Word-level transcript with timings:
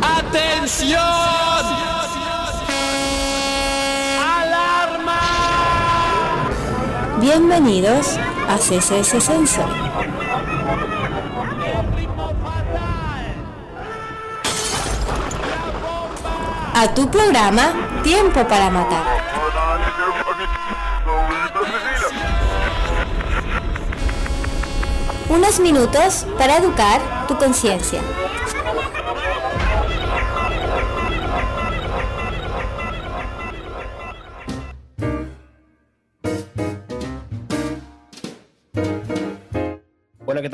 ¡Atención! 0.00 0.98
¡Alarma! 4.24 5.20
Bienvenidos 7.20 8.16
a 8.48 8.56
CCS 8.56 9.22
Sensor. 9.22 9.68
A 16.74 16.94
tu 16.94 17.10
programa 17.10 17.74
Tiempo 18.02 18.48
para 18.48 18.70
Matar. 18.70 19.04
Unos 25.28 25.60
minutos 25.60 26.26
para 26.38 26.56
educar 26.56 27.26
tu 27.26 27.36
conciencia. 27.36 28.00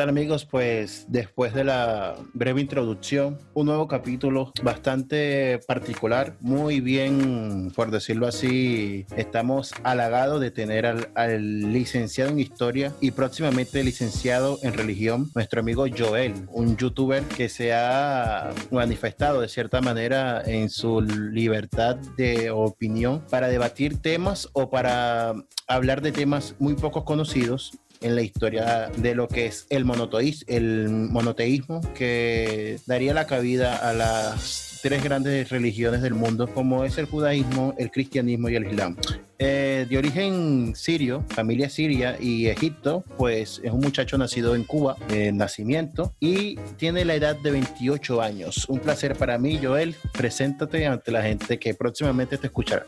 Tal 0.00 0.08
amigos? 0.08 0.46
Pues 0.46 1.04
después 1.08 1.52
de 1.52 1.62
la 1.62 2.16
breve 2.32 2.62
introducción, 2.62 3.36
un 3.52 3.66
nuevo 3.66 3.86
capítulo 3.86 4.50
bastante 4.62 5.60
particular, 5.66 6.38
muy 6.40 6.80
bien, 6.80 7.70
por 7.76 7.90
decirlo 7.90 8.26
así, 8.26 9.04
estamos 9.14 9.74
halagados 9.82 10.40
de 10.40 10.50
tener 10.50 10.86
al, 10.86 11.10
al 11.14 11.70
licenciado 11.74 12.30
en 12.30 12.40
historia 12.40 12.94
y 13.02 13.10
próximamente 13.10 13.84
licenciado 13.84 14.58
en 14.62 14.72
religión, 14.72 15.30
nuestro 15.34 15.60
amigo 15.60 15.84
Joel, 15.94 16.32
un 16.50 16.78
youtuber 16.78 17.22
que 17.24 17.50
se 17.50 17.74
ha 17.74 18.54
manifestado 18.70 19.42
de 19.42 19.50
cierta 19.50 19.82
manera 19.82 20.42
en 20.46 20.70
su 20.70 21.02
libertad 21.02 21.96
de 22.16 22.50
opinión 22.50 23.22
para 23.30 23.48
debatir 23.48 24.00
temas 24.00 24.48
o 24.54 24.70
para 24.70 25.34
hablar 25.68 26.00
de 26.00 26.12
temas 26.12 26.54
muy 26.58 26.72
pocos 26.72 27.04
conocidos 27.04 27.78
en 28.00 28.14
la 28.14 28.22
historia 28.22 28.90
de 28.96 29.14
lo 29.14 29.28
que 29.28 29.46
es 29.46 29.66
el, 29.68 29.84
monoteísmo, 29.84 31.80
que 31.94 32.78
daría 32.86 33.14
la 33.14 33.26
cabida 33.26 33.76
a 33.76 33.92
las 33.92 34.80
tres 34.82 35.04
grandes 35.04 35.50
religiones 35.50 36.00
del 36.00 36.14
mundo 36.14 36.48
como 36.48 36.84
es 36.84 36.96
el 36.96 37.04
judaísmo, 37.04 37.74
el 37.78 37.90
cristianismo 37.90 38.48
y 38.48 38.56
el 38.56 38.66
islam. 38.66 38.96
Eh, 39.38 39.86
de 39.88 39.98
origen 39.98 40.74
sirio, 40.74 41.24
familia 41.28 41.70
siria 41.70 42.16
y 42.20 42.46
Egipto, 42.46 43.04
pues 43.16 43.60
es 43.62 43.70
un 43.70 43.80
muchacho 43.80 44.18
nacido 44.18 44.54
en 44.54 44.64
Cuba 44.64 44.96
de 45.08 45.32
nacimiento 45.32 46.14
y 46.20 46.56
tiene 46.76 47.04
la 47.04 47.14
edad 47.14 47.36
de 47.36 47.50
28 47.50 48.20
años. 48.20 48.66
Un 48.68 48.80
placer 48.80 49.16
para 49.16 49.38
mí, 49.38 49.58
Joel. 49.62 49.94
Preséntate 50.12 50.86
ante 50.86 51.10
la 51.10 51.22
gente 51.22 51.58
que 51.58 51.74
próximamente 51.74 52.38
te 52.38 52.46
escuchará. 52.46 52.86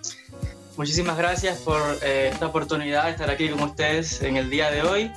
Muchísimas 0.83 1.17
gracias 1.17 1.59
por 1.59 1.81
eh, 2.03 2.31
esta 2.33 2.49
oportunidad 2.49 3.05
de 3.05 3.13
estar 3.13 3.31
aquí 3.31 3.49
con 3.51 3.63
ustedes 3.63 4.21
en 4.21 4.37
el 4.37 4.51
día 4.51 4.69
de 4.69 4.83
hoy 4.83 5.13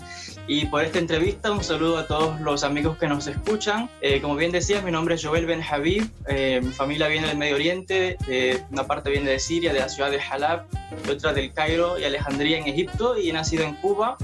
y 0.45 0.67
por 0.67 0.83
esta 0.83 0.99
entrevista. 0.99 1.51
Un 1.51 1.63
saludo 1.63 1.97
a 1.97 2.05
todos 2.05 2.39
los 2.39 2.63
amigos 2.63 2.99
que 2.99 3.07
nos 3.07 3.25
escuchan. 3.25 3.89
Eh, 3.99 4.21
como 4.21 4.35
bien 4.35 4.51
decías, 4.51 4.83
mi 4.83 4.91
nombre 4.91 5.15
es 5.15 5.25
Joel 5.25 5.47
Ben 5.47 5.63
Habib. 5.63 6.07
Eh, 6.27 6.61
mi 6.63 6.71
familia 6.71 7.07
viene 7.07 7.29
del 7.29 7.37
Medio 7.37 7.55
Oriente, 7.55 8.15
una 8.69 8.85
parte 8.85 9.09
viene 9.09 9.31
de 9.31 9.39
Siria, 9.39 9.73
de 9.73 9.79
la 9.79 9.89
ciudad 9.89 10.11
de 10.11 10.21
Halab, 10.21 10.67
otra 11.11 11.33
del 11.33 11.51
Cairo 11.51 11.97
y 11.97 12.03
Alejandría 12.03 12.59
en 12.59 12.67
Egipto 12.67 13.17
y 13.17 13.31
nacido 13.31 13.63
en 13.63 13.73
Cuba 13.77 14.17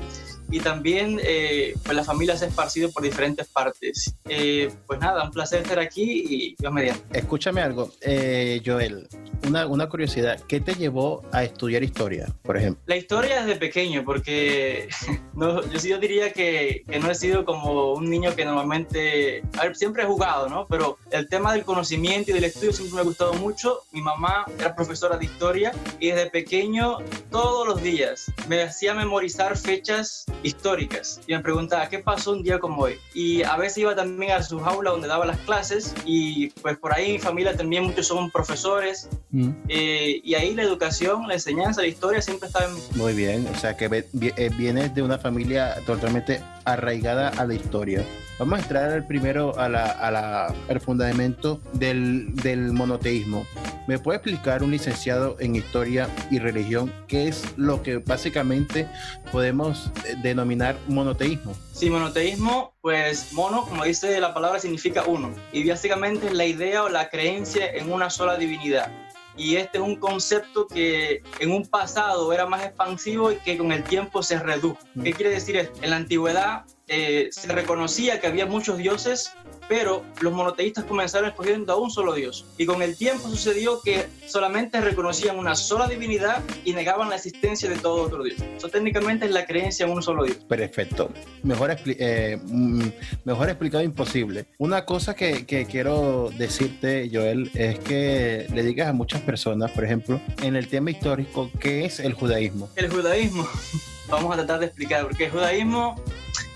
y 0.52 0.60
también 0.60 1.20
eh, 1.24 1.74
pues 1.84 1.96
la 1.96 2.04
familia 2.04 2.36
se 2.36 2.46
ha 2.46 2.48
esparcido 2.50 2.92
por 2.92 3.02
diferentes 3.02 3.48
partes. 3.48 4.14
Eh, 4.28 4.70
pues 4.86 5.00
nada, 5.00 5.24
un 5.24 5.32
placer 5.32 5.62
estar 5.62 5.80
aquí 5.80 6.26
y 6.30 6.56
Dios 6.60 6.74
mediante. 6.74 7.18
Escúchame 7.18 7.62
algo, 7.62 7.92
eh, 8.02 8.62
Joel, 8.64 9.08
una, 9.48 9.66
una, 9.66 9.88
curiosidad, 9.90 10.40
¿qué 10.48 10.60
te 10.60 10.76
llevó 10.76 11.24
a 11.32 11.44
estudiar 11.44 11.84
historia, 11.84 12.28
por 12.44 12.58
ejemplo? 12.58 12.84
La 12.86 12.98
historia 12.98 13.44
desde 13.44 13.60
pequeño, 13.60 14.04
porque 14.06 14.90
no, 15.34 15.66
yo 15.70 15.80
sí 15.80 15.90
yo 15.90 15.98
diría 15.98 16.32
que, 16.32 16.84
que, 16.88 17.00
no 17.00 17.10
he 17.10 17.16
sido 17.16 17.46
como 17.46 17.94
un 17.94 18.10
niño 18.10 18.36
que 18.36 18.46
normalmente, 18.46 19.44
a 19.58 19.64
ver, 19.64 19.76
siempre 19.76 20.04
he 20.04 20.06
jugado, 20.06 20.50
¿no? 20.50 20.68
Pero 20.68 20.98
el 21.12 21.28
tema 21.30 21.54
del 21.54 21.64
conocimiento 21.64 22.32
y 22.32 22.34
del 22.34 22.44
estudio 22.44 22.74
siempre 22.74 22.96
me 22.96 23.02
ha 23.02 23.06
gustado 23.06 23.34
mucho. 23.34 23.82
Mi 23.92 24.02
mamá 24.02 24.46
era 24.60 24.76
profesora 24.76 25.18
de 25.18 25.26
historia 25.26 25.72
y 26.00 26.12
desde 26.12 26.30
pequeño, 26.30 26.98
todos 27.30 27.68
los 27.68 27.82
días, 27.82 28.32
me 28.48 28.62
hacía 28.64 28.94
memorizar 28.94 29.58
fechas 29.58 30.26
históricas 30.44 31.22
y 31.28 31.34
me 31.34 31.40
preguntaba 31.40 31.88
qué 31.90 32.00
pasó 32.00 32.32
un 32.32 32.44
día 32.44 32.60
como 32.60 32.84
hoy. 32.84 32.98
Y 33.14 33.44
a 33.44 33.58
veces 33.58 33.80
iba 33.80 33.96
también 33.96 34.32
a 34.34 34.44
su 34.44 34.60
jaula 34.60 34.92
donde 34.92 35.08
daba 35.08 35.26
las 35.26 35.38
clases 35.40 35.94
y 36.06 36.50
pues 36.62 36.78
por 36.78 36.94
ahí 36.94 37.14
mi 37.14 37.20
familia 37.20 37.56
también 37.56 37.84
muchos 37.84 38.08
son 38.08 38.32
profesores 38.32 39.10
mm. 39.32 39.50
eh, 39.68 40.22
y 40.24 40.34
ahí 40.36 40.54
la 40.54 40.64
educación, 40.64 41.28
la 41.28 41.36
enseñanza, 41.36 41.82
la 41.82 41.88
historia 41.88 42.22
siempre 42.22 42.48
estaba 42.48 42.66
en... 42.66 42.98
Muy 42.98 43.14
bien, 43.14 43.48
o 43.54 43.58
sea 43.58 43.76
que 43.76 43.86
eh, 43.86 44.52
vienes 44.58 44.94
de 44.96 45.02
una 45.02 45.18
familia 45.18 45.76
totalmente 45.86 46.42
arraigada 46.66 47.30
a 47.30 47.46
la 47.46 47.54
historia. 47.54 48.06
Vamos 48.40 48.58
a 48.58 48.62
entrar 48.64 49.08
primero 49.08 49.56
a 49.60 49.70
la, 49.70 49.86
a 49.86 50.10
la, 50.10 50.56
al 50.68 50.82
fundamento 50.82 51.62
del, 51.74 52.34
del, 52.38 52.72
monoteísmo. 52.74 53.46
¿Me 53.88 54.00
puede 54.00 54.18
explicar 54.18 54.64
un 54.64 54.72
licenciado 54.72 55.38
en 55.40 55.56
historia 55.56 56.10
y 56.32 56.40
religión 56.40 56.92
qué 57.08 57.28
es 57.28 57.46
lo 57.56 57.84
que 57.84 57.98
básicamente 57.98 58.88
podemos 59.32 59.92
eh, 60.08 60.16
denominar 60.24 60.76
monoteísmo? 60.88 61.54
Sí, 61.72 61.92
monoteísmo, 61.92 62.74
pues 62.82 63.32
mono, 63.34 63.66
como 63.66 63.84
dice 63.84 64.20
la 64.20 64.34
palabra, 64.34 64.60
significa 64.60 65.04
uno. 65.04 65.32
Y 65.52 65.68
básicamente 65.70 66.28
es 66.28 66.34
la 66.34 66.46
idea 66.46 66.84
o 66.84 66.90
la 66.90 67.10
creencia 67.10 67.72
en 67.72 67.92
una 67.92 68.10
sola 68.10 68.38
divinidad 68.38 68.92
y 69.38 69.56
este 69.56 69.78
es 69.78 69.84
un 69.84 69.96
concepto 69.96 70.68
que 70.68 71.24
en 71.40 71.52
un 71.52 71.66
pasado 71.66 72.32
era 72.34 72.46
más 72.46 72.66
expansivo 72.66 73.32
y 73.32 73.38
que 73.38 73.58
con 73.58 73.72
el 73.72 73.84
tiempo 73.84 74.24
se 74.24 74.40
redujo. 74.40 74.80
¿Qué 75.04 75.14
quiere 75.14 75.32
decir 75.32 75.58
esto? 75.58 75.80
En 75.82 75.92
la 75.92 75.96
antigüedad 75.98 76.66
eh, 76.88 77.30
se 77.32 77.48
reconocía 77.52 78.20
que 78.20 78.28
había 78.28 78.46
muchos 78.46 78.78
dioses, 78.78 79.34
pero 79.72 80.04
los 80.20 80.34
monoteístas 80.34 80.84
comenzaron 80.84 81.30
escogiendo 81.30 81.72
a 81.72 81.78
un 81.78 81.90
solo 81.90 82.14
dios. 82.14 82.46
Y 82.58 82.66
con 82.66 82.82
el 82.82 82.98
tiempo 82.98 83.30
sucedió 83.30 83.80
que 83.82 84.06
solamente 84.28 84.82
reconocían 84.82 85.40
una 85.40 85.56
sola 85.56 85.88
divinidad 85.88 86.44
y 86.66 86.74
negaban 86.74 87.08
la 87.08 87.16
existencia 87.16 87.70
de 87.70 87.78
todo 87.78 88.04
otro 88.04 88.22
dios. 88.22 88.42
Eso 88.58 88.68
técnicamente 88.68 89.28
es 89.28 89.32
la 89.32 89.46
creencia 89.46 89.86
en 89.86 89.94
un 89.94 90.04
solo 90.04 90.26
dios. 90.26 90.40
Perfecto. 90.46 91.10
Mejor, 91.44 91.78
eh, 91.86 92.38
mm, 92.44 92.84
mejor 93.24 93.48
explicado 93.48 93.82
imposible. 93.82 94.46
Una 94.58 94.84
cosa 94.84 95.16
que, 95.16 95.46
que 95.46 95.66
quiero 95.66 96.30
decirte, 96.38 97.10
Joel, 97.10 97.50
es 97.54 97.80
que 97.80 98.48
le 98.54 98.64
digas 98.64 98.90
a 98.90 98.94
muchas 98.94 99.22
personas, 99.22 99.72
por 99.72 99.86
ejemplo, 99.86 100.20
en 100.44 100.58
el 100.58 100.68
tema 100.68 100.92
histórico, 100.92 101.50
¿qué 101.62 101.86
es 101.86 102.02
el 102.02 102.14
judaísmo? 102.14 102.70
El 102.76 102.90
judaísmo. 102.90 103.48
Vamos 104.10 104.34
a 104.34 104.36
tratar 104.36 104.60
de 104.60 104.66
explicar, 104.66 105.04
porque 105.08 105.28
el 105.28 105.32
judaísmo 105.32 105.96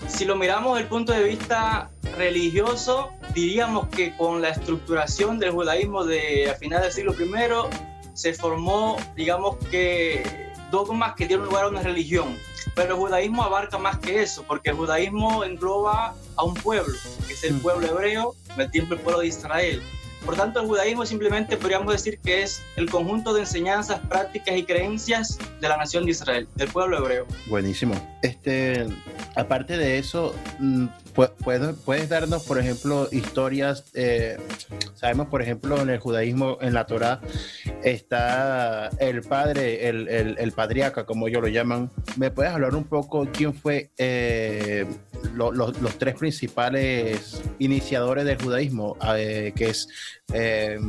si 0.07 0.25
lo 0.25 0.35
miramos 0.35 0.73
desde 0.73 0.83
el 0.83 0.89
punto 0.89 1.11
de 1.13 1.23
vista 1.23 1.91
religioso, 2.17 3.11
diríamos 3.33 3.87
que 3.89 4.15
con 4.15 4.41
la 4.41 4.49
estructuración 4.49 5.39
del 5.39 5.51
judaísmo 5.51 6.05
de 6.05 6.49
a 6.49 6.55
finales 6.55 6.95
del 6.95 7.15
siglo 7.15 7.15
I 7.19 8.13
se 8.13 8.33
formó, 8.33 8.97
digamos 9.15 9.57
que, 9.69 10.45
dogmas 10.71 11.15
que 11.15 11.27
dieron 11.27 11.45
lugar 11.45 11.65
a 11.65 11.67
una 11.67 11.81
religión. 11.81 12.37
Pero 12.75 12.95
el 12.95 12.99
judaísmo 12.99 13.43
abarca 13.43 13.77
más 13.77 13.99
que 13.99 14.21
eso, 14.21 14.43
porque 14.43 14.69
el 14.69 14.75
judaísmo 14.75 15.43
engloba 15.43 16.15
a 16.35 16.43
un 16.43 16.53
pueblo, 16.53 16.97
que 17.27 17.33
es 17.33 17.43
el 17.43 17.55
mm. 17.55 17.59
pueblo 17.59 17.87
hebreo, 17.87 18.35
el 18.57 18.71
tiempo 18.71 18.93
el 18.95 18.99
pueblo 19.01 19.21
de 19.21 19.27
Israel. 19.27 19.81
Por 20.25 20.35
tanto, 20.35 20.59
el 20.59 20.67
judaísmo 20.67 21.05
simplemente 21.05 21.55
podríamos 21.55 21.93
decir 21.93 22.17
que 22.17 22.41
es 22.41 22.63
el 22.77 22.89
conjunto 22.89 23.33
de 23.33 23.41
enseñanzas, 23.41 23.99
prácticas 24.09 24.57
y 24.57 24.63
creencias 24.63 25.37
de 25.61 25.69
la 25.69 25.77
nación 25.77 26.05
de 26.05 26.11
Israel, 26.11 26.47
del 26.55 26.67
pueblo 26.69 26.97
hebreo. 26.97 27.27
Buenísimo. 27.45 27.93
Este, 28.23 28.87
aparte 29.35 29.77
de 29.77 29.99
eso, 29.99 30.33
mm, 30.59 30.87
¿puedes, 31.15 31.75
puedes 31.85 32.09
darnos, 32.09 32.43
por 32.43 32.59
ejemplo, 32.59 33.07
historias? 33.11 33.85
Eh, 33.93 34.37
sabemos, 34.95 35.27
por 35.27 35.41
ejemplo, 35.41 35.81
en 35.81 35.89
el 35.89 35.99
judaísmo, 35.99 36.57
en 36.61 36.73
la 36.73 36.85
Torá, 36.85 37.21
está 37.83 38.89
el 38.99 39.21
padre, 39.21 39.87
el, 39.87 40.07
el, 40.07 40.35
el 40.37 40.51
patriarca, 40.51 41.05
como 41.05 41.27
ellos 41.27 41.41
lo 41.41 41.47
llaman. 41.47 41.89
¿Me 42.17 42.31
puedes 42.31 42.51
hablar 42.51 42.75
un 42.75 42.83
poco 42.83 43.27
quién 43.31 43.53
fue 43.53 43.89
eh, 43.97 44.85
lo, 45.33 45.51
lo, 45.51 45.71
los 45.71 45.97
tres 45.97 46.15
principales 46.15 47.41
iniciadores 47.59 48.25
del 48.25 48.41
judaísmo? 48.41 48.97
Eh, 49.15 49.53
que 49.55 49.69
es 49.69 49.87
eh, 50.33 50.79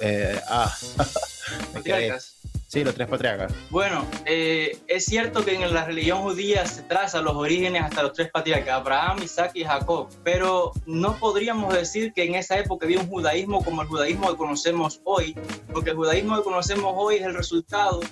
eh, 0.00 0.40
ah. 0.48 0.74
Sí, 2.70 2.84
los 2.84 2.94
tres 2.94 3.08
patriarcas. 3.08 3.52
Bueno, 3.68 4.06
eh, 4.26 4.78
es 4.86 5.04
cierto 5.04 5.44
que 5.44 5.56
en 5.56 5.74
la 5.74 5.84
religión 5.86 6.22
judía 6.22 6.64
se 6.66 6.82
traza 6.82 7.20
los 7.20 7.34
orígenes 7.34 7.82
hasta 7.82 8.04
los 8.04 8.12
tres 8.12 8.30
patriarcas, 8.30 8.74
Abraham, 8.74 9.24
Isaac 9.24 9.50
y 9.54 9.64
Jacob, 9.64 10.08
pero 10.22 10.70
no 10.86 11.16
podríamos 11.16 11.74
decir 11.74 12.12
que 12.12 12.22
en 12.22 12.36
esa 12.36 12.60
época 12.60 12.86
había 12.86 13.00
un 13.00 13.08
judaísmo 13.08 13.64
como 13.64 13.82
el 13.82 13.88
judaísmo 13.88 14.30
que 14.30 14.36
conocemos 14.36 15.00
hoy, 15.02 15.34
porque 15.72 15.90
el 15.90 15.96
judaísmo 15.96 16.36
que 16.36 16.44
conocemos 16.44 16.94
hoy 16.96 17.16
es 17.16 17.22
el 17.22 17.34
resultado 17.34 18.02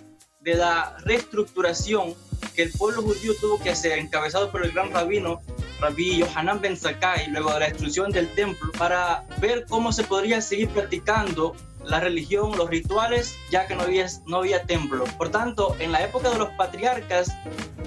de 0.40 0.54
la 0.56 0.96
reestructuración 1.04 2.16
que 2.56 2.64
el 2.64 2.72
pueblo 2.72 3.02
judío 3.02 3.34
tuvo 3.40 3.60
que 3.60 3.70
hacer, 3.70 3.96
encabezado 3.96 4.50
por 4.50 4.64
el 4.64 4.72
gran 4.72 4.90
rabino 4.90 5.40
Rabbi 5.80 6.18
Yohanan 6.18 6.60
Ben 6.60 6.76
Zakkai, 6.76 7.30
luego 7.30 7.52
de 7.52 7.60
la 7.60 7.66
destrucción 7.66 8.10
del 8.10 8.26
templo, 8.34 8.72
para 8.76 9.24
ver 9.40 9.66
cómo 9.68 9.92
se 9.92 10.02
podría 10.02 10.40
seguir 10.40 10.68
practicando 10.70 11.54
la 11.88 12.00
religión, 12.00 12.56
los 12.56 12.68
rituales, 12.68 13.36
ya 13.50 13.66
que 13.66 13.74
no 13.74 13.82
había, 13.82 14.06
no 14.26 14.38
había 14.38 14.62
templo. 14.64 15.04
Por 15.16 15.30
tanto, 15.30 15.74
en 15.78 15.92
la 15.92 16.02
época 16.04 16.30
de 16.30 16.38
los 16.38 16.48
patriarcas, 16.50 17.34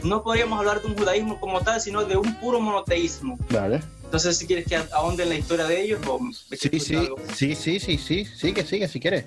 no 0.03 0.23
podríamos 0.23 0.59
hablar 0.59 0.81
de 0.81 0.87
un 0.87 0.97
judaísmo 0.97 1.39
como 1.39 1.61
tal, 1.61 1.79
sino 1.79 2.03
de 2.03 2.17
un 2.17 2.33
puro 2.35 2.59
monoteísmo. 2.59 3.37
Vale. 3.51 3.81
Entonces, 4.11 4.39
si 4.39 4.45
quieres 4.45 4.65
que 4.65 4.75
ahonde 4.75 5.23
en 5.23 5.29
la 5.29 5.35
historia 5.35 5.65
de 5.65 5.83
ellos, 5.83 6.01
o 6.05 6.19
sí, 6.51 6.67
sí, 6.81 7.07
sí, 7.33 7.55
sí, 7.55 7.79
sí, 7.79 7.97
sí, 7.97 8.25
sigue, 8.25 8.65
sigue, 8.65 8.89
si 8.89 8.99
quieres. 8.99 9.23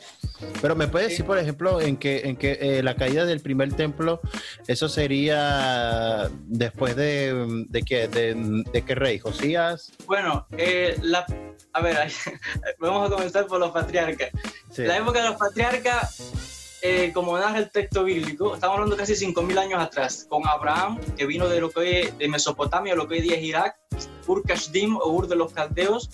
Pero 0.61 0.77
me 0.77 0.89
puedes 0.89 1.09
decir, 1.09 1.25
por 1.25 1.39
ejemplo, 1.39 1.81
en 1.81 1.97
que, 1.97 2.21
en 2.29 2.37
que 2.37 2.59
eh, 2.61 2.83
la 2.83 2.95
caída 2.95 3.25
del 3.25 3.41
primer 3.41 3.73
templo, 3.73 4.21
eso 4.67 4.91
sería 4.91 6.29
después 6.49 6.97
de, 6.97 7.65
de, 7.67 7.83
qué, 7.83 8.09
de, 8.09 8.85
qué 8.85 8.95
rey, 8.95 9.19
Josías. 9.19 9.91
Bueno, 10.05 10.47
eh, 10.59 10.99
la, 11.01 11.25
a 11.73 11.81
ver, 11.81 11.97
vamos 12.79 13.11
a 13.11 13.15
comenzar 13.15 13.47
por 13.47 13.61
los 13.61 13.71
patriarcas. 13.71 14.33
La 14.77 14.99
época 14.99 15.23
de 15.23 15.31
los 15.31 15.39
patriarcas 15.39 16.54
eh, 16.87 17.13
como 17.15 17.39
narra 17.39 17.61
el 17.61 17.71
texto 17.71 18.05
bíblico, 18.05 18.53
estamos 18.53 18.75
hablando 18.75 18.95
casi 18.95 19.15
5.000 19.15 19.59
años 19.59 19.83
atrás, 19.83 20.27
con 20.29 20.47
Abraham, 20.47 21.01
que 21.17 21.25
vino 21.25 21.49
de 21.49 21.59
lo 21.59 21.71
que 21.71 22.03
es 22.03 22.19
de 22.19 22.29
Mesopotamia, 22.29 22.95
lo 22.95 23.09
que 23.09 23.15
hoy 23.15 23.21
día 23.23 23.37
es 23.37 23.43
Irak, 23.43 23.79
Ur 24.27 24.43
Kashdim 24.43 24.95
o 24.99 25.09
Ur 25.09 25.27
de 25.27 25.35
los 25.35 25.51
Caldeos, 25.55 26.11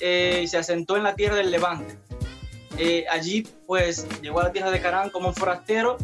eh, 0.00 0.40
y 0.42 0.48
se 0.48 0.56
asentó 0.56 0.96
en 0.96 1.02
la 1.02 1.14
tierra 1.14 1.36
del 1.36 1.50
Levante. 1.50 1.98
Eh, 2.78 3.04
allí, 3.10 3.46
pues, 3.66 4.06
llegó 4.22 4.40
a 4.40 4.44
la 4.44 4.52
tierra 4.52 4.70
de 4.70 4.80
Canaán 4.80 5.10
como 5.10 5.28
un 5.28 5.34
forastero, 5.34 5.98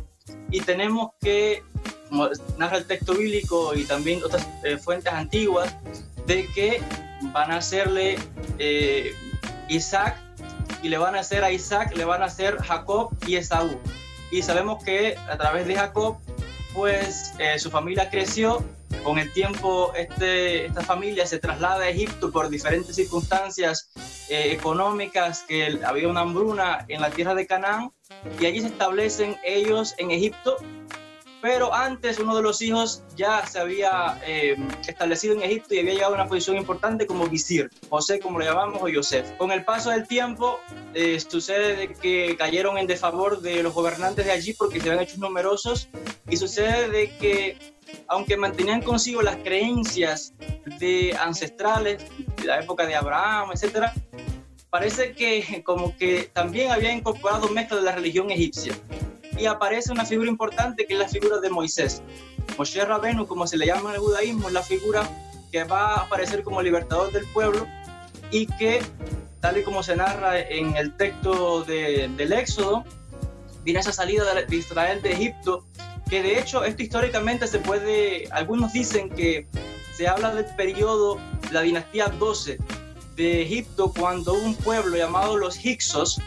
y 0.51 0.61
tenemos 0.61 1.13
que, 1.23 1.63
como 2.11 2.29
narra 2.59 2.77
el 2.77 2.87
texto 2.87 3.15
bíblico 3.15 3.75
y 3.75 3.85
también 3.85 4.23
otras 4.23 4.47
fuentes 4.83 5.15
antiguas, 5.15 5.75
de 6.27 6.47
que 6.55 6.83
van 7.33 7.53
a 7.53 7.57
hacerle 7.57 8.19
Isaac 9.71 10.21
y 10.85 10.91
le 10.91 10.99
van 10.99 11.17
a 11.17 11.21
hacer 11.21 11.43
a 11.43 11.51
Isaac, 11.51 11.97
le 11.97 12.05
van 12.05 12.23
a 12.23 12.27
hacer 12.27 12.59
Jacob 12.59 13.09
y 13.27 13.37
Esaú. 13.37 13.81
Y 14.31 14.43
sabemos 14.43 14.85
que 14.85 15.17
a 15.29 15.39
través 15.39 15.67
de 15.67 15.77
Jacob, 15.77 16.19
pues 16.75 17.33
eh, 17.39 17.59
su 17.59 17.71
familia 17.71 18.11
creció. 18.11 18.63
Con 19.03 19.19
el 19.19 19.33
tiempo, 19.33 19.93
este, 19.97 20.67
esta 20.67 20.83
familia 20.83 21.27
se 21.27 21.39
traslada 21.39 21.85
a 21.85 21.89
Egipto 21.89 22.31
por 22.31 22.49
diferentes 22.49 22.95
circunstancias 22.95 23.91
eh, 24.29 24.53
económicas, 24.53 25.43
que 25.49 25.81
había 25.85 26.09
una 26.09 26.21
hambruna 26.21 26.85
en 26.89 27.01
la 27.01 27.11
tierra 27.11 27.35
de 27.35 27.47
Canaán, 27.47 27.91
y 28.39 28.47
allí 28.47 28.61
se 28.61 28.69
establecen 28.69 29.37
ellos 29.43 29.95
en 29.99 30.11
Egipto 30.11 30.59
pero 31.45 31.75
antes 31.75 32.19
uno 32.19 32.35
de 32.35 32.41
los 32.41 32.63
hijos 32.63 33.03
ya 33.17 33.47
se 33.47 33.59
había 33.59 34.19
eh, 34.27 34.57
establecido 34.89 35.35
en 35.35 35.43
Egipto 35.43 35.75
y 35.75 35.81
había 35.81 35.93
llegado 35.93 36.13
a 36.13 36.15
una 36.15 36.27
posición 36.27 36.57
importante 36.57 37.07
como 37.07 37.27
visir, 37.27 37.69
José 37.91 38.19
como 38.19 38.39
lo 38.39 38.47
llamamos 38.47 38.81
o 38.81 38.89
Yosef. 38.89 39.31
Con 39.33 39.53
el 39.53 39.63
paso 39.63 39.91
del 39.91 40.09
tiempo 40.09 40.59
eh, 40.95 41.21
sucede 41.21 41.93
que 42.01 42.35
cayeron 42.39 42.79
en 42.79 42.87
desfavor 42.87 43.43
de 43.43 43.63
los 43.63 43.75
gobernantes 43.75 44.25
de 44.25 44.33
allí 44.33 44.55
porque 44.55 44.81
se 44.81 44.89
habían 44.89 45.05
hecho 45.05 45.19
numerosos 45.19 45.91
y 46.31 46.39
sucede 46.39 46.89
de 46.89 47.15
que 47.19 47.75
aunque 48.09 48.39
mantenían 48.39 48.81
consigo 48.81 49.21
las 49.21 49.37
creencias 49.37 50.33
de 50.79 51.15
ancestrales 51.21 52.03
de 52.41 52.45
la 52.47 52.61
época 52.61 52.87
de 52.87 52.95
Abraham, 52.95 53.51
etcétera, 53.53 53.93
parece 54.71 55.13
que 55.13 55.63
como 55.63 55.95
que 55.99 56.31
también 56.33 56.73
había 56.73 56.91
incorporado 56.91 57.51
mezcla 57.51 57.77
de 57.77 57.83
la 57.83 57.93
religión 57.93 58.31
egipcia 58.31 58.73
y 59.39 59.47
aparece 59.47 59.93
una 59.93 60.05
figura 60.05 60.29
importante 60.29 60.87
que 60.87 60.95
es 60.95 60.99
la 60.99 61.09
figura 61.09 61.39
de 61.39 61.51
Moisés. 61.51 62.03
Moshe 62.59 62.85
Rabenu, 62.85 63.27
como 63.27 63.47
se 63.47 63.57
le 63.57 63.67
llama 63.67 63.91
en 63.91 63.97
el 63.97 64.01
judaísmo, 64.01 64.49
es 64.49 64.55
la 64.55 64.63
figura 64.63 65.09
que 65.51 65.65
va 65.65 65.95
a 65.95 66.01
aparecer 66.03 66.43
como 66.43 66.63
libertador 66.63 67.13
del 67.13 67.27
pueblo 67.29 67.67
y 68.31 68.47
que, 68.47 68.83
tal 69.41 69.59
y 69.59 69.63
como 69.63 69.83
se 69.83 69.97
narra 69.97 70.41
en 70.41 70.77
el 70.77 70.97
texto 70.97 71.65
del 71.65 72.33
Éxodo, 72.33 72.85
viene 73.65 73.81
esa 73.81 73.93
salida 73.93 74.25
de 74.35 74.57
Israel 74.57 75.01
de 75.03 75.13
Egipto, 75.13 75.65
que 76.09 76.23
de 76.23 76.39
hecho 76.39 76.65
esto 76.65 76.83
históricamente 76.83 77.47
se 77.47 77.59
puede, 77.59 78.29
algunos 78.31 78.73
dicen 78.73 79.09
que 79.11 79.47
se 79.95 80.07
habla 80.07 80.35
del 80.35 80.47
periodo 80.57 81.19
la 81.51 81.63
dinastía 81.63 82.09
12 82.09 82.59
de 83.17 83.43
Egipto, 83.43 83.93
cuando 83.97 84.35
un 84.35 84.57
pueblo 84.57 84.97
llamado 84.97 85.37
los 85.37 85.65
Hicsos, 85.65 86.21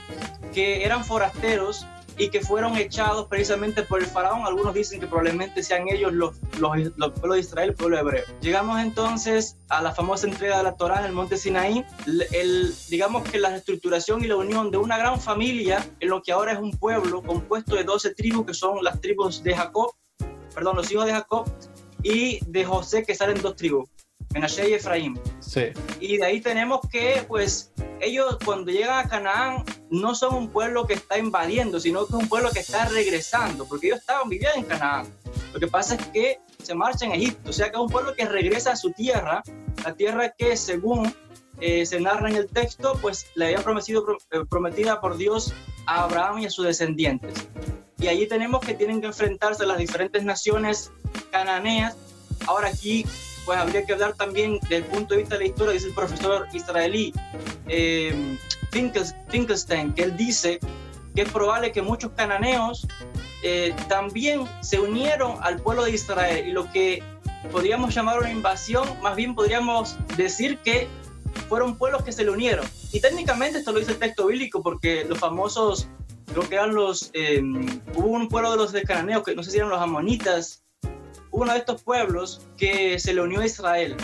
que 0.53 0.85
eran 0.85 1.03
forasteros, 1.03 1.85
y 2.17 2.29
que 2.29 2.41
fueron 2.41 2.75
echados 2.77 3.27
precisamente 3.27 3.83
por 3.83 3.99
el 3.99 4.07
faraón. 4.07 4.45
Algunos 4.45 4.73
dicen 4.73 4.99
que 4.99 5.07
probablemente 5.07 5.61
sean 5.63 5.87
ellos 5.87 6.13
los, 6.13 6.35
los, 6.59 6.75
los 6.95 7.11
pueblos 7.11 7.35
de 7.35 7.39
Israel, 7.39 7.69
el 7.69 7.75
pueblo 7.75 7.99
hebreo. 7.99 8.23
Llegamos 8.41 8.79
entonces 8.79 9.57
a 9.69 9.81
la 9.81 9.93
famosa 9.93 10.27
entrega 10.27 10.57
de 10.57 10.63
la 10.63 10.75
Torá 10.75 10.99
en 10.99 11.05
el 11.05 11.11
monte 11.11 11.37
Sinaí. 11.37 11.85
El, 12.31 12.73
digamos 12.89 13.23
que 13.29 13.39
la 13.39 13.55
estructuración 13.55 14.23
y 14.23 14.27
la 14.27 14.35
unión 14.35 14.71
de 14.71 14.77
una 14.77 14.97
gran 14.97 15.19
familia 15.19 15.85
en 15.99 16.09
lo 16.09 16.21
que 16.21 16.31
ahora 16.31 16.53
es 16.53 16.59
un 16.59 16.71
pueblo 16.71 17.21
compuesto 17.21 17.75
de 17.75 17.83
12 17.83 18.15
tribus 18.15 18.45
que 18.45 18.53
son 18.53 18.83
las 18.83 18.99
tribus 18.99 19.43
de 19.43 19.55
Jacob, 19.55 19.91
perdón, 20.53 20.75
los 20.75 20.91
hijos 20.91 21.05
de 21.05 21.11
Jacob 21.11 21.45
y 22.03 22.39
de 22.45 22.65
José 22.65 23.03
que 23.03 23.13
salen 23.15 23.41
dos 23.41 23.55
tribus. 23.55 23.89
Menashe 24.33 24.69
y 24.69 24.73
Efraín. 24.73 25.19
Sí. 25.39 25.71
Y 25.99 26.17
de 26.17 26.25
ahí 26.25 26.41
tenemos 26.41 26.81
que, 26.91 27.23
pues, 27.27 27.71
ellos 27.99 28.37
cuando 28.43 28.71
llegan 28.71 29.05
a 29.05 29.09
Canaán 29.09 29.63
no 29.89 30.13
son 30.15 30.35
un 30.35 30.49
pueblo 30.49 30.85
que 30.85 30.93
está 30.93 31.17
invadiendo, 31.17 31.79
sino 31.79 32.05
que 32.05 32.15
es 32.15 32.21
un 32.21 32.29
pueblo 32.29 32.51
que 32.51 32.59
está 32.59 32.85
regresando, 32.85 33.65
porque 33.65 33.87
ellos 33.87 33.99
estaban 33.99 34.29
viviendo 34.29 34.59
en 34.59 34.65
Canaán. 34.65 35.07
Lo 35.53 35.59
que 35.59 35.67
pasa 35.67 35.95
es 35.95 36.05
que 36.07 36.39
se 36.61 36.75
marchan 36.75 37.11
a 37.11 37.15
Egipto, 37.15 37.49
o 37.49 37.53
sea 37.53 37.69
que 37.69 37.77
es 37.77 37.81
un 37.81 37.89
pueblo 37.89 38.13
que 38.13 38.25
regresa 38.25 38.73
a 38.73 38.75
su 38.75 38.91
tierra, 38.91 39.41
la 39.83 39.93
tierra 39.95 40.33
que 40.37 40.57
según 40.57 41.13
eh, 41.59 41.85
se 41.85 41.99
narra 41.99 42.29
en 42.29 42.35
el 42.35 42.47
texto, 42.47 42.97
pues 43.01 43.27
le 43.35 43.45
había 43.45 43.63
prometido, 43.63 44.05
eh, 44.31 44.39
prometida 44.47 45.01
por 45.01 45.17
Dios 45.17 45.53
a 45.85 46.03
Abraham 46.03 46.39
y 46.39 46.45
a 46.45 46.49
sus 46.49 46.65
descendientes. 46.65 47.33
Y 47.99 48.07
allí 48.07 48.27
tenemos 48.27 48.61
que 48.61 48.75
tienen 48.75 49.01
que 49.01 49.07
enfrentarse 49.07 49.63
a 49.63 49.65
las 49.65 49.79
diferentes 49.79 50.23
naciones 50.23 50.91
cananeas. 51.31 51.95
Ahora 52.45 52.67
aquí 52.67 53.05
pues 53.47 53.57
habría 53.57 53.85
que 53.85 53.93
hablar 53.93 54.13
también 54.13 54.59
del 54.67 54.83
punto 54.83 55.13
de 55.13 55.21
vista 55.21 55.35
de 55.35 55.45
la 55.45 55.47
historia, 55.47 55.73
dice 55.73 55.87
el 55.87 55.93
profesor 55.93 56.47
israelí 56.51 57.13
eh, 57.69 58.37
Finkelstein, 58.71 59.93
que 59.93 60.03
él 60.03 60.17
dice 60.17 60.59
que 61.15 61.21
es 61.21 61.31
probable 61.31 61.71
que 61.71 61.81
muchos 61.81 62.11
cananeos 62.11 62.85
eh, 63.43 63.73
también 63.87 64.43
se 64.59 64.81
unieron 64.81 65.37
al 65.41 65.61
pueblo 65.61 65.85
de 65.85 65.91
Israel 65.91 66.45
y 66.45 66.51
lo 66.51 66.69
que 66.73 67.01
podríamos 67.49 67.95
llamar 67.95 68.19
una 68.19 68.29
invasión, 68.29 68.85
más 69.01 69.15
bien 69.15 69.33
podríamos 69.33 69.97
decir 70.17 70.57
que 70.57 70.89
fueron 71.47 71.77
pueblos 71.77 72.03
que 72.03 72.11
se 72.11 72.25
le 72.25 72.31
unieron. 72.31 72.65
Y 72.91 72.99
técnicamente 72.99 73.59
esto 73.59 73.71
lo 73.71 73.79
dice 73.79 73.93
el 73.93 73.97
texto 73.97 74.27
bíblico 74.27 74.61
porque 74.61 75.05
los 75.05 75.19
famosos, 75.19 75.87
creo 76.25 76.49
que 76.49 76.55
eran 76.55 76.75
los, 76.75 77.11
eh, 77.13 77.41
hubo 77.95 78.07
un 78.09 78.27
pueblo 78.27 78.51
de 78.51 78.57
los 78.57 78.73
de 78.73 78.83
que 78.83 79.35
no 79.35 79.43
sé 79.43 79.51
si 79.51 79.57
eran 79.57 79.69
los 79.69 79.79
amonitas, 79.79 80.66
uno 81.37 81.53
de 81.53 81.59
estos 81.59 81.83
pueblos 81.83 82.41
que 82.57 82.97
se 82.97 83.13
le 83.13 83.21
unió 83.21 83.41
a 83.41 83.45
Israel, 83.45 83.95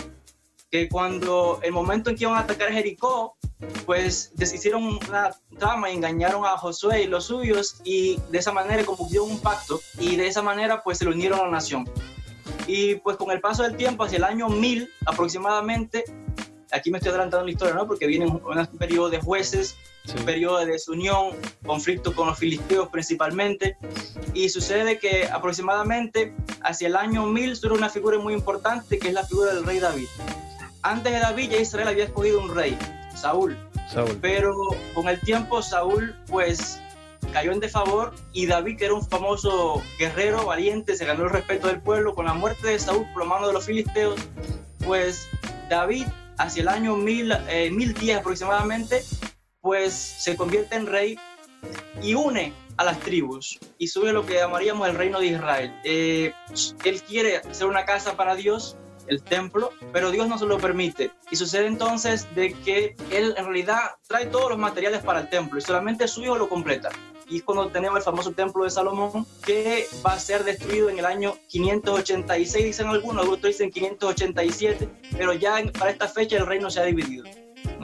que 0.70 0.88
cuando 0.88 1.58
el 1.62 1.72
momento 1.72 2.08
en 2.08 2.16
que 2.16 2.22
iban 2.22 2.36
a 2.36 2.40
atacar 2.40 2.70
Jericó, 2.70 3.36
pues 3.84 4.30
deshicieron 4.36 4.84
una 4.84 5.36
trama 5.58 5.90
y 5.90 5.94
engañaron 5.94 6.46
a 6.46 6.56
Josué 6.56 7.02
y 7.02 7.06
los 7.08 7.24
suyos 7.24 7.80
y 7.82 8.20
de 8.30 8.38
esa 8.38 8.52
manera 8.52 8.84
cumplieron 8.84 9.32
un 9.32 9.40
pacto 9.40 9.80
y 9.98 10.14
de 10.14 10.28
esa 10.28 10.42
manera 10.42 10.84
pues 10.84 10.98
se 10.98 11.06
le 11.06 11.10
unieron 11.10 11.40
a 11.40 11.44
la 11.46 11.50
nación. 11.50 11.90
Y 12.68 12.96
pues 12.96 13.16
con 13.16 13.32
el 13.32 13.40
paso 13.40 13.64
del 13.64 13.76
tiempo, 13.76 14.04
hacia 14.04 14.18
el 14.18 14.24
año 14.24 14.48
1000 14.48 14.88
aproximadamente, 15.04 16.04
aquí 16.70 16.92
me 16.92 16.98
estoy 16.98 17.10
adelantando 17.10 17.46
la 17.46 17.50
historia, 17.50 17.74
¿no? 17.74 17.88
Porque 17.88 18.06
viene 18.06 18.26
un, 18.26 18.40
un 18.44 18.78
periodo 18.78 19.10
de 19.10 19.20
jueces 19.20 19.76
un 20.12 20.24
periodo 20.24 20.58
de 20.58 20.66
desunión, 20.66 21.30
conflicto 21.64 22.14
con 22.14 22.28
los 22.28 22.38
filisteos 22.38 22.88
principalmente, 22.88 23.76
y 24.34 24.48
sucede 24.48 24.98
que 24.98 25.26
aproximadamente 25.28 26.34
hacia 26.62 26.88
el 26.88 26.96
año 26.96 27.26
1000 27.26 27.56
surge 27.56 27.76
una 27.76 27.88
figura 27.88 28.18
muy 28.18 28.34
importante 28.34 28.98
que 28.98 29.08
es 29.08 29.14
la 29.14 29.24
figura 29.24 29.54
del 29.54 29.64
rey 29.64 29.78
David. 29.78 30.06
Antes 30.82 31.12
de 31.12 31.20
David 31.20 31.50
ya 31.50 31.58
Israel 31.58 31.88
había 31.88 32.04
escogido 32.04 32.40
un 32.40 32.54
rey, 32.54 32.76
Saúl, 33.14 33.56
Saúl. 33.90 34.18
pero 34.20 34.54
con 34.92 35.08
el 35.08 35.18
tiempo 35.20 35.62
Saúl 35.62 36.14
pues 36.26 36.80
cayó 37.32 37.52
en 37.52 37.60
desfavor 37.60 38.14
y 38.32 38.46
David, 38.46 38.76
que 38.78 38.84
era 38.84 38.94
un 38.94 39.06
famoso 39.06 39.82
guerrero 39.98 40.46
valiente, 40.46 40.96
se 40.96 41.04
ganó 41.04 41.24
el 41.24 41.30
respeto 41.30 41.66
del 41.66 41.80
pueblo. 41.80 42.14
Con 42.14 42.26
la 42.26 42.34
muerte 42.34 42.68
de 42.68 42.78
Saúl 42.78 43.06
por 43.12 43.24
mano 43.26 43.48
de 43.48 43.52
los 43.52 43.64
filisteos, 43.64 44.20
pues 44.84 45.26
David, 45.68 46.06
hacia 46.38 46.62
el 46.62 46.68
año 46.68 46.96
1000, 46.96 47.32
eh, 47.48 47.70
1010 47.72 48.18
aproximadamente, 48.18 49.02
pues 49.64 49.94
se 49.94 50.36
convierte 50.36 50.76
en 50.76 50.86
rey 50.86 51.18
y 52.02 52.12
une 52.12 52.52
a 52.76 52.84
las 52.84 53.00
tribus 53.00 53.58
y 53.78 53.88
sube 53.88 54.12
lo 54.12 54.26
que 54.26 54.34
llamaríamos 54.34 54.86
el 54.86 54.94
reino 54.94 55.20
de 55.20 55.28
Israel. 55.28 55.74
Eh, 55.84 56.34
él 56.84 57.02
quiere 57.02 57.38
hacer 57.38 57.66
una 57.66 57.86
casa 57.86 58.14
para 58.14 58.34
Dios, 58.34 58.76
el 59.06 59.22
templo, 59.22 59.70
pero 59.90 60.10
Dios 60.10 60.28
no 60.28 60.36
se 60.36 60.44
lo 60.44 60.58
permite. 60.58 61.12
Y 61.30 61.36
sucede 61.36 61.66
entonces 61.66 62.32
de 62.34 62.52
que 62.52 62.94
él 63.10 63.34
en 63.38 63.44
realidad 63.46 63.92
trae 64.06 64.26
todos 64.26 64.50
los 64.50 64.58
materiales 64.58 65.02
para 65.02 65.20
el 65.20 65.30
templo 65.30 65.58
y 65.58 65.62
solamente 65.62 66.06
su 66.08 66.22
hijo 66.22 66.36
lo 66.36 66.48
completa. 66.50 66.90
y 67.26 67.38
es 67.38 67.42
cuando 67.42 67.68
tenemos 67.68 67.96
el 67.96 68.04
famoso 68.04 68.32
templo 68.32 68.64
de 68.64 68.70
Salomón, 68.70 69.24
que 69.46 69.86
va 70.06 70.12
a 70.12 70.20
ser 70.20 70.44
destruido 70.44 70.90
en 70.90 70.98
el 70.98 71.06
año 71.06 71.38
586, 71.48 72.66
dicen 72.66 72.88
algunos, 72.88 73.26
otros 73.26 73.44
dicen 73.44 73.70
587, 73.70 74.90
pero 75.16 75.32
ya 75.32 75.56
para 75.78 75.90
esta 75.90 76.06
fecha 76.06 76.36
el 76.36 76.44
reino 76.44 76.68
se 76.68 76.80
ha 76.80 76.84
dividido. 76.84 77.24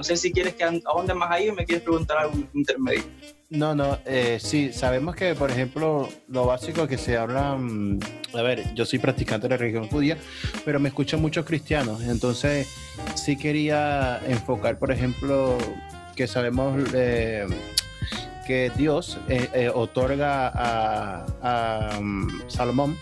No 0.00 0.04
sé 0.04 0.16
si 0.16 0.32
quieres 0.32 0.54
que 0.54 0.64
ahonde 0.64 1.12
más 1.12 1.30
ahí 1.30 1.50
o 1.50 1.54
me 1.54 1.66
quieres 1.66 1.84
preguntar 1.84 2.16
algún 2.16 2.48
intermedio. 2.54 3.02
No, 3.50 3.74
no, 3.74 3.98
eh, 4.06 4.38
sí, 4.40 4.72
sabemos 4.72 5.14
que, 5.14 5.34
por 5.34 5.50
ejemplo, 5.50 6.08
lo 6.28 6.46
básico 6.46 6.88
que 6.88 6.96
se 6.96 7.18
habla, 7.18 7.54
mm, 7.54 8.00
a 8.32 8.40
ver, 8.40 8.72
yo 8.74 8.86
soy 8.86 8.98
practicante 8.98 9.46
de 9.46 9.50
la 9.50 9.56
religión 9.58 9.88
judía, 9.88 10.16
pero 10.64 10.80
me 10.80 10.88
escuchan 10.88 11.20
muchos 11.20 11.44
cristianos, 11.44 12.02
entonces 12.04 12.66
sí 13.14 13.36
quería 13.36 14.22
enfocar, 14.26 14.78
por 14.78 14.90
ejemplo, 14.90 15.58
que 16.16 16.26
sabemos 16.26 16.82
eh, 16.94 17.46
que 18.46 18.72
Dios 18.74 19.18
eh, 19.28 19.50
eh, 19.52 19.68
otorga 19.68 20.50
a, 20.54 22.00
mm, 22.00 22.48
Salomón 22.48 22.96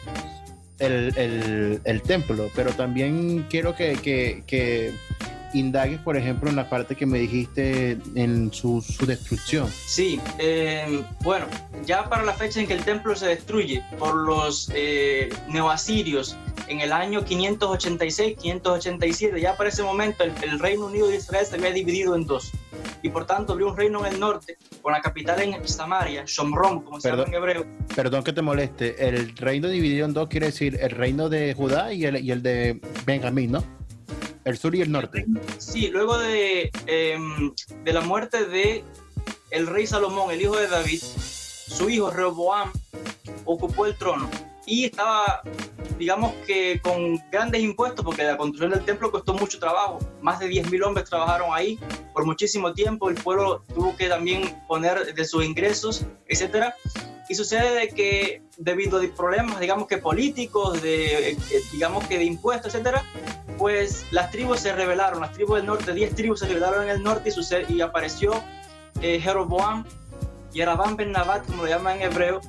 el, 0.81 1.81
el, 1.85 2.03
templo, 2.03 2.51
pero 2.57 2.73
también 2.73 3.47
quiero 3.49 3.77
que, 3.77 3.93
que, 4.03 4.43
que 4.49 4.93
indagues, 5.53 6.01
por 6.01 6.17
ejemplo, 6.17 6.49
en 6.51 6.57
la 6.57 6.69
parte 6.69 6.95
que 6.95 7.07
me 7.07 7.19
dijiste 7.19 7.99
en 8.15 8.53
su, 8.53 8.83
su 8.83 9.07
destrucción. 9.07 9.69
Sí, 9.87 10.21
eh, 10.39 11.03
bueno, 11.23 11.47
ya 11.85 12.09
para 12.09 12.23
la 12.23 12.35
fecha 12.35 12.61
en 12.61 12.67
que 12.67 12.75
el 12.75 12.85
templo 12.85 13.15
se 13.17 13.27
destruye 13.27 13.83
por 13.99 14.15
los 14.15 14.71
eh, 14.75 15.29
neoasirios 15.49 16.37
en 16.69 16.81
el 16.81 16.93
año 16.93 17.25
586, 17.25 18.37
587, 18.39 19.41
ya 19.41 19.57
para 19.57 19.71
ese 19.71 19.83
momento 19.83 20.25
el, 20.25 20.59
Reino 20.59 20.87
Unido 20.87 21.09
de 21.09 21.17
Israel 21.17 21.47
se 21.47 21.57
había 21.57 21.71
dividido 21.71 22.15
en 22.15 22.27
dos. 22.27 22.53
Y 23.03 23.11
por 23.11 23.27
tanto 23.27 23.53
había 23.53 23.67
un 23.67 23.77
reino 23.77 24.05
en 24.05 24.15
el 24.15 24.21
norte, 24.21 24.59
con 24.83 24.93
la 24.93 25.01
capital 25.01 25.41
en 25.41 25.67
Samaria, 25.67 26.25
Shomron, 26.27 26.83
como 26.83 27.01
se 27.01 27.11
llama 27.11 27.25
en 27.25 27.35
hebreo. 27.35 27.67
Perdón 27.95 28.25
que 28.25 28.33
te 28.33 28.43
moleste, 28.43 29.09
el 29.09 29.37
reino 29.37 29.69
dividido 29.69 30.05
en 30.05 30.15
dos 30.15 30.29
quiere 30.29 30.47
decir 30.47 30.79
el 30.81 30.91
reino 30.91 31.29
de 31.29 31.55
Judá 31.55 31.93
y 31.93 32.05
el, 32.05 32.23
y 32.25 32.31
el 32.31 32.43
de 32.43 32.81
Benjamín, 33.07 33.53
¿no? 33.53 33.78
El 34.49 34.57
sur 34.57 34.75
y 34.75 34.81
el 34.81 34.91
norte. 34.91 35.27
Sí, 35.59 35.89
luego 35.89 36.17
de, 36.17 36.71
em, 36.87 37.53
de 37.85 37.93
la 37.93 38.01
muerte 38.01 38.47
de 38.47 38.83
el 39.51 39.67
rey 39.67 39.87
Salomón, 39.87 40.31
el 40.31 40.41
hijo 40.41 40.57
de 40.57 40.69
David, 40.69 41.01
su 41.01 41.91
hijo 41.91 42.11
Rehoboam 42.11 42.73
ocupó 43.45 43.85
el 43.85 43.95
trono 43.97 44.31
y 44.65 44.87
estaba, 44.87 45.43
digamos 45.99 46.33
que 46.47 46.81
con 46.83 47.19
grandes 47.31 47.63
impuestos, 47.63 48.03
porque 48.03 48.23
la 48.23 48.39
construcción 48.39 48.71
del 48.71 48.87
templo 48.87 49.11
costó 49.11 49.35
mucho 49.35 49.59
trabajo. 49.59 49.99
Más 50.23 50.39
de 50.39 50.49
10.000 50.49 50.83
hombres 50.83 51.09
trabajaron 51.11 51.51
ahí 51.53 51.79
por 52.15 52.25
muchísimo 52.25 52.73
tiempo. 52.73 53.11
El 53.11 53.17
pueblo 53.17 53.63
tuvo 53.75 53.95
que 53.97 54.09
también 54.09 54.57
poner 54.67 55.15
de 55.15 55.25
sus 55.27 55.45
ingresos, 55.45 56.07
etcétera. 56.27 56.75
Y 57.29 57.35
sucede 57.35 57.79
de 57.79 57.89
que 57.89 58.43
debido 58.57 58.99
a 59.01 59.03
problemas, 59.15 59.61
digamos 59.61 59.87
que 59.87 59.99
políticos, 59.99 60.81
de, 60.83 61.31
eh, 61.31 61.37
digamos 61.73 62.07
que 62.07 62.19
de 62.19 62.25
impuestos, 62.25 62.75
etcétera, 62.75 63.05
pues 63.59 64.07
las 64.11 64.31
tribus 64.31 64.61
se 64.61 64.73
rebelaron, 64.75 65.21
las 65.21 65.33
tribus 65.33 65.57
del 65.57 65.67
norte, 65.67 65.93
10 65.93 66.15
tribus 66.15 66.41
se 66.41 66.47
rebelaron 66.47 66.85
en 66.85 66.91
el 66.91 67.03
norte 67.03 67.29
y, 67.29 67.33
sucede, 67.33 67.67
y 67.69 67.81
apareció 67.81 68.43
eh, 69.03 69.21
Jeroboam, 69.21 69.85
Yerabam 70.53 70.97
ben 70.97 71.13
Nabat, 71.13 71.45
como 71.47 71.65
lo 71.65 71.69
llaman 71.69 71.97
en 71.97 72.11
hebreo, 72.11 72.41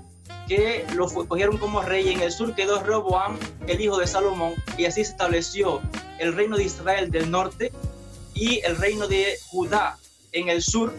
que 0.48 0.86
lo 0.96 1.08
cogieron 1.08 1.58
como 1.58 1.82
rey. 1.82 2.10
En 2.10 2.22
el 2.22 2.32
sur 2.32 2.56
quedó 2.56 2.80
Jeroboam, 2.80 3.38
el 3.68 3.82
hijo 3.82 3.98
de 3.98 4.08
Salomón, 4.08 4.54
y 4.78 4.86
así 4.86 5.04
se 5.04 5.12
estableció 5.12 5.82
el 6.20 6.36
reino 6.36 6.58
de 6.58 6.64
Israel 6.64 7.12
del 7.12 7.30
norte 7.30 7.72
y 8.34 8.62
el 8.66 8.78
reino 8.78 9.08
de 9.08 9.38
Judá 9.48 9.98
en 10.32 10.50
el 10.50 10.62
sur, 10.62 10.94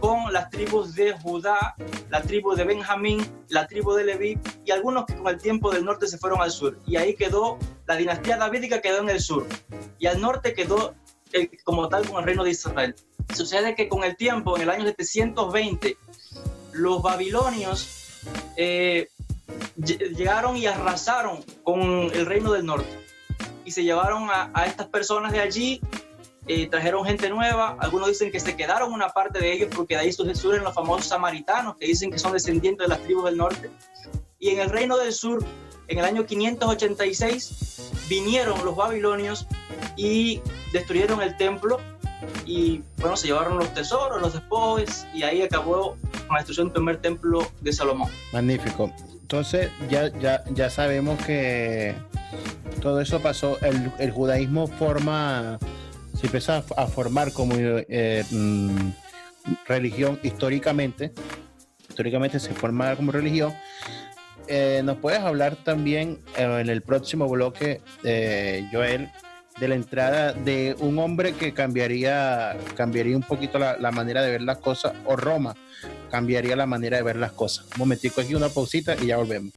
con 0.00 0.32
las 0.32 0.50
tribus 0.50 0.94
de 0.94 1.12
Judá, 1.12 1.76
la 2.08 2.22
tribu 2.22 2.54
de 2.54 2.64
Benjamín, 2.64 3.24
la 3.48 3.66
tribu 3.66 3.92
de 3.92 4.04
Leví 4.04 4.38
y 4.64 4.70
algunos 4.70 5.04
que 5.04 5.14
con 5.14 5.28
el 5.28 5.40
tiempo 5.40 5.70
del 5.70 5.84
norte 5.84 6.08
se 6.08 6.18
fueron 6.18 6.40
al 6.40 6.50
sur. 6.50 6.78
Y 6.86 6.96
ahí 6.96 7.14
quedó 7.14 7.58
la 7.86 7.96
dinastía 7.96 8.36
davídica 8.36 8.80
quedó 8.80 9.00
en 9.00 9.10
el 9.10 9.20
sur 9.20 9.46
y 9.98 10.06
al 10.06 10.20
norte 10.20 10.54
quedó 10.54 10.94
el, 11.32 11.50
como 11.64 11.88
tal 11.88 12.08
con 12.08 12.20
el 12.20 12.24
reino 12.24 12.44
de 12.44 12.50
Israel. 12.50 12.94
Sucede 13.34 13.74
que 13.74 13.88
con 13.88 14.02
el 14.04 14.16
tiempo, 14.16 14.56
en 14.56 14.62
el 14.62 14.70
año 14.70 14.84
720, 14.86 15.96
los 16.72 17.02
babilonios 17.02 18.22
eh, 18.56 19.08
llegaron 19.76 20.56
y 20.56 20.66
arrasaron 20.66 21.44
con 21.62 21.80
el 21.82 22.26
reino 22.26 22.52
del 22.52 22.64
norte 22.64 22.98
y 23.64 23.72
se 23.72 23.84
llevaron 23.84 24.28
a 24.30 24.66
estas 24.66 24.86
personas 24.88 25.32
de 25.32 25.40
allí 25.40 25.80
trajeron 26.70 27.04
gente 27.04 27.28
nueva, 27.30 27.76
algunos 27.78 28.08
dicen 28.08 28.30
que 28.32 28.40
se 28.40 28.56
quedaron 28.56 28.92
una 28.92 29.08
parte 29.08 29.38
de 29.38 29.52
ellos 29.52 29.68
porque 29.74 29.94
de 29.94 30.00
ahí 30.00 30.12
surgen 30.12 30.64
los 30.64 30.74
famosos 30.74 31.06
samaritanos, 31.06 31.76
que 31.76 31.86
dicen 31.86 32.10
que 32.10 32.18
son 32.18 32.32
descendientes 32.32 32.88
de 32.88 32.88
las 32.88 33.02
tribus 33.04 33.26
del 33.26 33.36
norte. 33.36 33.70
Y 34.38 34.50
en 34.50 34.60
el 34.60 34.70
reino 34.70 34.96
del 34.96 35.12
sur, 35.12 35.44
en 35.86 35.98
el 35.98 36.04
año 36.04 36.24
586, 36.24 38.06
vinieron 38.08 38.64
los 38.64 38.74
babilonios 38.74 39.46
y 39.96 40.40
destruyeron 40.72 41.20
el 41.22 41.36
templo 41.36 41.78
y 42.44 42.82
bueno, 42.98 43.16
se 43.16 43.28
llevaron 43.28 43.58
los 43.58 43.72
tesoros, 43.74 44.20
los 44.20 44.32
despojos 44.32 45.06
y 45.14 45.22
ahí 45.22 45.42
acabó 45.42 45.96
la 46.30 46.36
destrucción 46.36 46.68
del 46.68 46.74
primer 46.74 46.96
templo 46.98 47.46
de 47.60 47.72
Salomón. 47.72 48.10
Magnífico. 48.32 48.92
Entonces 49.12 49.70
ya, 49.88 50.08
ya, 50.18 50.42
ya 50.50 50.70
sabemos 50.70 51.24
que 51.24 51.94
todo 52.80 53.00
eso 53.00 53.20
pasó, 53.20 53.58
el 53.60 54.10
judaísmo 54.10 54.66
forma 54.66 55.58
se 56.14 56.26
empieza 56.26 56.64
a, 56.76 56.86
formar 56.86 57.32
como 57.32 57.54
eh, 57.58 58.24
mm, 58.30 58.90
religión 59.66 60.18
históricamente, 60.22 61.12
históricamente 61.88 62.38
se 62.40 62.52
forma 62.54 62.94
como 62.96 63.12
religión. 63.12 63.54
Eh, 64.48 64.82
¿Nos 64.84 64.98
puedes 64.98 65.20
hablar 65.20 65.56
también 65.56 66.18
eh, 66.36 66.58
en 66.60 66.68
el 66.68 66.82
próximo 66.82 67.28
bloque, 67.28 67.80
Joel, 68.72 69.10
de 69.60 69.68
la 69.68 69.74
entrada 69.74 70.32
de 70.32 70.74
un 70.80 70.98
hombre 70.98 71.34
que 71.34 71.52
cambiaría, 71.52 72.56
cambiaría 72.76 73.16
un 73.16 73.22
poquito 73.22 73.58
la, 73.58 73.76
la, 73.78 73.90
manera 73.90 74.22
de 74.22 74.30
ver 74.30 74.42
las 74.42 74.58
cosas, 74.58 74.92
o 75.04 75.16
Roma 75.16 75.54
cambiaría 76.10 76.56
la 76.56 76.66
manera 76.66 76.96
de 76.96 77.02
ver 77.02 77.16
las 77.16 77.32
cosas? 77.32 77.66
Un 77.74 77.78
momentico 77.78 78.20
aquí, 78.20 78.34
una 78.34 78.48
pausita 78.48 78.96
y 79.00 79.06
ya 79.06 79.18
volvemos. 79.18 79.52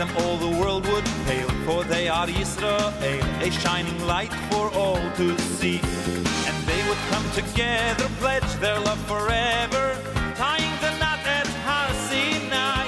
Them 0.00 0.16
all 0.16 0.38
the 0.38 0.48
world 0.58 0.86
would 0.86 1.04
pale, 1.26 1.50
for 1.66 1.84
they 1.84 2.08
are 2.08 2.26
Israel, 2.30 2.88
a 3.02 3.50
shining 3.50 4.00
light 4.06 4.32
for 4.50 4.72
all 4.72 5.02
to 5.16 5.36
see. 5.58 5.78
And 6.48 6.56
they 6.70 6.80
would 6.88 7.02
come 7.12 7.26
together, 7.32 8.06
pledge 8.18 8.50
their 8.64 8.80
love 8.80 9.00
forever, 9.06 9.84
tying 10.36 10.74
the 10.80 10.92
knot 11.00 11.20
at 11.38 11.46
Har 11.66 11.92
Sinai. 12.08 12.86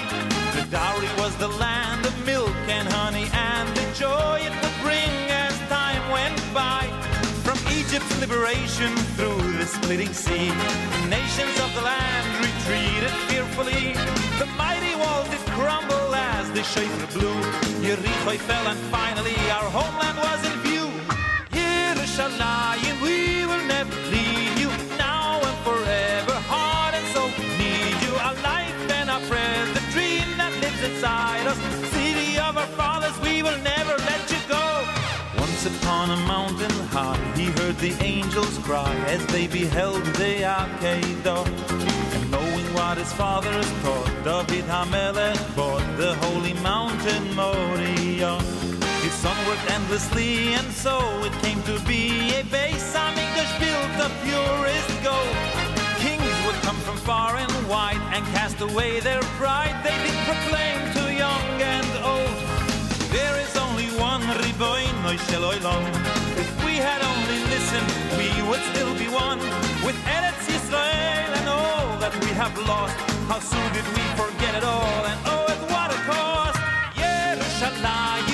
The 0.57 0.65
dowry 0.71 1.13
was 1.19 1.37
the 1.37 1.49
land 1.49 2.07
of 2.07 2.15
milk 2.25 2.57
and 2.77 2.89
honey, 2.89 3.29
and 3.35 3.69
the 3.77 3.87
joy 3.93 4.41
it 4.49 4.55
would 4.63 4.77
bring 4.81 5.13
as 5.45 5.55
time 5.69 6.05
went 6.11 6.41
by. 6.55 6.83
From 7.45 7.59
Egypt's 7.79 8.19
liberation 8.21 8.97
through 9.17 9.53
the 9.61 9.67
splitting 9.67 10.15
sea, 10.15 10.49
nations 11.33 11.61
of 11.61 11.75
the 11.75 11.81
land 11.81 12.27
retreated 12.45 13.11
fearfully. 13.29 13.95
The 14.39 14.47
mighty 14.57 14.95
walls 14.97 15.29
did 15.31 15.41
crumble 15.57 16.15
as 16.15 16.51
the 16.53 16.63
Schaefer 16.63 17.07
blue. 17.19 17.41
Jericho 17.81 18.33
fell 18.49 18.67
and 18.67 18.79
finally 18.97 19.37
our 19.51 19.69
homeland 19.77 20.19
was 20.19 20.41
in 20.51 20.57
view. 20.67 20.87
Yerushalayim, 21.59 22.97
we 23.01 23.47
will 23.47 23.65
never 23.67 23.95
leave 24.15 24.59
you 24.61 24.69
now 24.99 25.41
and 25.49 25.59
forever. 25.69 26.35
Heart 26.53 26.95
and 26.99 27.07
soul, 27.15 27.31
need 27.61 27.97
you. 28.05 28.13
Our 28.27 28.37
life 28.53 28.77
and 28.99 29.09
our 29.09 29.23
prayers, 29.31 29.73
the 29.73 29.85
dream 29.95 30.29
that 30.37 30.53
lives 30.61 30.83
inside 30.83 31.47
us. 31.47 31.59
City 31.97 32.39
of 32.39 32.59
our 32.59 32.71
fathers, 32.79 33.17
we 33.21 33.43
will 33.43 33.61
never 33.75 33.95
let 34.11 34.23
you 34.33 34.41
go. 34.49 34.67
Once 35.39 35.65
upon 35.65 36.11
a 36.11 36.17
mountain 36.35 36.75
heard 37.73 37.81
the 37.81 38.05
angels 38.05 38.59
cry 38.59 38.95
as 39.07 39.25
they 39.27 39.47
beheld 39.47 40.05
the 40.05 40.43
Arkado, 40.43 41.47
and 42.15 42.31
knowing 42.31 42.75
what 42.75 42.99
his 42.99 43.13
fathers 43.13 43.71
taught. 43.83 44.25
David 44.25 44.65
Hamelech 44.65 45.57
bought 45.57 45.85
the 45.97 46.15
holy 46.17 46.55
mountain 46.55 47.35
Moriah. 47.35 48.41
His 49.03 49.13
son 49.13 49.37
worked 49.47 49.71
endlessly, 49.71 50.55
and 50.55 50.71
so 50.73 50.99
it 51.25 51.33
came 51.45 51.63
to 51.65 51.79
be 51.87 52.35
a 52.41 52.45
base 52.45 52.95
on 52.97 53.13
English 53.19 53.53
built 53.59 53.97
of 54.07 54.13
purest 54.25 54.93
gold. 55.03 55.37
Kings 55.99 56.37
would 56.47 56.59
come 56.67 56.81
from 56.87 56.97
far 56.97 57.37
and 57.37 57.69
wide 57.69 58.03
and 58.15 58.25
cast 58.35 58.61
away 58.61 59.01
their 59.01 59.23
pride. 59.39 59.77
They 59.85 59.97
did 60.05 60.19
proclaim 60.29 60.81
to 60.97 61.03
young 61.13 61.49
and 61.77 61.91
old, 62.05 62.37
there 63.13 63.39
is 63.41 63.57
only 63.57 63.89
one. 63.99 64.23
If 65.15 66.19
we 66.19 66.22
had 66.83 67.01
only 67.13 67.39
listened, 67.55 67.89
we 68.19 68.29
would 68.49 68.63
still 68.73 68.95
be 68.99 69.09
one 69.09 69.39
with 69.87 69.97
Eretz 70.17 70.45
Israel 70.59 71.31
and 71.39 71.47
all 71.49 71.99
that 72.03 72.15
we 72.23 72.31
have 72.43 72.55
lost. 72.67 72.95
How 73.31 73.39
soon 73.39 73.69
did 73.77 73.87
we 73.97 74.05
forget 74.21 74.53
it 74.59 74.65
all? 74.65 75.01
And 75.11 75.19
oh, 75.33 75.53
at 75.55 75.61
what 75.73 75.89
a 75.97 76.01
cost! 76.11 76.59
Yerushalayim, 77.01 78.32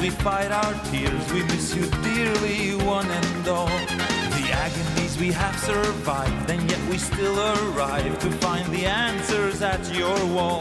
we 0.00 0.08
fight 0.08 0.50
our 0.50 0.74
tears, 0.84 1.32
we 1.32 1.42
miss 1.44 1.74
you 1.74 1.84
dearly, 2.02 2.74
one 2.86 3.06
and 3.06 3.48
all. 3.48 3.66
The 3.66 4.46
agonies 4.50 5.18
we 5.18 5.30
have 5.32 5.58
survived, 5.58 6.50
and 6.50 6.70
yet 6.70 6.80
we 6.88 6.96
still 6.96 7.38
arrive 7.38 8.18
to 8.20 8.30
find 8.38 8.66
the 8.72 8.86
answers 8.86 9.60
at 9.60 9.94
your 9.94 10.16
wall. 10.34 10.60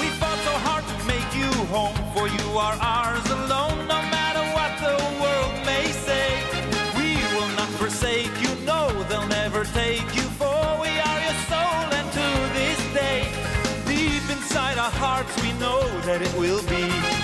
We 0.00 0.08
fought 0.20 0.40
so 0.44 0.54
hard 0.68 0.84
to 0.84 0.96
make 1.06 1.30
you 1.34 1.50
home, 1.72 1.96
for 2.12 2.28
you 2.28 2.58
are 2.58 2.76
ours 2.82 3.24
alone, 3.30 3.78
no 3.88 4.00
matter 4.12 4.44
what 4.56 4.72
the 4.84 4.96
world 5.22 5.54
may 5.64 5.86
say. 6.08 6.28
We 6.98 7.16
will 7.34 7.48
not 7.56 7.70
forsake 7.80 8.34
you, 8.42 8.52
no, 8.66 8.90
they'll 9.04 9.26
never 9.26 9.64
take 9.64 10.08
you, 10.14 10.26
for 10.36 10.60
we 10.82 10.92
are 11.08 11.20
your 11.26 11.38
soul, 11.48 11.86
and 11.98 12.08
to 12.12 12.28
this 12.52 12.80
day, 12.92 13.26
deep 13.86 14.24
inside 14.28 14.76
our 14.76 14.90
hearts, 14.90 15.34
we 15.42 15.52
know 15.54 15.80
that 16.02 16.20
it 16.20 16.34
will 16.38 16.62
be. 16.68 17.15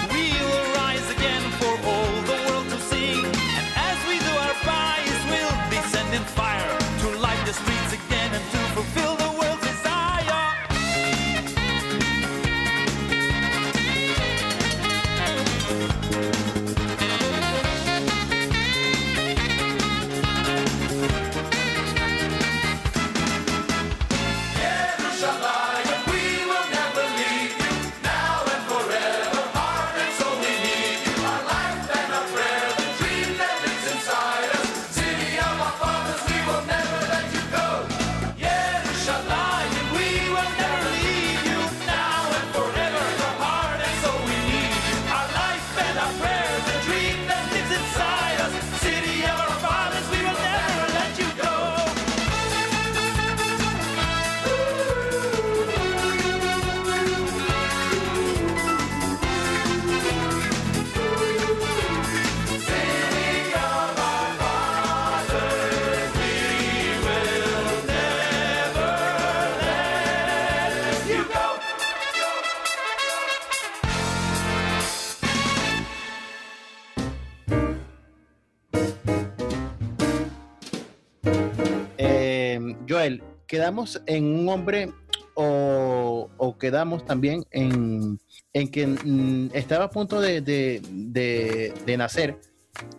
¿Quedamos 83.53 84.01
en 84.07 84.25
un 84.25 84.49
hombre 84.49 84.91
o, 85.35 86.57
quedamos 86.59 87.05
también 87.05 87.45
en, 87.51 88.19
en 88.55 88.71
que 88.71 88.87
mm, 88.87 89.51
estaba 89.53 89.85
a 89.85 89.91
punto 89.91 90.23
de, 90.23 90.41
de- 90.41 91.97
nacer 91.99 92.39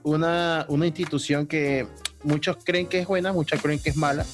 una, 0.03 0.67
una 0.69 0.85
institución 0.85 1.47
que 1.47 1.87
muchos 2.23 2.57
creen 2.63 2.85
que 2.85 2.99
es 2.99 3.07
buena, 3.07 3.33
muchos 3.33 3.59
creen 3.63 3.79
que 3.79 3.89
es 3.89 3.95
mala, 3.95 4.27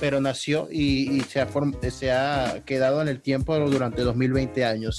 pero 0.00 0.20
nació 0.20 0.68
y, 0.70 1.22
se, 1.30 1.40
ha 1.40 1.48
se 1.90 2.12
ha 2.12 2.62
quedado 2.66 3.00
en 3.00 3.08
el 3.08 3.22
tiempo 3.22 3.58
durante 3.58 4.02
2020 4.02 4.66
años. 4.66 4.96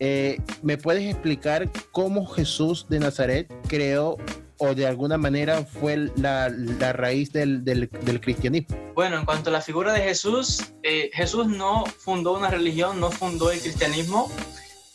Eh, 0.00 0.38
¿Me 0.60 0.76
puedes 0.76 1.04
explicar 1.10 1.70
cómo 1.92 2.26
Jesús 2.26 2.86
de 2.90 2.98
Nazaret 2.98 3.50
creó 3.68 4.18
o 4.58 4.74
de 4.74 4.86
alguna 4.86 5.16
manera 5.18 5.64
fue 5.64 6.10
la, 6.16 6.48
la 6.48 6.92
raíz 6.92 7.32
del, 7.32 7.64
del- 7.64 7.88
del 7.90 8.20
cristianismo? 8.20 8.76
Bueno, 8.94 9.18
en 9.18 9.24
cuanto 9.24 9.50
a 9.50 9.52
la 9.52 9.60
figura 9.60 9.92
de 9.92 10.00
Jesús, 10.00 10.62
eh, 10.82 11.10
Jesús 11.12 11.46
no 11.46 11.84
fundó 11.86 12.36
una 12.36 12.50
religión, 12.50 13.00
no 13.00 13.10
fundó 13.10 13.50
el 13.50 13.60
cristianismo. 13.60 14.30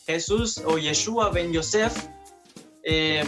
Jesús 0.06 0.62
o 0.66 0.78
Yeshua 0.78 1.30
ben 1.30 1.54
Yosef 1.54 1.96
eh, 2.84 3.24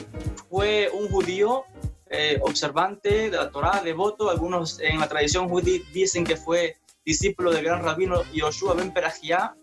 fue 0.50 0.90
un 0.94 1.08
judío 1.10 1.64
eh, 2.10 2.40
observante 2.44 3.30
de 3.30 3.38
la 3.38 3.50
Torá, 3.50 3.82
devoto. 3.84 4.30
Algunos 4.30 4.80
en 4.82 5.00
la 5.00 5.08
tradición 5.08 5.48
judía 5.48 5.80
dicen 5.94 6.24
que 6.26 6.36
fue 6.36 6.76
discípulo 7.06 7.52
del 7.52 7.64
gran 7.64 7.84
rabino 7.84 8.22
Yoshua 8.34 8.74
ben 8.74 8.92
Perajía. 8.94 9.56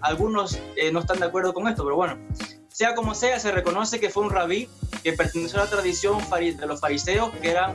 Algunos 0.00 0.58
eh, 0.76 0.90
no 0.90 1.00
están 1.00 1.20
de 1.20 1.26
acuerdo 1.26 1.52
con 1.54 1.68
esto, 1.68 1.84
pero 1.84 1.94
bueno, 1.96 2.18
sea 2.78 2.94
como 2.94 3.12
sea, 3.12 3.40
se 3.40 3.50
reconoce 3.50 3.98
que 3.98 4.08
fue 4.08 4.22
un 4.22 4.30
rabí 4.30 4.68
que 5.02 5.12
perteneció 5.12 5.60
a 5.60 5.64
la 5.64 5.70
tradición 5.70 6.20
de 6.30 6.64
los 6.64 6.78
fariseos, 6.78 7.32
que 7.42 7.50
eran 7.50 7.74